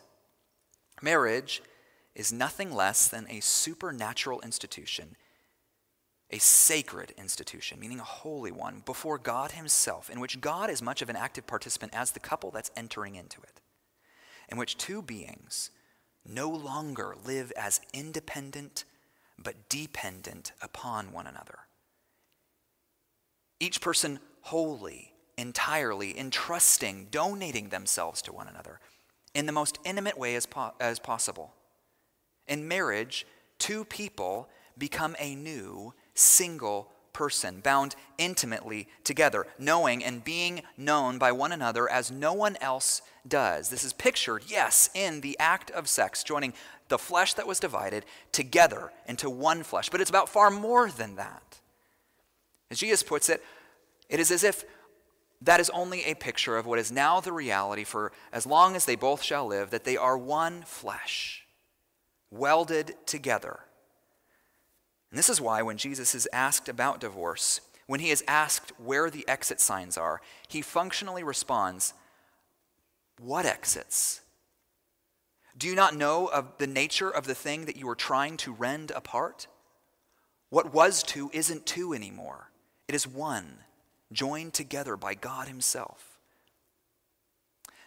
Marriage 1.01 1.61
is 2.19 2.33
nothing 2.33 2.69
less 2.69 3.07
than 3.07 3.25
a 3.29 3.39
supernatural 3.39 4.41
institution, 4.41 5.15
a 6.29 6.37
sacred 6.37 7.13
institution, 7.17 7.79
meaning 7.79 8.01
a 8.01 8.03
holy 8.03 8.51
one, 8.51 8.83
before 8.85 9.17
God 9.17 9.53
Himself, 9.53 10.09
in 10.09 10.19
which 10.19 10.41
God 10.41 10.69
is 10.69 10.81
much 10.81 11.01
of 11.01 11.09
an 11.09 11.15
active 11.15 11.47
participant 11.47 11.95
as 11.95 12.11
the 12.11 12.19
couple 12.19 12.51
that's 12.51 12.71
entering 12.75 13.15
into 13.15 13.39
it, 13.41 13.61
in 14.49 14.57
which 14.57 14.77
two 14.77 15.01
beings 15.01 15.71
no 16.25 16.49
longer 16.49 17.15
live 17.25 17.53
as 17.55 17.79
independent 17.93 18.83
but 19.37 19.69
dependent 19.69 20.51
upon 20.61 21.13
one 21.13 21.25
another. 21.25 21.59
Each 23.61 23.79
person 23.79 24.19
wholly, 24.41 25.13
entirely, 25.37 26.19
entrusting, 26.19 27.07
donating 27.11 27.69
themselves 27.69 28.21
to 28.23 28.33
one 28.33 28.49
another 28.49 28.81
in 29.33 29.45
the 29.45 29.53
most 29.53 29.79
intimate 29.85 30.17
way 30.17 30.35
as, 30.35 30.45
po- 30.45 30.73
as 30.81 30.99
possible 30.99 31.53
in 32.49 32.67
marriage, 32.67 33.25
two 33.59 33.85
people 33.85 34.49
become 34.77 35.15
a 35.19 35.35
new 35.35 35.93
single 36.15 36.91
person, 37.13 37.59
bound 37.59 37.95
intimately 38.17 38.87
together, 39.03 39.45
knowing 39.57 40.03
and 40.03 40.23
being 40.23 40.61
known 40.77 41.17
by 41.17 41.31
one 41.31 41.51
another 41.51 41.89
as 41.89 42.11
no 42.11 42.33
one 42.33 42.57
else 42.61 43.01
does. 43.27 43.69
This 43.69 43.83
is 43.83 43.93
pictured, 43.93 44.43
yes, 44.47 44.89
in 44.93 45.21
the 45.21 45.37
act 45.39 45.69
of 45.71 45.87
sex, 45.87 46.23
joining 46.23 46.53
the 46.87 46.97
flesh 46.97 47.33
that 47.35 47.47
was 47.47 47.59
divided 47.59 48.05
together 48.31 48.91
into 49.05 49.29
one 49.29 49.63
flesh. 49.63 49.89
But 49.89 50.01
it's 50.01 50.09
about 50.09 50.29
far 50.29 50.49
more 50.49 50.89
than 50.89 51.15
that. 51.15 51.59
As 52.71 52.79
Jesus 52.79 53.03
puts 53.03 53.29
it, 53.29 53.43
it 54.09 54.19
is 54.19 54.31
as 54.31 54.43
if 54.43 54.63
that 55.41 55.59
is 55.59 55.69
only 55.71 56.03
a 56.05 56.15
picture 56.15 56.57
of 56.57 56.65
what 56.65 56.79
is 56.79 56.91
now 56.91 57.19
the 57.19 57.31
reality 57.31 57.83
for 57.83 58.11
as 58.31 58.45
long 58.45 58.75
as 58.75 58.85
they 58.85 58.95
both 58.95 59.21
shall 59.21 59.45
live, 59.45 59.69
that 59.71 59.83
they 59.83 59.97
are 59.97 60.17
one 60.17 60.61
flesh 60.63 61.45
welded 62.31 62.95
together. 63.05 63.61
And 65.09 65.17
this 65.17 65.29
is 65.29 65.41
why 65.41 65.61
when 65.61 65.77
Jesus 65.77 66.13
is 66.13 66.27
asked 66.31 66.69
about 66.69 66.99
divorce, 66.99 67.61
when 67.87 67.99
he 67.99 68.11
is 68.11 68.23
asked 68.27 68.71
where 68.77 69.09
the 69.09 69.27
exit 69.27 69.59
signs 69.59 69.97
are, 69.97 70.21
he 70.47 70.61
functionally 70.61 71.23
responds, 71.23 71.93
What 73.19 73.45
exits? 73.45 74.21
Do 75.57 75.67
you 75.67 75.75
not 75.75 75.95
know 75.95 76.27
of 76.27 76.57
the 76.57 76.67
nature 76.67 77.09
of 77.09 77.25
the 77.25 77.35
thing 77.35 77.65
that 77.65 77.75
you 77.75 77.89
are 77.89 77.95
trying 77.95 78.37
to 78.37 78.53
rend 78.53 78.91
apart? 78.91 79.47
What 80.49 80.73
was 80.73 81.03
two 81.03 81.29
isn't 81.33 81.65
two 81.65 81.93
anymore. 81.93 82.49
It 82.87 82.95
is 82.95 83.05
one, 83.05 83.59
joined 84.11 84.53
together 84.53 84.95
by 84.95 85.15
God 85.15 85.47
Himself. 85.47 86.17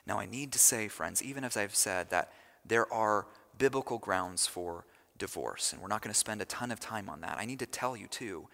Now, 0.06 0.18
I 0.18 0.26
need 0.26 0.52
to 0.52 0.58
say, 0.58 0.88
friends, 0.88 1.22
even 1.22 1.44
as 1.44 1.56
I've 1.56 1.74
said, 1.74 2.10
that 2.10 2.32
there 2.64 2.92
are 2.92 3.26
biblical 3.58 3.98
grounds 3.98 4.46
for 4.46 4.86
divorce. 5.18 5.72
And 5.72 5.80
we're 5.80 5.88
not 5.88 6.02
going 6.02 6.12
to 6.12 6.18
spend 6.18 6.42
a 6.42 6.46
ton 6.46 6.70
of 6.70 6.80
time 6.80 7.08
on 7.08 7.20
that. 7.20 7.38
I 7.38 7.44
need 7.44 7.60
to 7.60 7.66
tell 7.66 7.96
you, 7.96 8.06
too, 8.08 8.48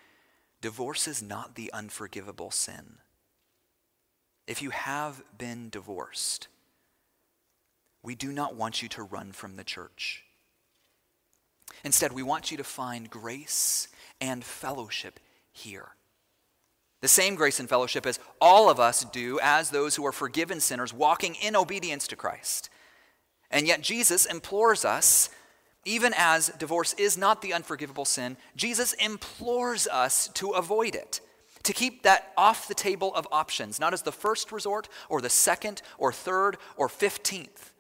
divorce 0.61 1.09
is 1.09 1.23
not 1.23 1.55
the 1.55 1.73
unforgivable 1.73 2.51
sin. 2.51 2.99
If 4.47 4.63
you 4.63 4.71
have 4.71 5.23
been 5.37 5.69
divorced, 5.71 6.49
we 8.03 8.15
do 8.15 8.33
not 8.33 8.55
want 8.55 8.83
you 8.83 8.89
to 8.91 9.03
run 9.03 9.33
from 9.33 9.57
the 9.57 9.65
church. 9.65 10.25
Instead, 11.85 12.13
we 12.13 12.23
want 12.23 12.51
you 12.51 12.57
to 12.57 12.65
find 12.65 13.11
grace 13.11 13.89
and 14.21 14.45
fellowship 14.45 15.21
here. 15.53 15.91
The 17.01 17.09
same 17.09 17.35
grace 17.37 17.61
and 17.61 17.69
fellowship 17.69 18.07
as 18.07 18.19
all 18.41 18.69
of 18.69 18.81
us 18.81 19.05
do 19.05 19.39
as 19.43 19.71
those 19.71 19.95
who 19.95 20.05
are 20.07 20.13
forgiven 20.13 20.61
sinners 20.61 20.93
walking 20.93 21.37
in 21.37 21.55
obedience 21.55 22.09
to 22.09 22.17
Christ. 22.17 22.71
And 23.51 23.67
yet, 23.67 23.81
Jesus 23.81 24.27
implores 24.27 24.85
us, 24.85 25.31
even 25.85 26.13
as 26.17 26.49
divorce 26.59 26.93
is 26.95 27.17
not 27.17 27.41
the 27.41 27.55
unforgivable 27.55 28.05
sin, 28.05 28.37
Jesus 28.57 28.93
implores 28.95 29.87
us 29.87 30.29
to 30.35 30.51
avoid 30.51 30.95
it, 30.95 31.21
to 31.63 31.73
keep 31.73 32.03
that 32.03 32.33
off 32.37 32.69
the 32.69 32.75
table 32.75 33.15
of 33.15 33.27
options, 33.33 33.81
not 33.81 33.95
as 33.95 34.03
the 34.03 34.13
first 34.13 34.53
resort 34.53 34.89
or 35.09 35.21
the 35.21 35.31
second 35.31 35.81
or 35.97 36.13
third 36.13 36.59
or 36.77 36.89
fifteenth. 36.89 37.73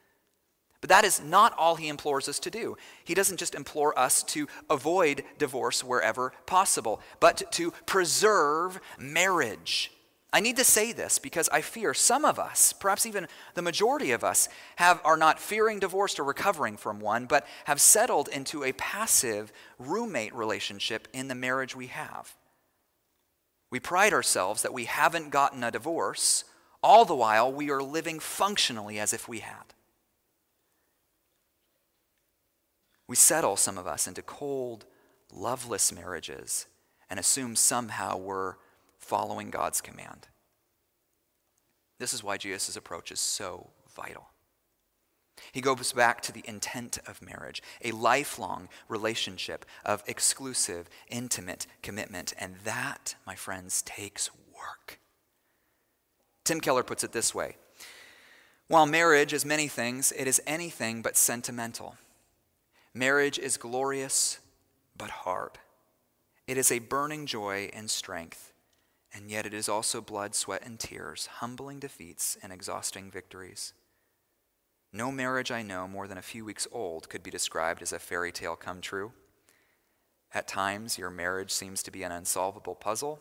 But 0.80 0.90
that 0.90 1.04
is 1.04 1.20
not 1.20 1.58
all 1.58 1.74
he 1.74 1.88
implores 1.88 2.28
us 2.28 2.38
to 2.38 2.50
do. 2.50 2.76
He 3.04 3.12
doesn't 3.12 3.38
just 3.38 3.54
implore 3.54 3.98
us 3.98 4.22
to 4.24 4.46
avoid 4.70 5.24
divorce 5.36 5.82
wherever 5.82 6.32
possible, 6.46 7.00
but 7.18 7.50
to 7.52 7.72
preserve 7.84 8.80
marriage 8.96 9.90
I 10.30 10.40
need 10.40 10.56
to 10.58 10.64
say 10.64 10.92
this 10.92 11.18
because 11.18 11.48
I 11.48 11.62
fear 11.62 11.94
some 11.94 12.24
of 12.24 12.38
us, 12.38 12.74
perhaps 12.74 13.06
even 13.06 13.28
the 13.54 13.62
majority 13.62 14.12
of 14.12 14.22
us, 14.22 14.48
have, 14.76 15.00
are 15.02 15.16
not 15.16 15.40
fearing 15.40 15.78
divorce 15.78 16.18
or 16.18 16.24
recovering 16.24 16.76
from 16.76 17.00
one, 17.00 17.24
but 17.24 17.46
have 17.64 17.80
settled 17.80 18.28
into 18.28 18.62
a 18.62 18.72
passive 18.72 19.52
roommate 19.78 20.34
relationship 20.34 21.08
in 21.14 21.28
the 21.28 21.34
marriage 21.34 21.74
we 21.74 21.86
have. 21.86 22.34
We 23.70 23.80
pride 23.80 24.12
ourselves 24.12 24.62
that 24.62 24.74
we 24.74 24.84
haven't 24.84 25.30
gotten 25.30 25.64
a 25.64 25.70
divorce, 25.70 26.44
all 26.82 27.06
the 27.06 27.14
while 27.14 27.50
we 27.50 27.70
are 27.70 27.82
living 27.82 28.20
functionally 28.20 28.98
as 28.98 29.14
if 29.14 29.28
we 29.28 29.40
had. 29.40 29.74
We 33.06 33.16
settle, 33.16 33.56
some 33.56 33.78
of 33.78 33.86
us, 33.86 34.06
into 34.06 34.20
cold, 34.20 34.84
loveless 35.32 35.90
marriages 35.90 36.66
and 37.08 37.18
assume 37.18 37.56
somehow 37.56 38.18
we're 38.18 38.56
following 39.08 39.48
God's 39.48 39.80
command. 39.80 40.28
This 41.98 42.12
is 42.12 42.22
why 42.22 42.36
Jesus' 42.36 42.76
approach 42.76 43.10
is 43.10 43.20
so 43.20 43.70
vital. 43.96 44.28
He 45.52 45.62
goes 45.62 45.92
back 45.92 46.20
to 46.22 46.32
the 46.32 46.44
intent 46.44 46.98
of 47.06 47.22
marriage, 47.22 47.62
a 47.82 47.92
lifelong 47.92 48.68
relationship 48.86 49.64
of 49.84 50.02
exclusive, 50.06 50.90
intimate 51.08 51.66
commitment. 51.82 52.34
And 52.38 52.56
that, 52.64 53.14
my 53.26 53.34
friends, 53.34 53.80
takes 53.82 54.30
work. 54.52 54.98
Tim 56.44 56.60
Keller 56.60 56.82
puts 56.82 57.02
it 57.02 57.12
this 57.12 57.34
way 57.34 57.56
While 58.66 58.86
marriage 58.86 59.32
is 59.32 59.44
many 59.46 59.68
things, 59.68 60.12
it 60.12 60.26
is 60.26 60.42
anything 60.46 61.00
but 61.00 61.16
sentimental. 61.16 61.96
Marriage 62.92 63.38
is 63.38 63.56
glorious 63.56 64.38
but 64.96 65.10
hard. 65.10 65.52
It 66.46 66.58
is 66.58 66.70
a 66.72 66.78
burning 66.78 67.26
joy 67.26 67.70
and 67.72 67.88
strength, 67.88 68.52
and 69.12 69.30
yet 69.30 69.46
it 69.46 69.54
is 69.54 69.68
also 69.68 70.00
blood, 70.00 70.34
sweat, 70.34 70.62
and 70.64 70.78
tears, 70.78 71.26
humbling 71.26 71.78
defeats 71.78 72.36
and 72.42 72.52
exhausting 72.52 73.10
victories. 73.10 73.72
No 74.92 75.10
marriage 75.10 75.50
I 75.50 75.62
know 75.62 75.86
more 75.86 76.08
than 76.08 76.18
a 76.18 76.22
few 76.22 76.44
weeks 76.44 76.66
old 76.72 77.08
could 77.08 77.22
be 77.22 77.30
described 77.30 77.82
as 77.82 77.92
a 77.92 77.98
fairy 77.98 78.32
tale 78.32 78.56
come 78.56 78.80
true. 78.80 79.12
At 80.32 80.48
times, 80.48 80.98
your 80.98 81.10
marriage 81.10 81.50
seems 81.50 81.82
to 81.82 81.90
be 81.90 82.02
an 82.02 82.12
unsolvable 82.12 82.74
puzzle, 82.74 83.20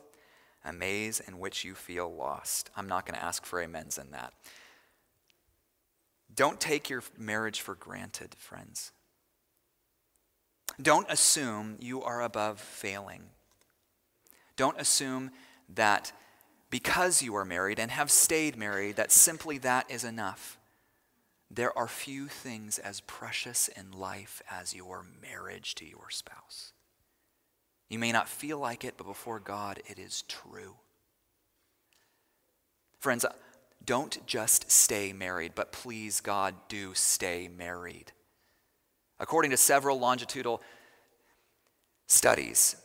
a 0.64 0.74
maze 0.74 1.20
in 1.20 1.40
which 1.40 1.64
you 1.64 1.74
feel 1.74 2.14
lost. 2.14 2.70
I'm 2.76 2.88
not 2.88 3.06
going 3.06 3.18
to 3.18 3.24
ask 3.24 3.46
for 3.46 3.62
amens 3.62 3.98
in 3.98 4.12
that. 4.12 4.34
Don't 6.34 6.60
take 6.60 6.90
your 6.90 7.04
marriage 7.18 7.62
for 7.62 7.76
granted, 7.76 8.36
friends. 8.38 8.92
Don't 10.82 11.10
assume 11.10 11.78
you 11.80 12.04
are 12.04 12.22
above 12.22 12.60
failing. 12.60 13.24
Don't 14.56 14.80
assume 14.80 15.32
that 15.70 16.12
because 16.70 17.22
you 17.22 17.36
are 17.36 17.46
married 17.46 17.80
and 17.80 17.92
have 17.92 18.12
stayed 18.12 18.58
married, 18.58 18.96
that 18.98 19.12
simply 19.12 19.58
that 19.60 19.90
is 19.90 20.04
enough. 20.04 20.58
There 21.50 21.78
are 21.78 21.88
few 21.88 22.28
things 22.28 22.78
as 22.78 23.00
precious 23.02 23.70
in 23.70 23.92
life 23.92 24.42
as 24.52 24.76
your 24.76 25.06
marriage 25.22 25.76
to 25.76 25.86
your 25.86 26.10
spouse. 26.10 26.74
You 27.90 28.00
may 28.00 28.12
not 28.12 28.28
feel 28.28 28.60
like 28.60 28.84
it, 28.84 28.96
but 28.98 29.08
before 29.08 29.40
God, 29.40 29.82
it 29.88 29.98
is 29.98 30.24
true. 30.24 30.76
Friends, 33.00 33.26
don't 33.86 34.26
just 34.28 34.70
stay 34.70 35.14
married, 35.14 35.54
but 35.56 35.72
please, 35.72 36.20
God, 36.20 36.54
do 36.68 36.94
stay 36.94 37.48
married. 37.48 38.12
According 39.20 39.52
to 39.52 39.58
several 39.58 40.00
longitudinal 40.00 40.62
studies, 42.08 42.76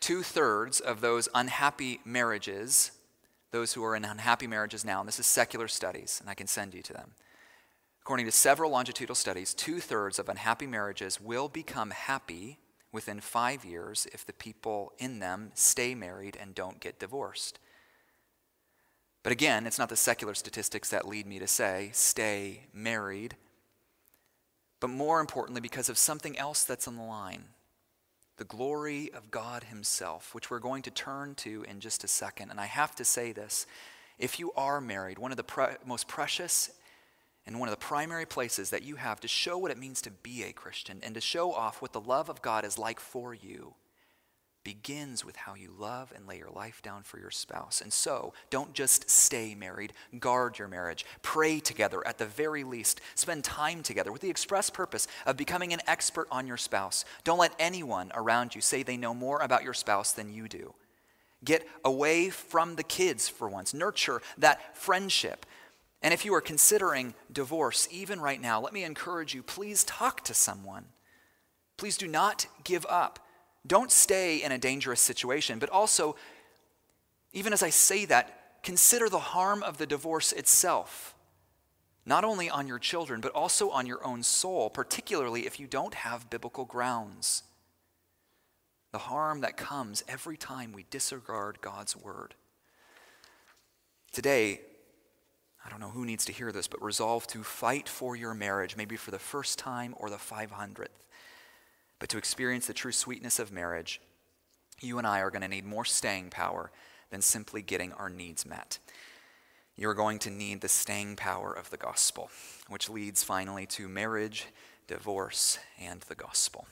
two 0.00 0.22
thirds 0.22 0.80
of 0.80 1.00
those 1.00 1.28
unhappy 1.34 2.00
marriages, 2.04 2.92
those 3.50 3.72
who 3.72 3.84
are 3.84 3.94
in 3.94 4.04
unhappy 4.04 4.46
marriages 4.46 4.84
now, 4.84 5.00
and 5.00 5.08
this 5.08 5.20
is 5.20 5.26
secular 5.26 5.68
studies, 5.68 6.18
and 6.20 6.28
I 6.28 6.34
can 6.34 6.46
send 6.46 6.74
you 6.74 6.82
to 6.82 6.92
them. 6.92 7.12
According 8.02 8.26
to 8.26 8.32
several 8.32 8.70
longitudinal 8.70 9.14
studies, 9.14 9.54
two 9.54 9.78
thirds 9.80 10.18
of 10.18 10.28
unhappy 10.28 10.66
marriages 10.66 11.20
will 11.20 11.48
become 11.48 11.90
happy 11.90 12.58
within 12.92 13.20
five 13.20 13.64
years 13.64 14.08
if 14.12 14.26
the 14.26 14.32
people 14.32 14.92
in 14.98 15.20
them 15.20 15.52
stay 15.54 15.94
married 15.94 16.36
and 16.40 16.54
don't 16.54 16.80
get 16.80 16.98
divorced. 16.98 17.58
But 19.22 19.32
again, 19.32 19.66
it's 19.66 19.78
not 19.78 19.90
the 19.90 19.96
secular 19.96 20.34
statistics 20.34 20.90
that 20.90 21.06
lead 21.06 21.26
me 21.26 21.38
to 21.38 21.46
say 21.46 21.90
stay 21.92 22.66
married 22.72 23.36
but 24.80 24.88
more 24.88 25.20
importantly, 25.20 25.60
because 25.60 25.88
of 25.90 25.98
something 25.98 26.36
else 26.38 26.64
that's 26.64 26.88
on 26.88 26.96
the 26.96 27.02
line 27.02 27.44
the 28.40 28.44
glory 28.46 29.12
of 29.12 29.30
God 29.30 29.64
Himself, 29.64 30.34
which 30.34 30.50
we're 30.50 30.60
going 30.60 30.80
to 30.84 30.90
turn 30.90 31.34
to 31.36 31.62
in 31.68 31.78
just 31.78 32.04
a 32.04 32.08
second. 32.08 32.50
And 32.50 32.58
I 32.58 32.64
have 32.64 32.96
to 32.96 33.04
say 33.04 33.32
this 33.32 33.66
if 34.18 34.40
you 34.40 34.50
are 34.56 34.80
married, 34.80 35.18
one 35.18 35.30
of 35.30 35.36
the 35.36 35.44
pre- 35.44 35.76
most 35.84 36.08
precious 36.08 36.70
and 37.46 37.60
one 37.60 37.68
of 37.68 37.72
the 37.72 37.84
primary 37.84 38.24
places 38.24 38.70
that 38.70 38.82
you 38.82 38.96
have 38.96 39.20
to 39.20 39.28
show 39.28 39.58
what 39.58 39.70
it 39.70 39.76
means 39.76 40.00
to 40.02 40.10
be 40.10 40.42
a 40.42 40.52
Christian 40.52 41.00
and 41.02 41.14
to 41.16 41.20
show 41.20 41.52
off 41.52 41.82
what 41.82 41.92
the 41.92 42.00
love 42.00 42.30
of 42.30 42.40
God 42.40 42.64
is 42.64 42.78
like 42.78 42.98
for 42.98 43.34
you 43.34 43.74
begins 44.62 45.24
with 45.24 45.36
how 45.36 45.54
you 45.54 45.72
love 45.78 46.12
and 46.14 46.26
lay 46.26 46.36
your 46.36 46.50
life 46.50 46.82
down 46.82 47.02
for 47.02 47.18
your 47.18 47.30
spouse. 47.30 47.80
And 47.80 47.92
so, 47.92 48.32
don't 48.50 48.72
just 48.74 49.08
stay 49.08 49.54
married, 49.54 49.92
guard 50.18 50.58
your 50.58 50.68
marriage. 50.68 51.06
Pray 51.22 51.60
together 51.60 52.06
at 52.06 52.18
the 52.18 52.26
very 52.26 52.64
least. 52.64 53.00
Spend 53.14 53.44
time 53.44 53.82
together 53.82 54.12
with 54.12 54.20
the 54.20 54.30
express 54.30 54.68
purpose 54.68 55.08
of 55.26 55.36
becoming 55.36 55.72
an 55.72 55.80
expert 55.86 56.28
on 56.30 56.46
your 56.46 56.56
spouse. 56.56 57.04
Don't 57.24 57.38
let 57.38 57.54
anyone 57.58 58.12
around 58.14 58.54
you 58.54 58.60
say 58.60 58.82
they 58.82 58.96
know 58.96 59.14
more 59.14 59.40
about 59.40 59.64
your 59.64 59.74
spouse 59.74 60.12
than 60.12 60.32
you 60.32 60.48
do. 60.48 60.74
Get 61.44 61.66
away 61.84 62.28
from 62.28 62.76
the 62.76 62.82
kids 62.82 63.28
for 63.28 63.48
once. 63.48 63.72
Nurture 63.72 64.20
that 64.38 64.76
friendship. 64.76 65.46
And 66.02 66.14
if 66.14 66.24
you 66.24 66.34
are 66.34 66.40
considering 66.40 67.14
divorce, 67.32 67.88
even 67.90 68.20
right 68.20 68.40
now, 68.40 68.60
let 68.60 68.72
me 68.72 68.84
encourage 68.84 69.34
you 69.34 69.42
please 69.42 69.84
talk 69.84 70.22
to 70.24 70.34
someone. 70.34 70.86
Please 71.76 71.96
do 71.96 72.06
not 72.06 72.46
give 72.62 72.84
up. 72.88 73.26
Don't 73.66 73.92
stay 73.92 74.42
in 74.42 74.52
a 74.52 74.58
dangerous 74.58 75.00
situation, 75.00 75.58
but 75.58 75.70
also, 75.70 76.16
even 77.32 77.52
as 77.52 77.62
I 77.62 77.70
say 77.70 78.04
that, 78.06 78.62
consider 78.62 79.08
the 79.08 79.18
harm 79.18 79.62
of 79.62 79.78
the 79.78 79.86
divorce 79.86 80.32
itself, 80.32 81.14
not 82.06 82.24
only 82.24 82.48
on 82.48 82.66
your 82.66 82.78
children, 82.78 83.20
but 83.20 83.32
also 83.32 83.70
on 83.70 83.86
your 83.86 84.04
own 84.04 84.22
soul, 84.22 84.70
particularly 84.70 85.46
if 85.46 85.60
you 85.60 85.66
don't 85.66 85.94
have 85.94 86.30
biblical 86.30 86.64
grounds. 86.64 87.42
The 88.92 88.98
harm 88.98 89.42
that 89.42 89.56
comes 89.56 90.02
every 90.08 90.36
time 90.36 90.72
we 90.72 90.86
disregard 90.90 91.60
God's 91.60 91.94
word. 91.94 92.34
Today, 94.10 94.62
I 95.64 95.68
don't 95.68 95.80
know 95.80 95.90
who 95.90 96.04
needs 96.04 96.24
to 96.24 96.32
hear 96.32 96.50
this, 96.50 96.66
but 96.66 96.82
resolve 96.82 97.26
to 97.28 97.44
fight 97.44 97.88
for 97.88 98.16
your 98.16 98.34
marriage, 98.34 98.76
maybe 98.76 98.96
for 98.96 99.10
the 99.10 99.18
first 99.18 99.58
time 99.58 99.94
or 99.98 100.10
the 100.10 100.16
500th. 100.16 100.88
But 102.00 102.08
to 102.08 102.18
experience 102.18 102.66
the 102.66 102.74
true 102.74 102.90
sweetness 102.90 103.38
of 103.38 103.52
marriage, 103.52 104.00
you 104.80 104.98
and 104.98 105.06
I 105.06 105.20
are 105.20 105.30
going 105.30 105.42
to 105.42 105.48
need 105.48 105.66
more 105.66 105.84
staying 105.84 106.30
power 106.30 106.72
than 107.10 107.20
simply 107.20 107.62
getting 107.62 107.92
our 107.92 108.10
needs 108.10 108.44
met. 108.44 108.78
You're 109.76 109.94
going 109.94 110.18
to 110.20 110.30
need 110.30 110.60
the 110.60 110.68
staying 110.68 111.16
power 111.16 111.52
of 111.52 111.70
the 111.70 111.76
gospel, 111.76 112.30
which 112.68 112.88
leads 112.88 113.22
finally 113.22 113.66
to 113.66 113.88
marriage, 113.88 114.46
divorce, 114.88 115.58
and 115.80 116.00
the 116.02 116.14
gospel. 116.14 116.66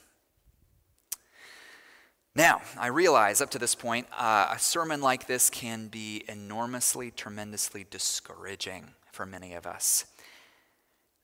Now, 2.35 2.61
I 2.77 2.87
realize 2.87 3.41
up 3.41 3.49
to 3.51 3.59
this 3.59 3.75
point, 3.75 4.07
uh, 4.17 4.53
a 4.55 4.59
sermon 4.59 5.01
like 5.01 5.27
this 5.27 5.49
can 5.49 5.87
be 5.87 6.23
enormously, 6.27 7.11
tremendously 7.11 7.85
discouraging 7.89 8.93
for 9.11 9.25
many 9.25 9.53
of 9.53 9.65
us. 9.65 10.05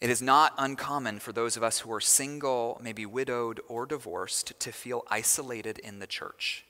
It 0.02 0.10
is 0.10 0.22
not 0.22 0.54
uncommon 0.58 1.20
for 1.20 1.32
those 1.32 1.56
of 1.56 1.64
us 1.64 1.80
who 1.80 1.92
are 1.92 2.02
single, 2.02 2.80
maybe 2.84 3.06
widowed 3.06 3.62
or 3.68 3.86
divorced, 3.86 4.60
to 4.60 4.72
feel 4.72 5.04
isolated 5.10 5.80
in 5.80 6.00
the 6.00 6.08
church, 6.08 6.66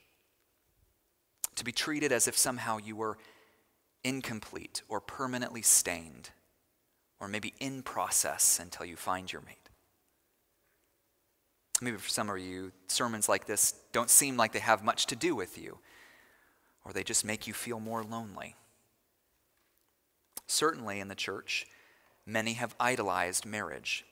to 1.56 1.64
be 1.64 1.72
treated 1.72 2.12
as 2.12 2.28
if 2.28 2.38
somehow 2.38 2.78
you 2.78 2.96
were 2.96 3.18
incomplete 4.04 4.84
or 4.88 5.02
permanently 5.02 5.64
stained, 5.64 6.30
or 7.20 7.28
maybe 7.28 7.54
in 7.60 7.82
process 7.82 8.60
until 8.60 8.86
you 8.86 8.96
find 8.96 9.34
your 9.34 9.42
mate. 9.42 9.70
Maybe 11.82 11.98
for 11.98 12.10
some 12.10 12.30
of 12.30 12.40
you, 12.40 12.72
sermons 12.88 13.28
like 13.28 13.48
this 13.48 13.74
don't 13.92 14.10
seem 14.10 14.38
like 14.38 14.54
they 14.54 14.60
have 14.60 14.84
much 14.84 15.08
to 15.08 15.16
do 15.16 15.36
with 15.36 15.58
you, 15.58 15.80
or 16.86 16.94
they 16.94 17.04
just 17.04 17.26
make 17.26 17.48
you 17.48 17.54
feel 17.54 17.80
more 17.80 18.04
lonely. 18.04 18.56
Certainly 20.48 21.00
in 21.00 21.08
the 21.08 21.16
church, 21.16 21.66
many 22.26 22.54
have 22.54 22.76
idolized 22.80 23.46
marriage. 23.46 24.06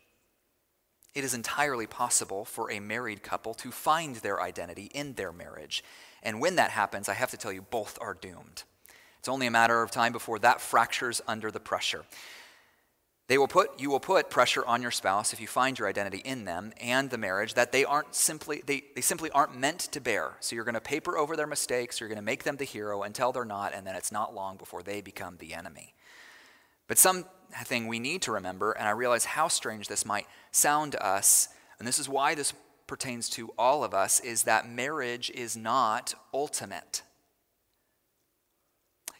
It 1.13 1.23
is 1.23 1.33
entirely 1.33 1.85
possible 1.85 2.43
for 2.43 2.71
a 2.71 2.79
married 2.79 3.21
couple 3.21 3.53
to 3.55 3.71
find 3.71 4.15
their 4.17 4.41
identity 4.41 4.89
in 4.93 5.13
their 5.13 5.31
marriage. 5.31 5.83
And 6.23 6.41
when 6.41 6.55
that 6.55 6.71
happens, 6.71 7.07
I 7.07 7.13
have 7.13 7.31
to 7.31 7.37
tell 7.37 7.51
you, 7.51 7.61
both 7.61 7.97
are 8.01 8.15
doomed. 8.15 8.63
It's 9.19 9.29
only 9.29 9.47
a 9.47 9.51
matter 9.51 9.81
of 9.81 9.91
time 9.91 10.11
before 10.11 10.39
that 10.39 10.59
fractures 10.59 11.21
under 11.27 11.51
the 11.51 11.59
pressure. 11.59 12.03
They 13.27 13.37
will 13.37 13.47
put, 13.47 13.79
you 13.79 13.89
will 13.89 14.01
put 14.01 14.29
pressure 14.29 14.65
on 14.65 14.81
your 14.81 14.91
spouse 14.91 15.31
if 15.31 15.39
you 15.39 15.47
find 15.47 15.79
your 15.79 15.87
identity 15.87 16.17
in 16.17 16.43
them 16.43 16.73
and 16.81 17.09
the 17.09 17.17
marriage 17.17 17.53
that 17.53 17.71
they 17.71 17.85
aren't 17.85 18.13
simply, 18.13 18.61
they, 18.65 18.83
they 18.95 19.01
simply 19.01 19.31
aren't 19.31 19.57
meant 19.57 19.79
to 19.79 20.01
bear. 20.01 20.33
So 20.41 20.55
you're 20.55 20.65
going 20.65 20.73
to 20.73 20.81
paper 20.81 21.17
over 21.17 21.37
their 21.37 21.47
mistakes, 21.47 21.99
you're 21.99 22.09
going 22.09 22.17
to 22.17 22.23
make 22.23 22.43
them 22.43 22.57
the 22.57 22.65
hero 22.65 23.03
until 23.03 23.31
they're 23.31 23.45
not, 23.45 23.73
and 23.73 23.87
then 23.87 23.95
it's 23.95 24.11
not 24.11 24.35
long 24.35 24.57
before 24.57 24.83
they 24.83 24.99
become 24.99 25.37
the 25.37 25.53
enemy. 25.53 25.93
But 26.87 26.97
something 27.55 27.87
we 27.87 27.99
need 27.99 28.21
to 28.23 28.31
remember, 28.31 28.71
and 28.71 28.87
I 28.87 28.91
realize 28.91 29.25
how 29.25 29.47
strange 29.47 29.87
this 29.87 30.05
might 30.05 30.27
sound 30.51 30.93
to 30.93 31.05
us, 31.05 31.49
and 31.79 31.87
this 31.87 31.99
is 31.99 32.09
why 32.09 32.35
this 32.35 32.53
pertains 32.87 33.29
to 33.29 33.53
all 33.57 33.83
of 33.83 33.93
us 33.93 34.19
is 34.19 34.43
that 34.43 34.69
marriage 34.69 35.31
is 35.31 35.55
not 35.55 36.13
ultimate. 36.33 37.01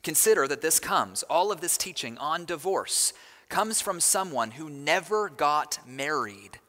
Consider 0.04 0.48
that 0.48 0.62
this 0.62 0.80
comes, 0.80 1.24
all 1.24 1.52
of 1.52 1.62
this 1.62 1.78
teaching 1.78 2.18
on 2.18 2.46
divorce 2.46 3.14
comes 3.50 3.82
from 3.82 4.00
someone 4.00 4.52
who 4.52 4.70
never 4.70 5.30
got 5.30 5.80
married. 5.88 6.60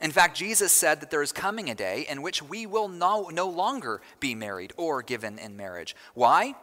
In 0.00 0.12
fact, 0.12 0.36
Jesus 0.36 0.72
said 0.72 1.00
that 1.00 1.10
there 1.10 1.22
is 1.22 1.32
coming 1.32 1.68
a 1.68 1.74
day 1.74 2.06
in 2.08 2.22
which 2.22 2.40
we 2.40 2.66
will 2.66 2.88
no, 2.88 3.28
no 3.32 3.48
longer 3.48 4.00
be 4.20 4.34
married 4.34 4.72
or 4.76 5.02
given 5.02 5.38
in 5.38 5.56
marriage. 5.56 5.96
Why? 6.14 6.54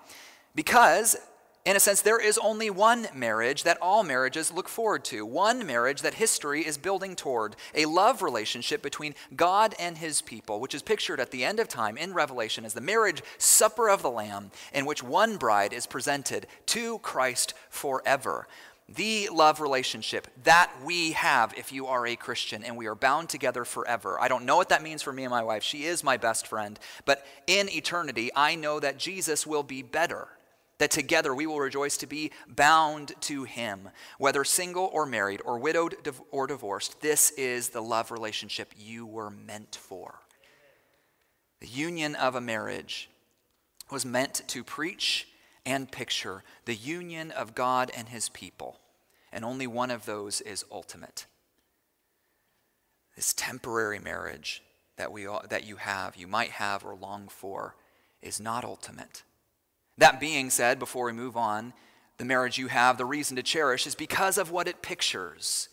Because 0.56 1.18
in 1.66 1.76
a 1.76 1.80
sense, 1.80 2.02
there 2.02 2.20
is 2.20 2.38
only 2.38 2.70
one 2.70 3.08
marriage 3.12 3.64
that 3.64 3.80
all 3.82 4.04
marriages 4.04 4.52
look 4.52 4.70
forward 4.70 5.04
to, 5.06 5.26
one 5.26 5.66
marriage 5.66 6.04
that 6.04 6.14
history 6.14 6.62
is 6.62 6.78
building 6.78 7.16
toward, 7.16 7.56
a 7.74 7.86
love 7.86 8.22
relationship 8.22 8.84
between 8.84 9.16
God 9.36 9.74
and 9.80 9.98
his 9.98 10.22
people, 10.22 10.60
which 10.60 10.76
is 10.76 10.84
pictured 10.84 11.20
at 11.20 11.32
the 11.32 11.44
end 11.44 11.60
of 11.60 11.68
time 11.68 11.98
in 11.98 12.14
Revelation 12.14 12.66
as 12.66 12.76
the 12.76 12.82
marriage 12.82 13.24
supper 13.40 13.90
of 13.90 14.04
the 14.04 14.12
Lamb, 14.12 14.52
in 14.76 14.86
which 14.86 15.02
one 15.02 15.38
bride 15.38 15.74
is 15.74 15.88
presented 15.88 16.46
to 16.68 17.00
Christ 17.00 17.56
forever. 17.72 18.48
The 18.88 19.30
love 19.34 19.60
relationship 19.60 20.28
that 20.44 20.72
we 20.84 21.14
have 21.14 21.52
if 21.58 21.72
you 21.72 21.88
are 21.88 22.06
a 22.06 22.16
Christian 22.16 22.64
and 22.64 22.78
we 22.78 22.86
are 22.86 22.94
bound 22.94 23.30
together 23.30 23.66
forever. 23.66 24.22
I 24.22 24.28
don't 24.28 24.46
know 24.46 24.58
what 24.58 24.70
that 24.70 24.84
means 24.84 25.02
for 25.02 25.12
me 25.12 25.24
and 25.24 25.32
my 25.32 25.42
wife. 25.42 25.64
She 25.64 25.86
is 25.86 26.04
my 26.04 26.18
best 26.18 26.46
friend. 26.46 26.80
But 27.06 27.26
in 27.48 27.68
eternity, 27.70 28.30
I 28.36 28.54
know 28.54 28.80
that 28.80 29.00
Jesus 29.00 29.48
will 29.48 29.64
be 29.64 29.82
better 29.82 30.28
that 30.78 30.92
together 30.92 31.34
we 31.34 31.48
will 31.48 31.60
rejoice 31.60 31.98
to 31.98 32.08
be 32.08 32.32
bound 32.48 33.14
to 33.22 33.44
him, 33.44 33.90
whether 34.18 34.44
single 34.44 34.90
or 34.92 35.06
married, 35.06 35.42
or 35.46 35.58
widowed 35.58 35.96
or 36.32 36.48
divorced. 36.48 37.02
This 37.02 37.32
is 37.32 37.70
the 37.70 37.82
love 37.82 38.12
relationship 38.12 38.74
you 38.78 39.06
were 39.06 39.30
meant 39.30 39.76
for. 39.76 40.20
The 41.62 41.68
union 41.68 42.16
of 42.16 42.36
a 42.36 42.42
marriage 42.42 43.10
was 43.90 44.06
meant 44.06 44.44
to 44.48 44.64
preach 44.64 45.28
and 45.66 45.92
picture 45.92 46.44
the 46.66 46.76
union 46.76 47.32
of 47.32 47.56
God 47.56 47.92
and 47.96 48.10
his 48.10 48.30
people, 48.30 48.80
and 49.32 49.46
only 49.46 49.68
one 49.68 49.92
of 49.92 50.06
those 50.06 50.42
is 50.42 50.66
ultimate. 50.72 51.26
This 53.16 53.34
temporary 53.34 54.00
marriage 54.00 54.62
that, 54.98 55.12
we, 55.12 55.28
that 55.50 55.66
you 55.66 55.78
have, 55.78 56.16
you 56.18 56.28
might 56.28 56.52
have 56.52 56.86
or 56.86 56.96
long 56.96 57.28
for, 57.30 57.76
is 58.22 58.40
not 58.40 58.66
ultimate. 58.66 59.24
That 59.98 60.20
being 60.20 60.50
said, 60.50 60.80
before 60.80 61.06
we 61.06 61.14
move 61.14 61.38
on, 61.38 61.74
the 62.18 62.26
marriage 62.26 62.58
you 62.58 62.68
have, 62.68 62.98
the 62.98 63.06
reason 63.06 63.36
to 63.38 63.44
cherish 63.44 63.88
is 63.88 63.96
because 63.96 64.38
of 64.38 64.52
what 64.52 64.68
it 64.68 64.82
pictures. 64.82 65.70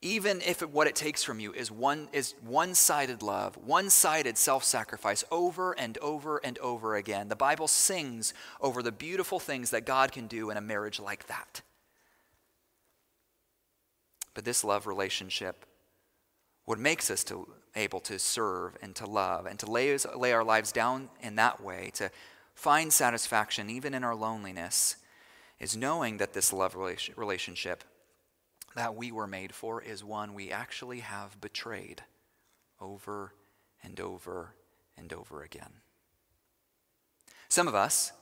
Even 0.00 0.40
if 0.40 0.62
it, 0.62 0.70
what 0.70 0.88
it 0.88 0.96
takes 0.96 1.22
from 1.22 1.38
you 1.38 1.52
is 1.52 1.70
one 1.70 2.08
is 2.12 2.34
one-sided 2.42 3.22
love, 3.22 3.56
one-sided 3.56 4.36
self-sacrifice 4.36 5.22
over 5.30 5.72
and 5.78 5.96
over 5.98 6.38
and 6.42 6.58
over 6.58 6.96
again. 6.96 7.28
The 7.28 7.36
Bible 7.36 7.68
sings 7.68 8.34
over 8.60 8.82
the 8.82 8.90
beautiful 8.90 9.38
things 9.38 9.70
that 9.70 9.86
God 9.86 10.10
can 10.10 10.26
do 10.26 10.50
in 10.50 10.56
a 10.56 10.60
marriage 10.60 10.98
like 10.98 11.28
that. 11.28 11.62
But 14.34 14.44
this 14.44 14.64
love 14.64 14.88
relationship, 14.88 15.66
what 16.64 16.80
makes 16.80 17.08
us 17.10 17.22
to, 17.24 17.46
able 17.76 18.00
to 18.00 18.18
serve 18.18 18.76
and 18.82 18.96
to 18.96 19.06
love 19.06 19.46
and 19.46 19.58
to 19.60 19.70
lay, 19.70 19.96
lay 20.16 20.32
our 20.32 20.44
lives 20.44 20.72
down 20.72 21.10
in 21.20 21.36
that 21.36 21.62
way, 21.62 21.90
to 21.94 22.10
find 22.54 22.92
satisfaction 22.92 23.70
even 23.70 23.94
in 23.94 24.04
our 24.04 24.14
loneliness 24.14 24.96
is 25.58 25.76
knowing 25.76 26.18
that 26.18 26.32
this 26.32 26.52
love 26.52 26.74
relationship 26.74 27.84
that 28.74 28.94
we 28.94 29.12
were 29.12 29.26
made 29.26 29.54
for 29.54 29.82
is 29.82 30.02
one 30.02 30.34
we 30.34 30.50
actually 30.50 31.00
have 31.00 31.40
betrayed 31.40 32.02
over 32.80 33.34
and 33.82 34.00
over 34.00 34.54
and 34.96 35.12
over 35.12 35.42
again. 35.42 35.72
Some 37.48 37.68
of 37.68 37.74
us, 37.74 38.12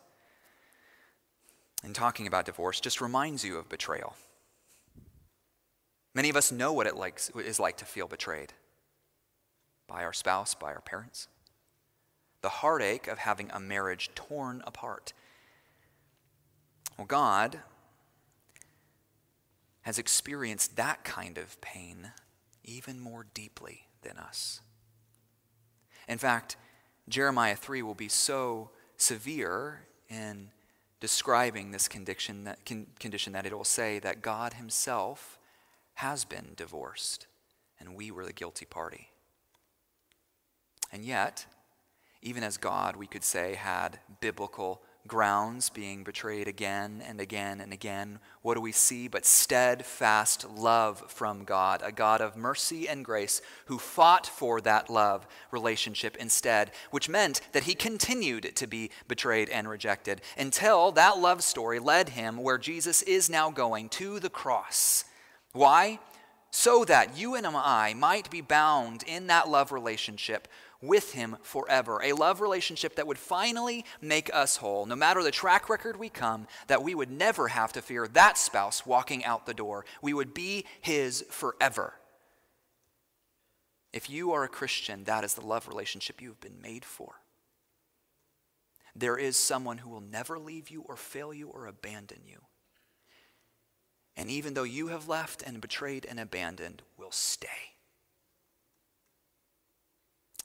in 1.84 1.92
talking 1.92 2.26
about 2.26 2.46
divorce, 2.46 2.80
just 2.80 3.00
reminds 3.00 3.44
you 3.44 3.56
of 3.56 3.68
betrayal. 3.68 4.16
Many 6.14 6.28
of 6.28 6.36
us 6.36 6.50
know 6.50 6.72
what 6.72 6.88
it 6.88 6.94
is 7.36 7.60
like 7.60 7.76
to 7.76 7.84
feel 7.84 8.08
betrayed 8.08 8.52
by 9.86 10.02
our 10.04 10.12
spouse, 10.12 10.54
by 10.54 10.72
our 10.72 10.80
parents 10.80 11.28
the 12.42 12.48
heartache 12.48 13.06
of 13.06 13.18
having 13.18 13.50
a 13.50 13.60
marriage 13.60 14.10
torn 14.14 14.62
apart. 14.66 15.12
Well, 16.96 17.06
God 17.06 17.60
has 19.82 19.98
experienced 19.98 20.76
that 20.76 21.04
kind 21.04 21.38
of 21.38 21.60
pain 21.60 22.12
even 22.64 23.00
more 23.00 23.26
deeply 23.34 23.86
than 24.02 24.18
us. 24.18 24.60
In 26.08 26.18
fact, 26.18 26.56
Jeremiah 27.08 27.56
3 27.56 27.82
will 27.82 27.94
be 27.94 28.08
so 28.08 28.70
severe 28.96 29.86
in 30.08 30.50
describing 31.00 31.70
this 31.70 31.88
condition 31.88 32.44
that, 32.44 32.64
condition 32.64 33.32
that 33.32 33.46
it 33.46 33.56
will 33.56 33.64
say 33.64 33.98
that 34.00 34.22
God 34.22 34.54
Himself 34.54 35.38
has 35.94 36.24
been 36.24 36.52
divorced 36.56 37.26
and 37.78 37.94
we 37.94 38.10
were 38.10 38.26
the 38.26 38.32
guilty 38.32 38.66
party. 38.66 39.08
And 40.92 41.04
yet, 41.04 41.46
even 42.22 42.42
as 42.42 42.56
God, 42.56 42.96
we 42.96 43.06
could 43.06 43.24
say, 43.24 43.54
had 43.54 43.98
biblical 44.20 44.82
grounds 45.06 45.70
being 45.70 46.04
betrayed 46.04 46.46
again 46.46 47.02
and 47.06 47.20
again 47.20 47.60
and 47.60 47.72
again, 47.72 48.18
what 48.42 48.54
do 48.54 48.60
we 48.60 48.72
see 48.72 49.08
but 49.08 49.24
steadfast 49.24 50.48
love 50.48 51.02
from 51.10 51.44
God, 51.44 51.82
a 51.84 51.90
God 51.90 52.20
of 52.20 52.36
mercy 52.36 52.88
and 52.88 53.04
grace 53.04 53.40
who 53.66 53.78
fought 53.78 54.26
for 54.26 54.60
that 54.60 54.90
love 54.90 55.26
relationship 55.50 56.16
instead, 56.18 56.70
which 56.90 57.08
meant 57.08 57.40
that 57.52 57.64
he 57.64 57.74
continued 57.74 58.54
to 58.56 58.66
be 58.66 58.90
betrayed 59.08 59.48
and 59.48 59.68
rejected 59.68 60.20
until 60.36 60.92
that 60.92 61.18
love 61.18 61.42
story 61.42 61.78
led 61.78 62.10
him 62.10 62.36
where 62.36 62.58
Jesus 62.58 63.02
is 63.02 63.30
now 63.30 63.50
going 63.50 63.88
to 63.90 64.20
the 64.20 64.30
cross. 64.30 65.04
Why? 65.52 65.98
So 66.52 66.84
that 66.84 67.16
you 67.16 67.36
and 67.36 67.46
I 67.46 67.94
might 67.94 68.30
be 68.30 68.40
bound 68.40 69.02
in 69.04 69.28
that 69.28 69.48
love 69.48 69.72
relationship 69.72 70.48
with 70.82 71.12
Him 71.12 71.36
forever. 71.42 72.00
A 72.02 72.12
love 72.12 72.40
relationship 72.40 72.96
that 72.96 73.06
would 73.06 73.18
finally 73.18 73.84
make 74.00 74.30
us 74.32 74.56
whole. 74.56 74.86
No 74.86 74.96
matter 74.96 75.22
the 75.22 75.30
track 75.30 75.68
record 75.68 75.98
we 75.98 76.08
come, 76.08 76.46
that 76.66 76.82
we 76.82 76.94
would 76.94 77.10
never 77.10 77.48
have 77.48 77.72
to 77.74 77.82
fear 77.82 78.08
that 78.08 78.38
spouse 78.38 78.86
walking 78.86 79.24
out 79.24 79.46
the 79.46 79.54
door. 79.54 79.84
We 80.02 80.14
would 80.14 80.34
be 80.34 80.64
His 80.80 81.24
forever. 81.30 81.94
If 83.92 84.08
you 84.08 84.32
are 84.32 84.44
a 84.44 84.48
Christian, 84.48 85.04
that 85.04 85.24
is 85.24 85.34
the 85.34 85.44
love 85.44 85.66
relationship 85.66 86.22
you 86.22 86.28
have 86.28 86.40
been 86.40 86.60
made 86.62 86.84
for. 86.84 87.16
There 88.94 89.16
is 89.16 89.36
someone 89.36 89.78
who 89.78 89.90
will 89.90 90.00
never 90.00 90.38
leave 90.38 90.70
you 90.70 90.82
or 90.82 90.96
fail 90.96 91.32
you 91.32 91.48
or 91.48 91.66
abandon 91.66 92.20
you. 92.26 92.38
And 94.16 94.30
even 94.30 94.54
though 94.54 94.64
you 94.64 94.88
have 94.88 95.08
left 95.08 95.42
and 95.42 95.60
betrayed 95.60 96.06
and 96.08 96.20
abandoned, 96.20 96.82
will 96.98 97.12
stay. 97.12 97.69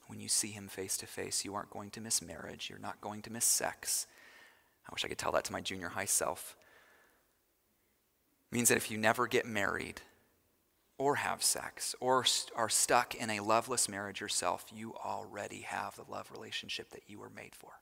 When 0.06 0.20
you 0.20 0.28
see 0.28 0.48
him 0.48 0.68
face 0.68 0.96
to 0.98 1.06
face, 1.06 1.44
you 1.44 1.54
aren't 1.54 1.70
going 1.70 1.90
to 1.90 2.00
miss 2.00 2.22
marriage. 2.22 2.68
You're 2.70 2.78
not 2.78 3.00
going 3.00 3.22
to 3.22 3.32
miss 3.32 3.44
sex. 3.44 4.06
I 4.88 4.92
wish 4.92 5.04
I 5.04 5.08
could 5.08 5.18
tell 5.18 5.32
that 5.32 5.44
to 5.44 5.52
my 5.52 5.60
junior 5.60 5.88
high 5.88 6.04
self. 6.04 6.56
It 8.50 8.54
means 8.54 8.68
that 8.68 8.76
if 8.76 8.90
you 8.90 8.98
never 8.98 9.26
get 9.26 9.46
married 9.46 10.02
or 10.98 11.16
have 11.16 11.42
sex 11.42 11.94
or 12.00 12.24
are 12.54 12.68
stuck 12.68 13.14
in 13.14 13.30
a 13.30 13.40
loveless 13.40 13.88
marriage 13.88 14.20
yourself, 14.20 14.66
you 14.72 14.94
already 14.94 15.62
have 15.62 15.96
the 15.96 16.04
love 16.08 16.30
relationship 16.30 16.90
that 16.90 17.02
you 17.08 17.18
were 17.18 17.30
made 17.30 17.54
for. 17.54 17.72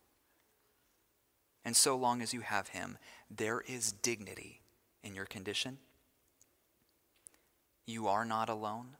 And 1.65 1.77
so 1.77 1.97
long 1.97 2.23
as 2.23 2.35
you 2.35 2.41
have 2.41 2.69
him, 2.69 2.99
there 3.31 3.61
is 3.61 3.93
dignity 3.93 4.61
in 5.03 5.15
your 5.15 5.25
condition. 5.27 5.79
You 7.87 8.09
are 8.09 8.25
not 8.25 8.49
alone. 8.49 8.97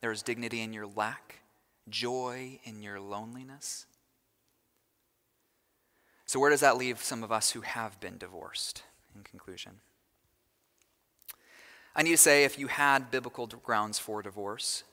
There 0.00 0.12
is 0.12 0.22
dignity 0.22 0.60
in 0.62 0.72
your 0.72 0.86
lack 0.86 1.39
joy 1.90 2.60
in 2.64 2.82
your 2.82 3.00
loneliness? 3.00 3.86
So, 6.26 6.38
where 6.38 6.50
does 6.50 6.60
that 6.60 6.76
leave 6.76 7.00
some 7.00 7.24
of 7.24 7.32
us 7.32 7.50
who 7.50 7.62
have 7.62 7.98
been 8.00 8.16
divorced 8.16 8.84
in 9.14 9.22
conclusion? 9.22 9.80
I 11.94 12.02
need 12.02 12.12
to 12.12 12.16
say 12.16 12.44
if 12.44 12.58
you 12.58 12.68
had 12.68 13.10
biblical 13.10 13.46
grounds 13.46 13.98
for 13.98 14.22
divorce, 14.22 14.84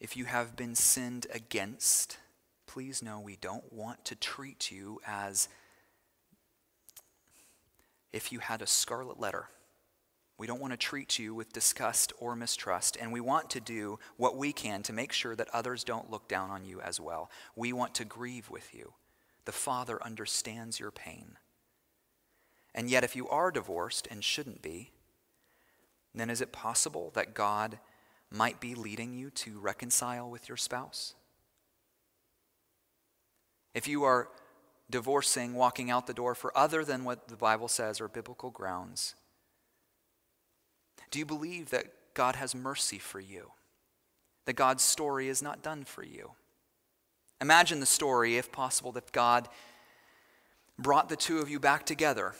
if 0.00 0.16
you 0.16 0.26
have 0.26 0.54
been 0.54 0.74
sinned 0.74 1.26
against, 1.32 2.18
please 2.66 3.02
know 3.02 3.18
we 3.18 3.36
don't 3.36 3.72
want 3.72 4.04
to 4.04 4.14
treat 4.14 4.70
you 4.70 5.00
as 5.06 5.48
if 8.12 8.30
you 8.30 8.38
had 8.38 8.60
a 8.60 8.66
scarlet 8.66 9.18
letter 9.18 9.48
we 10.36 10.46
don't 10.46 10.60
want 10.60 10.72
to 10.72 10.76
treat 10.76 11.18
you 11.18 11.34
with 11.34 11.52
disgust 11.52 12.12
or 12.18 12.34
mistrust, 12.34 12.96
and 13.00 13.12
we 13.12 13.20
want 13.20 13.50
to 13.50 13.60
do 13.60 13.98
what 14.16 14.36
we 14.36 14.52
can 14.52 14.82
to 14.82 14.92
make 14.92 15.12
sure 15.12 15.36
that 15.36 15.48
others 15.52 15.84
don't 15.84 16.10
look 16.10 16.28
down 16.28 16.50
on 16.50 16.64
you 16.64 16.80
as 16.80 17.00
well. 17.00 17.30
We 17.54 17.72
want 17.72 17.94
to 17.96 18.04
grieve 18.04 18.50
with 18.50 18.74
you. 18.74 18.94
The 19.44 19.52
Father 19.52 20.02
understands 20.02 20.80
your 20.80 20.90
pain. 20.90 21.36
And 22.74 22.90
yet, 22.90 23.04
if 23.04 23.14
you 23.14 23.28
are 23.28 23.52
divorced 23.52 24.08
and 24.10 24.24
shouldn't 24.24 24.60
be, 24.60 24.90
then 26.12 26.30
is 26.30 26.40
it 26.40 26.52
possible 26.52 27.12
that 27.14 27.34
God 27.34 27.78
might 28.30 28.60
be 28.60 28.74
leading 28.74 29.14
you 29.14 29.30
to 29.30 29.60
reconcile 29.60 30.28
with 30.28 30.48
your 30.48 30.56
spouse? 30.56 31.14
If 33.74 33.86
you 33.86 34.02
are 34.02 34.28
divorcing, 34.90 35.54
walking 35.54 35.90
out 35.90 36.06
the 36.06 36.14
door 36.14 36.34
for 36.34 36.56
other 36.56 36.84
than 36.84 37.04
what 37.04 37.28
the 37.28 37.36
Bible 37.36 37.68
says 37.68 38.00
or 38.00 38.08
biblical 38.08 38.50
grounds, 38.50 39.14
do 41.14 41.20
you 41.20 41.24
believe 41.24 41.70
that 41.70 41.86
God 42.12 42.34
has 42.34 42.56
mercy 42.56 42.98
for 42.98 43.20
you? 43.20 43.52
That 44.46 44.54
God's 44.54 44.82
story 44.82 45.28
is 45.28 45.42
not 45.42 45.62
done 45.62 45.84
for 45.84 46.02
you? 46.02 46.32
Imagine 47.40 47.78
the 47.78 47.86
story, 47.86 48.36
if 48.36 48.50
possible, 48.50 48.90
that 48.90 49.12
God 49.12 49.48
brought 50.76 51.08
the 51.08 51.14
two 51.14 51.38
of 51.38 51.48
you 51.48 51.60
back 51.60 51.86
together. 51.86 52.34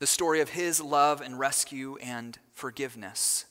The 0.00 0.06
story 0.08 0.40
of 0.40 0.48
his 0.48 0.80
love 0.80 1.20
and 1.20 1.38
rescue 1.38 1.96
and 2.02 2.36
forgiveness. 2.54 3.44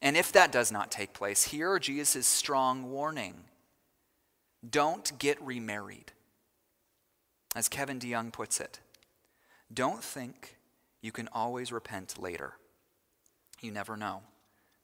And 0.00 0.16
if 0.16 0.32
that 0.32 0.52
does 0.52 0.72
not 0.72 0.90
take 0.90 1.12
place, 1.12 1.44
here 1.44 1.78
Jesus' 1.78 2.26
strong 2.26 2.90
warning 2.90 3.44
don't 4.66 5.18
get 5.18 5.38
remarried. 5.42 6.12
As 7.54 7.68
Kevin 7.68 7.98
DeYoung 7.98 8.32
puts 8.32 8.58
it, 8.58 8.80
don't 9.70 10.02
think 10.02 10.56
you 11.02 11.12
can 11.12 11.28
always 11.28 11.70
repent 11.70 12.18
later. 12.18 12.54
You 13.60 13.70
never 13.70 13.96
know. 13.96 14.22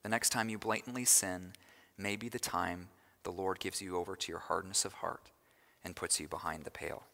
The 0.02 0.08
next 0.08 0.30
time 0.30 0.48
you 0.48 0.58
blatantly 0.58 1.04
sin 1.04 1.52
may 1.96 2.16
be 2.16 2.28
the 2.28 2.38
time 2.38 2.88
the 3.22 3.32
Lord 3.32 3.58
gives 3.58 3.80
you 3.80 3.96
over 3.96 4.14
to 4.14 4.32
your 4.32 4.38
hardness 4.38 4.84
of 4.84 4.94
heart 4.94 5.30
and 5.82 5.96
puts 5.96 6.20
you 6.20 6.28
behind 6.28 6.64
the 6.64 6.70
pale. 6.70 7.04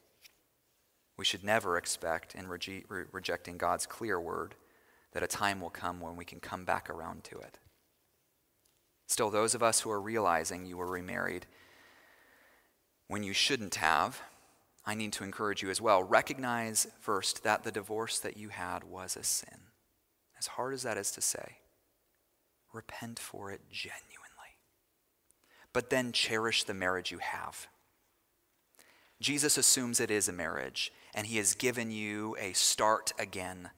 We 1.17 1.25
should 1.25 1.43
never 1.43 1.77
expect, 1.77 2.35
in 2.35 2.47
rege- 2.47 2.85
re- 2.89 3.05
rejecting 3.11 3.57
God's 3.57 3.85
clear 3.85 4.19
word, 4.19 4.55
that 5.13 5.23
a 5.23 5.27
time 5.27 5.61
will 5.61 5.69
come 5.69 6.01
when 6.01 6.15
we 6.15 6.25
can 6.25 6.39
come 6.39 6.65
back 6.65 6.89
around 6.89 7.23
to 7.25 7.37
it. 7.39 7.59
Still, 9.07 9.29
those 9.29 9.53
of 9.53 9.63
us 9.63 9.81
who 9.81 9.91
are 9.91 10.01
realizing 10.01 10.65
you 10.65 10.77
were 10.77 10.87
remarried 10.87 11.45
when 13.07 13.21
you 13.21 13.33
shouldn't 13.33 13.75
have, 13.75 14.21
I 14.85 14.95
need 14.95 15.13
to 15.13 15.23
encourage 15.23 15.61
you 15.61 15.69
as 15.69 15.79
well. 15.79 16.03
Recognize 16.03 16.87
first 16.99 17.43
that 17.43 17.63
the 17.63 17.71
divorce 17.71 18.19
that 18.19 18.37
you 18.37 18.49
had 18.49 18.83
was 18.83 19.15
a 19.15 19.23
sin. 19.23 19.72
As 20.43 20.47
hard 20.47 20.73
as 20.73 20.83
that 20.83 20.97
is 20.97 21.09
to 21.11 21.21
say, 21.21 21.59
repent 22.73 23.17
for 23.17 23.49
it 23.49 23.61
genuinely. 23.71 24.01
But 25.71 25.89
then 25.89 26.11
cherish 26.11 26.65
the 26.65 26.73
marriage 26.73 27.13
you 27.13 27.19
have. 27.19 27.67
Jesus 29.21 29.57
assumes 29.57 30.01
it 30.01 30.11
is 30.11 30.27
a 30.27 30.33
marriage, 30.33 30.91
and 31.15 31.27
he 31.27 31.37
has 31.37 31.53
given 31.53 31.91
you 31.91 32.35
a 32.41 32.51
start 32.51 33.13
again 33.17 33.69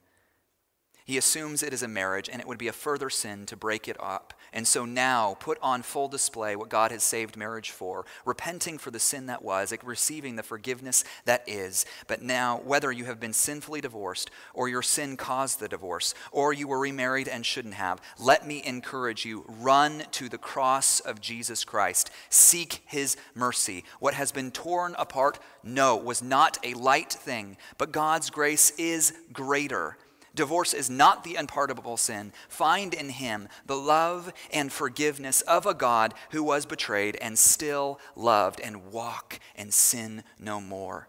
he 1.06 1.20
assumes 1.20 1.62
it 1.62 1.72
is 1.72 1.84
a 1.84 1.88
marriage, 1.88 2.30
and 2.30 2.42
it 2.42 2.48
would 2.48 2.58
be 2.58 2.68
a 2.68 2.74
further 2.74 3.12
sin 3.12 3.46
to 3.46 3.56
break 3.56 3.88
it 3.88 3.96
up. 4.00 4.34
And 4.56 4.66
so 4.66 4.86
now, 4.86 5.36
put 5.42 5.58
on 5.62 5.82
full 5.82 6.08
display 6.08 6.56
what 6.56 6.70
God 6.70 6.92
has 6.92 7.04
saved 7.04 7.36
marriage 7.36 7.72
for, 7.72 8.06
repenting 8.24 8.78
for 8.78 8.90
the 8.90 9.00
sin 9.00 9.26
that 9.26 9.44
was, 9.44 9.74
receiving 9.84 10.38
the 10.38 10.44
forgiveness 10.44 11.04
that 11.26 11.44
is. 11.46 11.86
But 12.08 12.22
now, 12.22 12.62
whether 12.64 12.90
you 12.90 13.04
have 13.04 13.20
been 13.20 13.34
sinfully 13.34 13.82
divorced, 13.82 14.32
or 14.54 14.70
your 14.70 14.82
sin 14.82 15.18
caused 15.18 15.60
the 15.60 15.68
divorce, 15.68 16.16
or 16.32 16.54
you 16.54 16.70
were 16.70 16.80
remarried 16.80 17.28
and 17.28 17.46
shouldn't 17.46 17.74
have, 17.74 18.02
let 18.18 18.48
me 18.48 18.64
encourage 18.66 19.26
you 19.26 19.44
run 19.60 20.04
to 20.12 20.30
the 20.30 20.38
cross 20.38 21.02
of 21.02 21.20
Jesus 21.20 21.66
Christ. 21.66 22.10
Seek 22.30 22.82
his 22.86 23.18
mercy. 23.34 23.84
What 24.00 24.14
has 24.14 24.32
been 24.32 24.52
torn 24.52 24.96
apart, 24.98 25.38
no, 25.64 25.98
was 25.98 26.24
not 26.24 26.58
a 26.64 26.76
light 26.76 27.12
thing, 27.12 27.58
but 27.78 27.92
God's 27.92 28.30
grace 28.30 28.72
is 28.78 29.12
greater. 29.34 29.98
Divorce 30.36 30.74
is 30.74 30.90
not 30.90 31.24
the 31.24 31.36
unpardonable 31.36 31.98
sin. 31.98 32.34
Find 32.50 32.94
in 32.94 33.10
him 33.10 33.48
the 33.66 33.78
love 33.78 34.34
and 34.52 34.72
forgiveness 34.72 35.42
of 35.42 35.66
a 35.66 35.74
God 35.74 36.14
who 36.32 36.44
was 36.44 36.66
betrayed 36.66 37.18
and 37.22 37.40
still 37.40 38.00
loved, 38.16 38.60
and 38.60 38.92
walk 38.92 39.40
and 39.56 39.74
sin 39.74 40.24
no 40.38 40.60
more. 40.60 41.08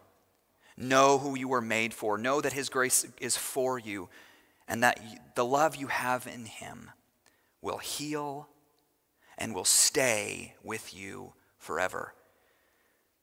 Know 0.77 1.19
who 1.19 1.37
you 1.37 1.49
were 1.49 1.61
made 1.61 1.93
for. 1.93 2.17
Know 2.17 2.41
that 2.41 2.53
his 2.53 2.69
grace 2.69 3.05
is 3.21 3.37
for 3.37 3.79
you, 3.79 4.09
and 4.69 4.83
that 4.83 5.01
the 5.35 5.45
love 5.45 5.75
you 5.75 5.89
have 5.89 6.27
in 6.27 6.47
him 6.47 6.91
will 7.61 7.79
heal 7.79 8.49
and 9.39 9.55
will 9.55 9.65
stay 9.65 10.55
with 10.63 10.95
you 10.95 11.33
forever. 11.59 12.15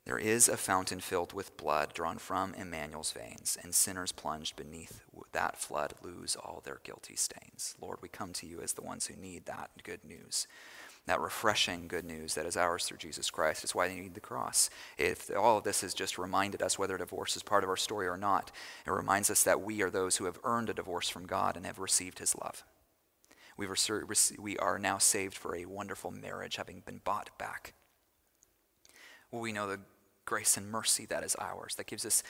There 0.05 0.17
is 0.17 0.49
a 0.49 0.57
fountain 0.57 0.99
filled 0.99 1.31
with 1.31 1.55
blood 1.55 1.93
drawn 1.93 2.17
from 2.17 2.53
Emmanuel's 2.55 3.13
veins, 3.13 3.57
and 3.61 3.73
sinners 3.73 4.11
plunged 4.11 4.57
beneath 4.57 5.01
that 5.31 5.57
flood 5.57 5.93
lose 6.01 6.35
all 6.35 6.61
their 6.63 6.81
guilty 6.83 7.15
stains. 7.15 7.75
Lord, 7.81 7.99
we 8.01 8.09
come 8.09 8.33
to 8.33 8.47
you 8.47 8.59
as 8.61 8.73
the 8.73 8.81
ones 8.81 9.07
who 9.07 9.15
need 9.15 9.45
that 9.45 9.71
good 9.83 10.03
news, 10.03 10.45
that 11.05 11.21
refreshing 11.21 11.87
good 11.87 12.03
news 12.03 12.35
that 12.35 12.45
is 12.45 12.57
ours 12.57 12.83
through 12.85 12.97
Jesus 12.97 13.29
Christ. 13.29 13.63
It's 13.63 13.73
why 13.73 13.87
they 13.87 13.95
need 13.95 14.13
the 14.13 14.19
cross. 14.19 14.69
If 14.97 15.31
all 15.35 15.57
of 15.57 15.63
this 15.63 15.81
has 15.81 15.93
just 15.93 16.17
reminded 16.17 16.61
us 16.61 16.77
whether 16.77 16.97
divorce 16.97 17.37
is 17.37 17.43
part 17.43 17.63
of 17.63 17.69
our 17.69 17.77
story 17.77 18.07
or 18.07 18.17
not, 18.17 18.51
it 18.85 18.91
reminds 18.91 19.29
us 19.29 19.43
that 19.43 19.61
we 19.61 19.81
are 19.81 19.89
those 19.89 20.17
who 20.17 20.25
have 20.25 20.39
earned 20.43 20.69
a 20.69 20.73
divorce 20.73 21.07
from 21.07 21.27
God 21.27 21.55
and 21.55 21.65
have 21.65 21.79
received 21.79 22.19
his 22.19 22.35
love. 22.35 22.65
We've 23.55 23.69
we 24.37 24.57
are 24.57 24.79
now 24.79 24.97
saved 24.97 25.35
for 25.35 25.55
a 25.55 25.65
wonderful 25.65 26.11
marriage, 26.11 26.57
having 26.57 26.81
been 26.81 27.01
bought 27.03 27.37
back. 27.37 27.73
We 29.31 29.51
know 29.51 29.67
the 29.67 29.79
grace 30.25 30.57
and 30.57 30.69
mercy 30.69 31.05
that 31.07 31.23
is 31.23 31.35
ours, 31.39 31.75
that 31.75 31.87
gives 31.87 32.05
us 32.05 32.23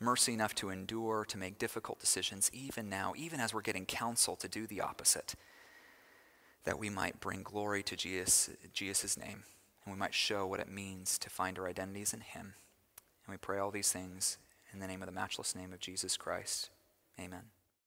mercy 0.00 0.32
enough 0.32 0.54
to 0.54 0.70
endure, 0.70 1.24
to 1.24 1.38
make 1.38 1.58
difficult 1.58 1.98
decisions, 1.98 2.50
even 2.52 2.88
now, 2.88 3.12
even 3.16 3.40
as 3.40 3.52
we're 3.52 3.62
getting 3.62 3.86
counsel 3.86 4.36
to 4.36 4.48
do 4.48 4.66
the 4.66 4.80
opposite, 4.80 5.34
that 6.64 6.78
we 6.78 6.90
might 6.90 7.20
bring 7.20 7.42
glory 7.42 7.82
to 7.82 7.96
Jesus' 7.96 9.16
name, 9.16 9.44
and 9.84 9.94
we 9.94 9.98
might 9.98 10.14
show 10.14 10.46
what 10.46 10.60
it 10.60 10.70
means 10.70 11.18
to 11.18 11.30
find 11.30 11.58
our 11.58 11.66
identities 11.66 12.12
in 12.12 12.20
Him. 12.20 12.54
And 13.26 13.32
we 13.32 13.38
pray 13.38 13.58
all 13.58 13.70
these 13.70 13.92
things 13.92 14.38
in 14.72 14.80
the 14.80 14.86
name 14.86 15.02
of 15.02 15.06
the 15.06 15.12
matchless 15.12 15.54
name 15.54 15.72
of 15.72 15.80
Jesus 15.80 16.16
Christ. 16.16 16.70
Amen. 17.18 17.57